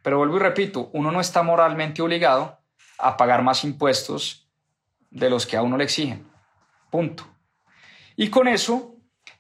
Pero 0.03 0.18
vuelvo 0.18 0.36
y 0.36 0.40
repito, 0.40 0.90
uno 0.92 1.11
no 1.12 1.20
está 1.20 1.42
moralmente 1.42 2.03
obligado 2.03 2.59
a 2.98 3.16
pagar 3.16 3.42
más 3.42 3.64
impuestos 3.64 4.48
de 5.11 5.30
los 5.30 5.46
que 5.46 5.57
a 5.57 5.62
uno 5.62 5.76
le 5.76 5.84
exigen. 5.84 6.26
Punto. 6.90 7.26
Y 8.16 8.28
con 8.28 8.48
eso, 8.48 8.96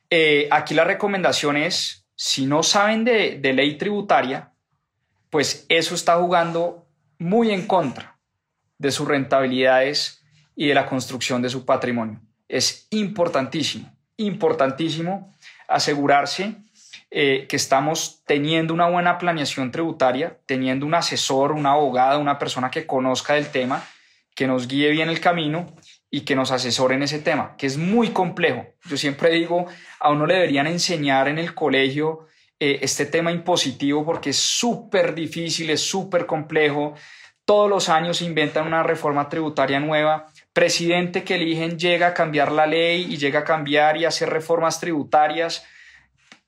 eh, 0.08 0.48
aquí 0.50 0.74
la 0.74 0.84
recomendación 0.84 1.56
es, 1.56 2.06
si 2.14 2.46
no 2.46 2.62
saben 2.62 3.04
de, 3.04 3.38
de 3.40 3.52
ley 3.52 3.76
tributaria, 3.76 4.52
pues 5.30 5.66
eso 5.68 5.94
está 5.94 6.16
jugando 6.16 6.86
muy 7.18 7.50
en 7.50 7.66
contra 7.66 8.18
de 8.78 8.90
sus 8.90 9.08
rentabilidades 9.08 10.22
y 10.54 10.68
de 10.68 10.74
la 10.74 10.86
construcción 10.86 11.42
de 11.42 11.48
su 11.48 11.64
patrimonio. 11.64 12.20
Es 12.48 12.86
importantísimo, 12.90 13.90
importantísimo 14.16 15.32
asegurarse 15.68 16.56
eh, 17.14 17.44
que 17.46 17.56
estamos 17.56 18.22
teniendo 18.24 18.72
una 18.72 18.88
buena 18.88 19.18
planeación 19.18 19.70
tributaria, 19.70 20.38
teniendo 20.46 20.86
un 20.86 20.94
asesor, 20.94 21.52
una 21.52 21.72
abogada, 21.72 22.16
una 22.16 22.38
persona 22.38 22.70
que 22.70 22.86
conozca 22.86 23.34
del 23.34 23.48
tema, 23.48 23.84
que 24.34 24.46
nos 24.46 24.66
guíe 24.66 24.88
bien 24.88 25.10
el 25.10 25.20
camino 25.20 25.76
y 26.10 26.22
que 26.22 26.34
nos 26.34 26.50
asesore 26.52 26.94
en 26.94 27.02
ese 27.02 27.18
tema, 27.18 27.54
que 27.58 27.66
es 27.66 27.76
muy 27.76 28.12
complejo. 28.12 28.64
Yo 28.86 28.96
siempre 28.96 29.30
digo, 29.30 29.66
a 30.00 30.10
uno 30.10 30.24
le 30.24 30.36
deberían 30.36 30.66
enseñar 30.66 31.28
en 31.28 31.38
el 31.38 31.54
colegio 31.54 32.28
eh, 32.58 32.78
este 32.80 33.04
tema 33.04 33.30
impositivo 33.30 34.06
porque 34.06 34.30
es 34.30 34.38
súper 34.38 35.14
difícil, 35.14 35.68
es 35.68 35.82
súper 35.82 36.24
complejo. 36.24 36.94
Todos 37.44 37.68
los 37.68 37.90
años 37.90 38.16
se 38.16 38.24
inventan 38.24 38.66
una 38.66 38.82
reforma 38.82 39.28
tributaria 39.28 39.80
nueva. 39.80 40.28
Presidente 40.54 41.24
que 41.24 41.34
eligen 41.34 41.78
llega 41.78 42.06
a 42.06 42.14
cambiar 42.14 42.52
la 42.52 42.66
ley 42.66 43.06
y 43.10 43.18
llega 43.18 43.40
a 43.40 43.44
cambiar 43.44 43.98
y 43.98 44.06
hacer 44.06 44.30
reformas 44.30 44.80
tributarias. 44.80 45.66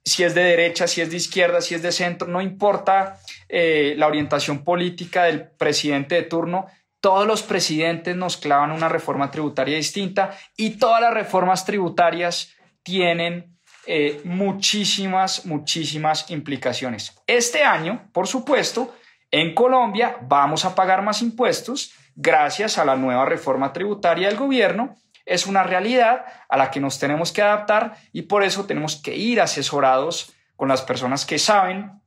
Si 0.05 0.23
es 0.23 0.35
de 0.35 0.45
derecha, 0.45 0.87
si 0.87 1.01
es 1.01 1.11
de 1.11 1.17
izquierda, 1.17 1.61
si 1.61 1.75
es 1.75 1.83
de 1.83 1.93
centro, 1.93 2.29
no 2.29 2.43
importa 2.43 3.19
eh, 3.49 3.95
la 3.97 4.07
orientación 4.07 4.63
política 4.63 5.25
del 5.25 5.49
presidente 5.49 6.15
de 6.17 6.23
turno, 6.23 6.67
todos 7.01 7.27
los 7.27 7.43
presidentes 7.43 8.17
nos 8.17 8.37
clavan 8.37 8.71
una 8.71 8.89
reforma 8.89 9.31
tributaria 9.31 9.77
distinta 9.77 10.37
y 10.57 10.79
todas 10.79 11.03
las 11.03 11.13
reformas 11.13 11.65
tributarias 11.65 12.55
tienen 12.83 13.59
eh, 13.87 14.23
muchísimas, 14.25 15.45
muchísimas 15.45 16.31
implicaciones. 16.31 17.15
Este 17.27 17.63
año, 17.63 18.09
por 18.13 18.27
supuesto, 18.27 18.95
en 19.31 19.55
Colombia 19.55 20.17
vamos 20.23 20.65
a 20.65 20.75
pagar 20.75 21.03
más 21.03 21.21
impuestos 21.21 21.93
gracias 22.15 22.79
a 22.79 22.85
la 22.85 22.97
nueva 22.97 23.27
reforma 23.27 23.73
tributaria 23.73 24.29
del 24.29 24.39
gobierno. 24.39 24.97
Es 25.27 25.47
una 25.47 25.63
realidad 25.63 26.25
a 26.49 26.57
la 26.57 26.71
que 26.71 26.81
nos 26.81 26.99
tenemos 26.99 27.33
que 27.33 27.43
adaptar 27.43 27.97
y 28.13 28.23
por 28.23 28.43
eso 28.43 28.67
tenemos 28.67 28.97
que 28.97 29.17
ir 29.17 29.41
asesorados 29.41 30.35
con 30.57 30.69
las 30.69 30.83
personas 30.83 31.25
que 31.25 31.39
saben. 31.39 32.01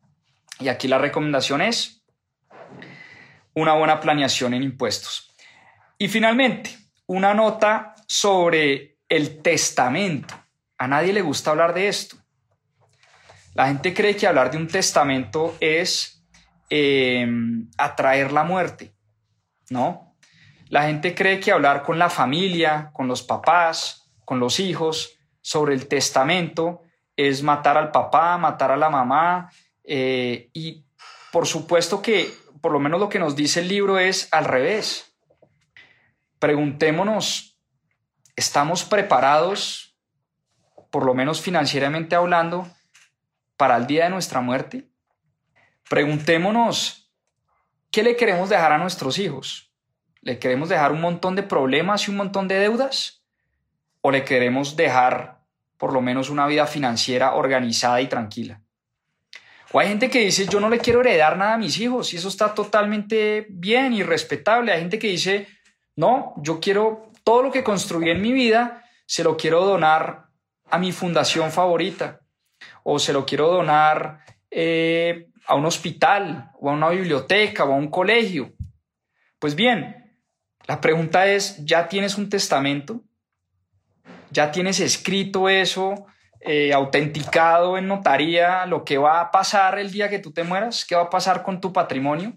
Y 0.60 0.70
aquí 0.70 0.88
la 0.88 0.98
recomendación 0.98 1.62
es 1.62 2.04
una 3.54 3.74
buena 3.74 4.00
planeación 4.00 4.54
en 4.54 4.64
impuestos. 4.64 5.34
Y 5.98 6.08
finalmente, 6.08 6.78
una 7.08 7.34
nota 7.34 7.96
sobre 8.08 9.00
el 9.10 9.42
testamento. 9.42 10.36
A 10.78 10.88
nadie 10.88 11.12
le 11.14 11.22
gusta 11.22 11.52
hablar 11.52 11.74
de 11.74 11.88
esto. 11.88 12.18
La 13.56 13.68
gente 13.68 13.94
cree 13.94 14.16
que 14.16 14.28
hablar 14.28 14.52
de 14.52 14.58
un 14.58 14.68
testamento 14.68 15.58
es 15.60 16.24
em, 16.70 17.68
atraer 17.78 18.32
la 18.32 18.44
muerte, 18.44 18.94
¿no? 19.72 20.07
La 20.70 20.84
gente 20.84 21.16
cree 21.16 21.40
que 21.40 21.52
hablar 21.52 21.84
con 21.84 21.98
la 21.98 22.10
familia, 22.10 22.90
con 22.94 23.08
los 23.08 23.24
papás, 23.24 24.12
con 24.26 24.40
los 24.40 24.60
hijos 24.60 25.18
sobre 25.42 25.74
el 25.74 25.88
testamento 25.88 26.82
es 27.16 27.42
matar 27.42 27.78
al 27.78 27.92
papá, 27.92 28.38
matar 28.38 28.72
a 28.72 28.78
la 28.78 28.90
mamá. 28.90 29.52
Eh, 29.84 30.50
y 30.54 30.86
por 31.32 31.48
supuesto 31.48 32.02
que, 32.02 32.34
por 32.62 32.72
lo 32.72 32.80
menos 32.80 33.00
lo 33.00 33.10
que 33.10 33.20
nos 33.20 33.36
dice 33.36 33.62
el 33.62 33.70
libro 33.70 33.98
es 33.98 34.28
al 34.32 34.46
revés. 34.46 35.18
Preguntémonos, 36.40 37.58
¿estamos 38.36 38.84
preparados 38.84 39.88
por 40.92 41.06
lo 41.06 41.14
menos 41.14 41.42
financieramente 41.42 42.16
hablando, 42.16 42.68
para 43.56 43.78
el 43.78 43.88
día 43.88 44.06
de 44.06 44.10
nuestra 44.10 44.42
muerte? 44.42 44.88
Preguntémonos, 45.90 47.12
¿qué 47.92 48.04
le 48.04 48.16
queremos 48.16 48.50
dejar 48.50 48.72
a 48.72 48.78
nuestros 48.78 49.18
hijos? 49.20 49.67
¿Le 50.28 50.40
queremos 50.40 50.68
dejar 50.68 50.92
un 50.92 51.00
montón 51.00 51.38
de 51.38 51.44
problemas 51.44 52.06
y 52.06 52.12
un 52.12 52.18
montón 52.18 52.50
de 52.50 52.60
deudas? 52.60 53.24
¿O 54.02 54.12
le 54.12 54.26
queremos 54.26 54.76
dejar 54.76 55.40
por 55.78 55.94
lo 55.94 56.02
menos 56.02 56.30
una 56.30 56.46
vida 56.48 56.68
financiera 56.68 57.36
organizada 57.36 58.02
y 58.02 58.08
tranquila? 58.08 58.60
O 59.72 59.80
hay 59.80 59.88
gente 59.88 60.10
que 60.10 60.20
dice, 60.20 60.46
yo 60.46 60.60
no 60.60 60.68
le 60.68 60.80
quiero 60.80 61.00
heredar 61.00 61.38
nada 61.38 61.54
a 61.54 61.58
mis 61.58 61.80
hijos 61.80 62.12
y 62.12 62.18
eso 62.18 62.28
está 62.28 62.54
totalmente 62.54 63.48
bien 63.48 63.94
y 63.94 64.04
respetable. 64.04 64.74
Hay 64.74 64.82
gente 64.82 65.00
que 65.00 65.08
dice, 65.08 65.48
no, 65.96 66.34
yo 66.42 66.60
quiero 66.60 67.10
todo 67.24 67.44
lo 67.44 67.50
que 67.50 67.64
construí 67.64 68.10
en 68.10 68.22
mi 68.22 68.34
vida, 68.34 68.84
se 69.06 69.24
lo 69.24 69.38
quiero 69.38 69.64
donar 69.64 70.26
a 70.70 70.78
mi 70.78 70.92
fundación 70.92 71.54
favorita 71.54 72.20
o 72.84 73.00
se 73.00 73.14
lo 73.14 73.26
quiero 73.26 73.48
donar 73.48 74.26
eh, 74.52 75.30
a 75.46 75.56
un 75.56 75.66
hospital 75.66 76.52
o 76.60 76.70
a 76.70 76.74
una 76.74 76.90
biblioteca 76.90 77.64
o 77.64 77.72
a 77.72 77.78
un 77.78 77.90
colegio. 77.90 78.52
Pues 79.40 79.56
bien, 79.56 80.07
la 80.68 80.82
pregunta 80.82 81.26
es, 81.28 81.64
¿ya 81.66 81.88
tienes 81.88 82.18
un 82.18 82.30
testamento? 82.30 83.02
¿Ya 84.32 84.52
tienes 84.52 84.82
escrito 84.82 85.48
eso, 85.48 86.06
eh, 86.42 86.74
autenticado 86.74 87.78
en 87.78 87.88
notaría, 87.88 88.66
lo 88.66 88.84
que 88.84 88.98
va 88.98 89.22
a 89.22 89.32
pasar 89.32 89.80
el 89.80 89.92
día 89.92 90.10
que 90.10 90.20
tú 90.20 90.34
te 90.34 90.44
mueras? 90.44 90.86
¿Qué 90.86 90.96
va 90.96 91.04
a 91.04 91.10
pasar 91.10 91.42
con 91.42 91.62
tu 91.62 91.72
patrimonio 91.72 92.34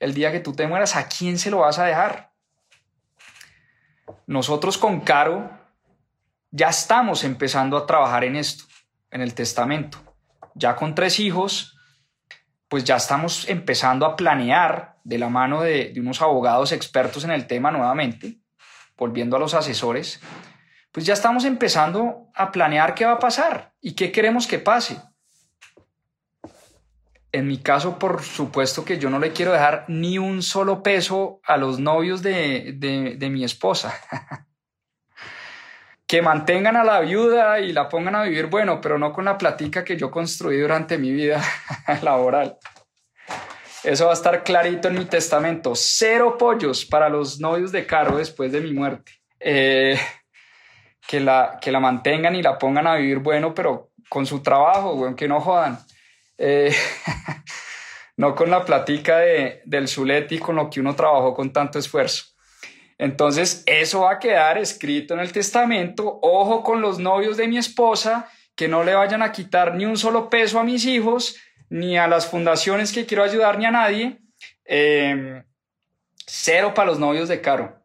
el 0.00 0.14
día 0.14 0.32
que 0.32 0.40
tú 0.40 0.54
te 0.54 0.66
mueras? 0.66 0.96
¿A 0.96 1.06
quién 1.06 1.38
se 1.38 1.50
lo 1.50 1.58
vas 1.58 1.78
a 1.78 1.84
dejar? 1.84 2.32
Nosotros 4.26 4.78
con 4.78 5.00
Caro 5.00 5.50
ya 6.50 6.68
estamos 6.68 7.24
empezando 7.24 7.76
a 7.76 7.86
trabajar 7.86 8.24
en 8.24 8.36
esto, 8.36 8.64
en 9.10 9.20
el 9.20 9.34
testamento. 9.34 9.98
Ya 10.54 10.74
con 10.76 10.94
tres 10.94 11.20
hijos, 11.20 11.76
pues 12.68 12.84
ya 12.84 12.96
estamos 12.96 13.46
empezando 13.50 14.06
a 14.06 14.16
planear 14.16 14.95
de 15.06 15.18
la 15.18 15.28
mano 15.28 15.62
de, 15.62 15.94
unos 15.98 16.20
abogados 16.20 16.72
expertos 16.72 17.22
en 17.22 17.30
el 17.30 17.46
tema 17.46 17.70
nuevamente, 17.70 18.40
volviendo 18.96 19.36
a 19.36 19.38
los 19.38 19.54
asesores, 19.54 20.20
pues 20.90 21.06
ya 21.06 21.14
estamos 21.14 21.44
empezando 21.44 22.28
a 22.34 22.50
planear 22.50 22.94
qué 22.94 23.04
va 23.04 23.12
a 23.12 23.18
pasar 23.20 23.72
y 23.80 23.94
qué 23.94 24.10
queremos 24.10 24.48
que 24.48 24.58
pase. 24.58 25.00
En 27.30 27.46
mi 27.46 27.58
caso, 27.58 28.00
por 28.00 28.22
supuesto 28.22 28.84
que 28.84 28.98
yo 28.98 29.08
no 29.08 29.20
le 29.20 29.32
quiero 29.32 29.52
dejar 29.52 29.84
ni 29.86 30.18
un 30.18 30.42
solo 30.42 30.82
peso 30.82 31.40
a 31.44 31.56
los 31.56 31.78
novios 31.78 32.22
de, 32.22 32.74
de 32.76 33.30
mi 33.30 33.44
esposa. 33.44 33.94
que 36.08 36.20
mantengan 36.20 36.76
a 36.76 36.84
la 36.84 37.00
viuda 37.00 37.60
y 37.60 37.72
la 37.72 37.88
pongan 37.88 38.16
a 38.16 38.22
vivir 38.24 38.46
bueno, 38.46 38.80
pero 38.80 38.98
no 38.98 39.12
con 39.12 39.26
la 39.26 39.38
platica 39.38 39.84
que 39.84 39.96
yo 39.96 40.10
construí 40.10 40.58
durante 40.58 40.98
mi 40.98 41.12
vida 41.12 41.40
laboral. 42.02 42.58
Eso 43.86 44.06
va 44.06 44.10
a 44.10 44.14
estar 44.14 44.42
clarito 44.42 44.88
en 44.88 44.98
mi 44.98 45.04
testamento. 45.04 45.74
Cero 45.76 46.36
pollos 46.36 46.84
para 46.84 47.08
los 47.08 47.38
novios 47.38 47.70
de 47.70 47.86
Caro 47.86 48.16
después 48.16 48.50
de 48.50 48.60
mi 48.60 48.72
muerte. 48.72 49.12
Eh, 49.38 49.96
que, 51.06 51.20
la, 51.20 51.58
que 51.62 51.70
la 51.70 51.78
mantengan 51.78 52.34
y 52.34 52.42
la 52.42 52.58
pongan 52.58 52.88
a 52.88 52.96
vivir 52.96 53.18
bueno, 53.20 53.54
pero 53.54 53.92
con 54.08 54.26
su 54.26 54.42
trabajo, 54.42 55.14
que 55.14 55.28
no 55.28 55.40
jodan. 55.40 55.78
Eh, 56.36 56.74
no 58.16 58.34
con 58.34 58.50
la 58.50 58.64
platica 58.64 59.18
de, 59.18 59.62
del 59.64 59.86
Zuleti 59.86 60.40
con 60.40 60.56
lo 60.56 60.68
que 60.68 60.80
uno 60.80 60.96
trabajó 60.96 61.32
con 61.32 61.52
tanto 61.52 61.78
esfuerzo. 61.78 62.24
Entonces, 62.98 63.62
eso 63.66 64.00
va 64.00 64.14
a 64.14 64.18
quedar 64.18 64.58
escrito 64.58 65.14
en 65.14 65.20
el 65.20 65.30
testamento. 65.30 66.18
Ojo 66.22 66.64
con 66.64 66.80
los 66.80 66.98
novios 66.98 67.36
de 67.36 67.46
mi 67.46 67.56
esposa, 67.56 68.28
que 68.56 68.66
no 68.66 68.82
le 68.82 68.94
vayan 68.94 69.22
a 69.22 69.30
quitar 69.30 69.76
ni 69.76 69.84
un 69.84 69.96
solo 69.96 70.28
peso 70.28 70.58
a 70.58 70.64
mis 70.64 70.84
hijos, 70.86 71.36
ni 71.68 71.98
a 71.98 72.06
las 72.08 72.26
fundaciones 72.26 72.92
que 72.92 73.06
quiero 73.06 73.24
ayudar, 73.24 73.58
ni 73.58 73.66
a 73.66 73.70
nadie. 73.70 74.18
Em, 74.64 75.42
cero 76.26 76.72
para 76.74 76.90
los 76.90 76.98
novios 76.98 77.28
de 77.28 77.40
Caro. 77.40 77.82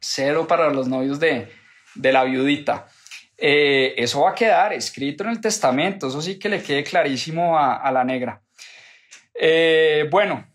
Cero 0.00 0.46
para 0.46 0.70
los 0.70 0.88
novios 0.88 1.20
de, 1.20 1.48
la 1.94 2.24
viudita. 2.24 2.88
Eh, 3.36 3.94
eso 3.96 4.22
va 4.22 4.30
a 4.30 4.34
quedar 4.34 4.72
escrito 4.72 5.24
en 5.24 5.30
el 5.30 5.40
testamento. 5.40 6.08
Eso 6.08 6.22
sí 6.22 6.38
que 6.38 6.48
le 6.48 6.62
quede 6.62 6.84
clarísimo 6.84 7.58
a, 7.58 7.90
la 7.90 8.04
negra. 8.04 8.42
Eh, 9.34 10.08
bueno, 10.10 10.46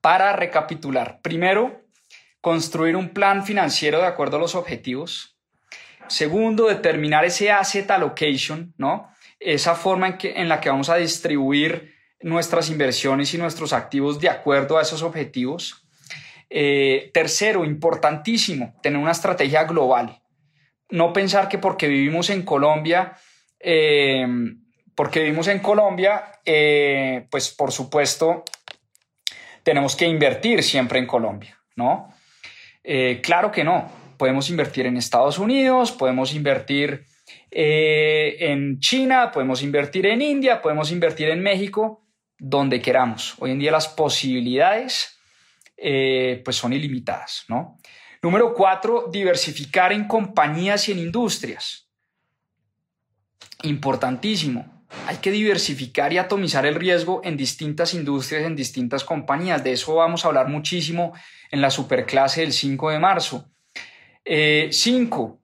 para 0.00 0.32
recapitular. 0.34 1.20
Primero, 1.22 1.84
construir 2.40 2.96
un 2.96 3.10
plan 3.10 3.44
financiero 3.44 4.00
de 4.00 4.06
acuerdo 4.06 4.36
a 4.36 4.40
los 4.40 4.54
objetivos. 4.54 5.38
Segundo, 6.08 6.66
determinar 6.66 7.24
ese 7.24 7.50
asset 7.50 7.90
allocation, 7.90 8.74
¿no? 8.76 9.13
Esa 9.44 9.74
forma 9.74 10.06
en, 10.06 10.18
que, 10.18 10.32
en 10.32 10.48
la 10.48 10.60
que 10.60 10.70
vamos 10.70 10.88
a 10.88 10.96
distribuir 10.96 11.94
nuestras 12.24 12.70
inversiones 12.70 13.34
y 13.34 13.38
nuestros 13.38 13.74
activos 13.74 14.18
de 14.18 14.30
acuerdo 14.30 14.78
a 14.78 14.82
esos 14.82 15.02
objetivos. 15.02 15.86
Eh, 16.48 17.10
tercero, 17.12 17.64
importantísimo, 17.66 18.74
tener 18.82 18.98
una 18.98 19.12
estrategia 19.12 19.64
global. 19.64 20.22
No 20.88 21.12
pensar 21.12 21.48
que 21.48 21.58
porque 21.58 21.86
vivimos 21.86 22.30
en 22.30 22.42
Colombia, 22.42 23.14
eh, 23.60 24.26
porque 24.94 25.20
vivimos 25.20 25.48
en 25.48 25.58
Colombia, 25.58 26.40
eh, 26.46 27.26
pues 27.30 27.50
por 27.50 27.72
supuesto 27.72 28.44
tenemos 29.62 29.94
que 29.94 30.06
invertir 30.06 30.62
siempre 30.62 30.98
en 30.98 31.06
Colombia, 31.06 31.58
¿no? 31.76 32.14
Claro 33.22 33.50
que 33.50 33.64
no. 33.64 33.90
Podemos 34.18 34.48
invertir 34.50 34.86
en 34.86 34.96
Estados 34.96 35.38
Unidos, 35.38 35.90
podemos 35.90 36.34
invertir 36.34 37.04
eh, 37.56 38.36
en 38.50 38.80
China, 38.80 39.30
podemos 39.30 39.62
invertir 39.62 40.06
en 40.06 40.20
India, 40.20 40.60
podemos 40.60 40.90
invertir 40.90 41.28
en 41.28 41.40
México, 41.40 42.04
donde 42.36 42.82
queramos. 42.82 43.36
Hoy 43.38 43.52
en 43.52 43.60
día 43.60 43.70
las 43.70 43.86
posibilidades 43.86 45.20
eh, 45.76 46.42
pues 46.44 46.56
son 46.56 46.72
ilimitadas. 46.72 47.44
¿no? 47.48 47.78
Número 48.22 48.52
cuatro, 48.54 49.08
diversificar 49.12 49.92
en 49.92 50.08
compañías 50.08 50.88
y 50.88 50.92
en 50.92 50.98
industrias. 50.98 51.88
Importantísimo. 53.62 54.84
Hay 55.06 55.18
que 55.18 55.30
diversificar 55.30 56.12
y 56.12 56.18
atomizar 56.18 56.66
el 56.66 56.74
riesgo 56.74 57.20
en 57.22 57.36
distintas 57.36 57.94
industrias, 57.94 58.42
en 58.42 58.56
distintas 58.56 59.04
compañías. 59.04 59.62
De 59.62 59.72
eso 59.72 59.94
vamos 59.94 60.24
a 60.24 60.28
hablar 60.28 60.48
muchísimo 60.48 61.12
en 61.52 61.60
la 61.60 61.70
superclase 61.70 62.40
del 62.40 62.52
5 62.52 62.90
de 62.90 62.98
marzo. 62.98 63.48
5. 64.24 64.24
Eh, 64.24 65.43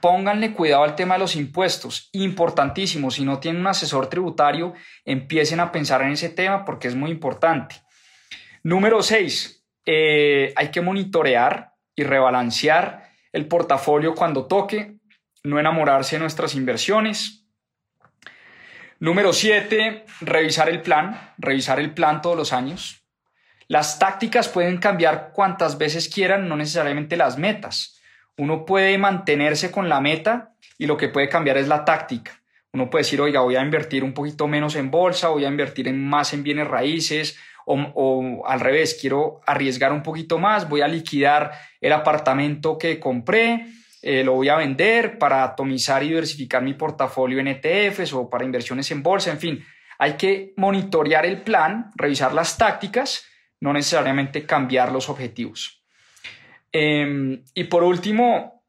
pónganle 0.00 0.52
cuidado 0.52 0.84
al 0.84 0.94
tema 0.94 1.14
de 1.14 1.20
los 1.20 1.36
impuestos, 1.36 2.08
importantísimo. 2.12 3.10
Si 3.10 3.24
no 3.24 3.38
tienen 3.38 3.60
un 3.60 3.66
asesor 3.68 4.08
tributario, 4.08 4.74
empiecen 5.04 5.60
a 5.60 5.72
pensar 5.72 6.02
en 6.02 6.12
ese 6.12 6.28
tema 6.28 6.64
porque 6.64 6.88
es 6.88 6.94
muy 6.94 7.10
importante. 7.10 7.76
Número 8.62 9.02
6, 9.02 9.64
eh, 9.86 10.52
hay 10.56 10.70
que 10.70 10.80
monitorear 10.80 11.72
y 11.94 12.04
rebalancear 12.04 13.10
el 13.32 13.46
portafolio 13.46 14.14
cuando 14.14 14.46
toque, 14.46 14.98
no 15.44 15.58
enamorarse 15.58 16.16
de 16.16 16.20
nuestras 16.20 16.54
inversiones. 16.54 17.46
Número 19.00 19.32
7, 19.32 20.04
revisar 20.20 20.68
el 20.68 20.82
plan, 20.82 21.32
revisar 21.38 21.78
el 21.78 21.94
plan 21.94 22.20
todos 22.20 22.36
los 22.36 22.52
años. 22.52 23.04
Las 23.68 23.98
tácticas 23.98 24.48
pueden 24.48 24.78
cambiar 24.78 25.30
cuantas 25.32 25.78
veces 25.78 26.08
quieran, 26.08 26.48
no 26.48 26.56
necesariamente 26.56 27.16
las 27.16 27.38
metas. 27.38 27.97
Uno 28.38 28.64
puede 28.64 28.96
mantenerse 28.98 29.70
con 29.70 29.88
la 29.88 30.00
meta 30.00 30.54
y 30.78 30.86
lo 30.86 30.96
que 30.96 31.08
puede 31.08 31.28
cambiar 31.28 31.58
es 31.58 31.68
la 31.68 31.84
táctica. 31.84 32.40
Uno 32.72 32.88
puede 32.88 33.02
decir, 33.02 33.20
oiga, 33.20 33.40
voy 33.40 33.56
a 33.56 33.62
invertir 33.62 34.04
un 34.04 34.14
poquito 34.14 34.46
menos 34.46 34.76
en 34.76 34.90
bolsa, 34.90 35.28
voy 35.28 35.44
a 35.44 35.48
invertir 35.48 35.92
más 35.92 36.32
en 36.32 36.42
bienes 36.42 36.68
raíces, 36.68 37.36
o, 37.70 38.46
al 38.46 38.60
revés, 38.60 38.96
quiero 38.98 39.40
arriesgar 39.46 39.92
un 39.92 40.02
poquito 40.02 40.38
más, 40.38 40.68
voy 40.68 40.80
a 40.80 40.88
liquidar 40.88 41.52
el 41.80 41.92
apartamento 41.92 42.78
que 42.78 42.98
compré, 42.98 43.66
eh, 44.00 44.24
lo 44.24 44.34
voy 44.34 44.48
a 44.48 44.56
vender 44.56 45.18
para 45.18 45.42
atomizar 45.42 46.02
y 46.02 46.08
diversificar 46.08 46.62
mi 46.62 46.72
portafolio 46.72 47.40
en 47.40 47.48
ETFs 47.48 48.14
o 48.14 48.30
para 48.30 48.44
inversiones 48.44 48.90
en 48.90 49.02
bolsa, 49.02 49.30
en 49.30 49.38
fin, 49.38 49.64
hay 49.98 50.14
que 50.14 50.54
monitorear 50.56 51.26
el 51.26 51.42
plan, 51.42 51.90
revisar 51.96 52.32
las 52.32 52.56
tácticas, 52.56 53.26
no 53.60 53.72
necesariamente 53.72 54.46
cambiar 54.46 54.92
los 54.92 55.10
objetivos. 55.10 55.77
Em, 56.72 57.42
y 57.54 57.64
por 57.64 57.82
último, 57.82 58.64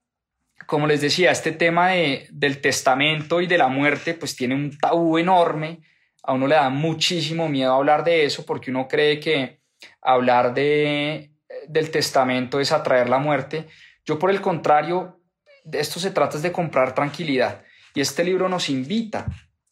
como 0.65 0.87
les 0.87 1.01
decía, 1.01 1.31
este 1.31 1.51
tema 1.51 1.89
del 1.89 2.61
testamento 2.61 3.41
y 3.41 3.47
de 3.47 3.57
la 3.57 3.67
muerte, 3.67 4.13
pues 4.13 4.35
tiene 4.35 4.55
un 4.55 4.77
tabú 4.77 5.17
enorme 5.17 5.81
a 6.23 6.33
uno 6.33 6.47
le 6.47 6.55
da 6.55 6.69
muchísimo 6.69 7.47
miedo 7.47 7.73
hablar 7.73 8.03
de 8.03 8.25
eso 8.25 8.45
porque 8.45 8.71
uno 8.71 8.87
cree 8.87 9.19
que 9.19 9.61
hablar 10.01 10.53
de, 10.53 11.31
del 11.67 11.91
testamento 11.91 12.59
es 12.59 12.71
atraer 12.71 13.09
la 13.09 13.19
muerte. 13.19 13.67
Yo 14.05 14.19
por 14.19 14.29
el 14.29 14.41
contrario, 14.41 15.21
de 15.63 15.79
esto 15.79 15.99
se 15.99 16.11
trata 16.11 16.37
de 16.37 16.51
comprar 16.51 16.93
tranquilidad 16.93 17.63
y 17.93 18.01
este 18.01 18.23
libro 18.23 18.49
nos 18.49 18.69
invita 18.69 19.25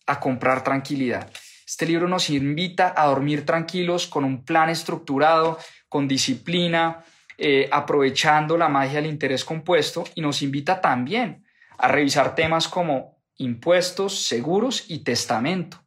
a 0.06 0.20
comprar 0.20 0.64
tranquilidad. 0.64 1.30
Este 1.66 1.86
libro 1.86 2.08
nos 2.08 2.30
invita 2.30 2.94
a 2.96 3.08
dormir 3.08 3.46
tranquilos 3.46 4.08
con 4.08 4.24
un 4.24 4.44
plan 4.44 4.70
estructurado, 4.70 5.60
con 5.90 6.08
disciplina, 6.08 7.04
eh, 7.38 7.70
aprovechando 7.72 8.58
la 8.58 8.68
magia 8.68 8.96
del 8.96 9.12
interés 9.12 9.46
compuesto 9.46 10.04
y 10.16 10.22
nos 10.22 10.42
invita 10.42 10.82
también 10.82 11.46
a 11.78 11.88
revisar 11.88 12.34
temas 12.34 12.68
como 12.68 13.22
impuestos, 13.36 14.26
seguros 14.26 14.86
y 14.88 15.04
testamento. 15.04 15.84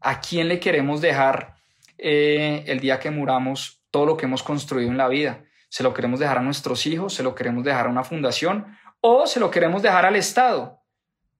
¿A 0.00 0.20
quién 0.20 0.48
le 0.48 0.58
queremos 0.58 1.00
dejar 1.00 1.56
eh, 1.98 2.64
el 2.66 2.80
día 2.80 2.98
que 2.98 3.10
muramos 3.10 3.82
todo 3.90 4.06
lo 4.06 4.16
que 4.16 4.26
hemos 4.26 4.42
construido 4.42 4.90
en 4.90 4.96
la 4.96 5.08
vida? 5.08 5.44
¿Se 5.68 5.82
lo 5.82 5.92
queremos 5.92 6.20
dejar 6.20 6.38
a 6.38 6.42
nuestros 6.42 6.86
hijos? 6.86 7.12
¿Se 7.12 7.22
lo 7.22 7.34
queremos 7.34 7.64
dejar 7.64 7.86
a 7.86 7.90
una 7.90 8.04
fundación? 8.04 8.66
¿O 9.00 9.26
se 9.26 9.40
lo 9.40 9.50
queremos 9.50 9.82
dejar 9.82 10.06
al 10.06 10.16
Estado? 10.16 10.80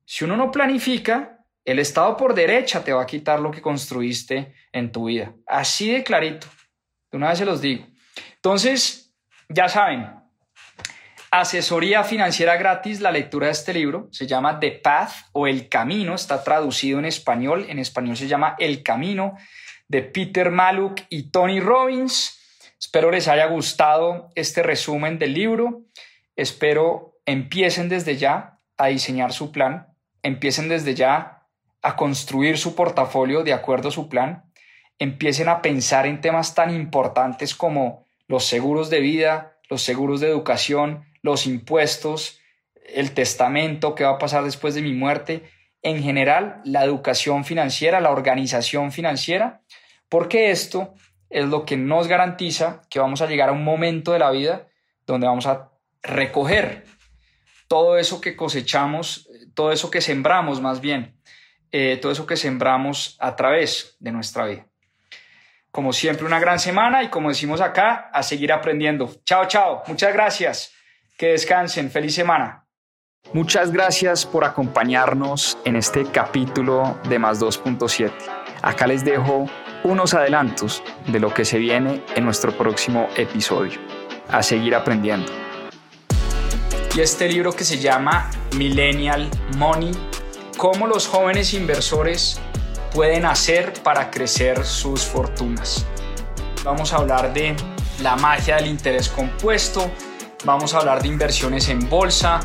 Si 0.05 0.25
uno 0.25 0.37
no 0.37 0.51
planifica, 0.51 1.39
el 1.65 1.79
Estado 1.79 2.17
por 2.17 2.35
derecha 2.35 2.85
te 2.85 2.93
va 2.93 3.03
a 3.03 3.07
quitar 3.07 3.41
lo 3.41 3.51
que 3.51 3.63
construiste 3.63 4.55
en 4.73 4.93
tu 4.93 5.07
vida. 5.07 5.35
Así 5.47 5.91
de 5.91 6.05
clarito. 6.05 6.47
De 7.11 7.17
una 7.17 7.31
vez 7.31 7.39
se 7.39 7.47
los 7.47 7.61
digo. 7.63 7.87
Entonces, 8.35 9.08
ya 9.49 9.69
saben, 9.69 10.19
Asesoría 11.31 12.05
financiera 12.05 12.57
gratis, 12.57 13.03
la 13.03 13.13
lectura 13.13 13.47
de 13.47 13.53
este 13.53 13.75
libro 13.75 14.09
se 14.11 14.27
llama 14.27 14.59
The 14.61 14.73
Path 14.73 15.13
o 15.33 15.47
El 15.47 15.69
Camino, 15.69 16.15
está 16.15 16.43
traducido 16.43 16.99
en 16.99 17.05
español, 17.05 17.67
en 17.69 17.79
español 17.79 18.17
se 18.17 18.29
llama 18.29 18.57
El 18.59 18.83
Camino, 18.83 19.37
de 19.89 20.03
Peter 20.03 20.51
Maluk 20.51 21.01
y 21.11 21.31
Tony 21.31 21.61
Robbins. 21.61 22.41
Espero 22.81 23.11
les 23.11 23.29
haya 23.29 23.47
gustado 23.47 24.31
este 24.37 24.63
resumen 24.63 25.19
del 25.19 25.35
libro, 25.35 25.83
espero 26.35 27.21
empiecen 27.27 27.91
desde 27.91 28.17
ya 28.17 28.59
a 28.79 28.87
diseñar 28.87 29.35
su 29.35 29.53
plan, 29.53 29.89
empiecen 30.23 30.71
desde 30.71 30.95
ya 30.95 31.47
a 31.83 31.95
construir 31.95 32.57
su 32.57 32.75
portafolio 32.75 33.43
de 33.43 33.53
acuerdo 33.53 33.89
a 33.89 33.93
su 33.93 34.09
plan, 34.09 34.51
empiecen 34.99 35.49
a 35.49 35.61
pensar 35.61 36.07
en 36.07 36.23
temas 36.23 36.55
tan 36.55 36.75
importantes 36.75 37.55
como 37.55 38.08
los 38.29 38.45
seguros 38.45 38.91
de 38.91 39.01
vida, 39.01 39.59
los 39.69 39.83
seguros 39.83 40.21
de 40.21 40.29
educación, 40.29 41.05
los 41.23 41.47
impuestos, 41.47 42.41
el 42.87 43.13
testamento, 43.13 43.95
qué 43.95 44.05
va 44.05 44.11
a 44.11 44.19
pasar 44.19 44.45
después 44.45 44.75
de 44.75 44.83
mi 44.83 44.93
muerte, 44.93 45.51
en 45.83 46.03
general 46.03 46.61
la 46.65 46.85
educación 46.85 47.45
financiera, 47.45 48.01
la 48.01 48.11
organización 48.11 48.93
financiera, 48.93 49.63
porque 50.09 50.51
esto 50.51 50.95
es 51.31 51.47
lo 51.47 51.65
que 51.65 51.77
nos 51.77 52.07
garantiza 52.07 52.83
que 52.89 53.01
vamos 53.01 53.21
a 53.21 53.27
llegar 53.27 53.49
a 53.49 53.53
un 53.53 53.65
momento 53.65 54.13
de 54.13 54.19
la 54.19 54.31
vida 54.31 54.69
donde 55.07 55.27
vamos 55.27 55.47
a 55.47 55.71
recoger 56.03 56.85
todo 57.67 57.99
eso 57.99 58.21
que 58.21 58.37
cosechamos, 58.37 59.29
todo 59.55 59.73
eso 59.73 59.91
que 59.91 60.01
sembramos 60.01 60.61
más 60.61 60.81
bien, 60.81 61.21
eh, 61.71 61.99
todo 62.01 62.13
eso 62.13 62.27
que 62.27 62.37
sembramos 62.37 63.17
a 63.21 63.37
través 63.37 63.97
de 64.01 64.13
nuestra 64.13 64.47
vida. 64.47 64.68
Como 65.71 65.93
siempre, 65.93 66.27
una 66.27 66.41
gran 66.41 66.59
semana 66.59 67.03
y 67.03 67.09
como 67.09 67.29
decimos 67.29 67.61
acá, 67.61 68.11
a 68.13 68.23
seguir 68.23 68.53
aprendiendo. 68.53 69.11
Chao, 69.25 69.47
chao. 69.47 69.83
Muchas 69.87 70.13
gracias. 70.13 70.73
Que 71.17 71.29
descansen. 71.29 71.91
Feliz 71.91 72.15
semana. 72.15 72.65
Muchas 73.33 73.73
gracias 73.73 74.25
por 74.25 74.45
acompañarnos 74.45 75.59
en 75.65 75.77
este 75.77 76.05
capítulo 76.07 76.99
de 77.09 77.19
Más 77.19 77.41
2.7. 77.41 78.11
Acá 78.63 78.87
les 78.87 79.05
dejo 79.05 79.47
unos 79.85 80.15
adelantos 80.15 80.83
de 81.07 81.21
lo 81.21 81.33
que 81.35 81.45
se 81.45 81.59
viene 81.59 82.03
en 82.17 82.25
nuestro 82.25 82.57
próximo 82.57 83.09
episodio. 83.17 83.79
A 84.31 84.43
seguir 84.43 84.75
aprendiendo. 84.75 85.31
Y 86.97 87.01
este 87.01 87.29
libro 87.29 87.53
que 87.53 87.65
se 87.65 87.79
llama 87.79 88.31
Millennial 88.57 89.31
Money, 89.57 89.93
cómo 90.57 90.87
los 90.87 91.07
jóvenes 91.07 91.53
inversores 91.55 92.41
pueden 92.91 93.27
hacer 93.27 93.73
para 93.83 94.11
crecer 94.11 94.65
sus 94.65 95.03
fortunas. 95.03 95.87
Vamos 96.65 96.93
a 96.93 96.97
hablar 96.97 97.33
de 97.33 97.57
la 98.03 98.17
magia 98.17 98.57
del 98.57 98.67
interés 98.67 99.09
compuesto, 99.09 99.91
Vamos 100.45 100.73
a 100.73 100.79
hablar 100.79 101.03
de 101.03 101.09
inversiones 101.09 101.69
en 101.69 101.89
bolsa, 101.91 102.39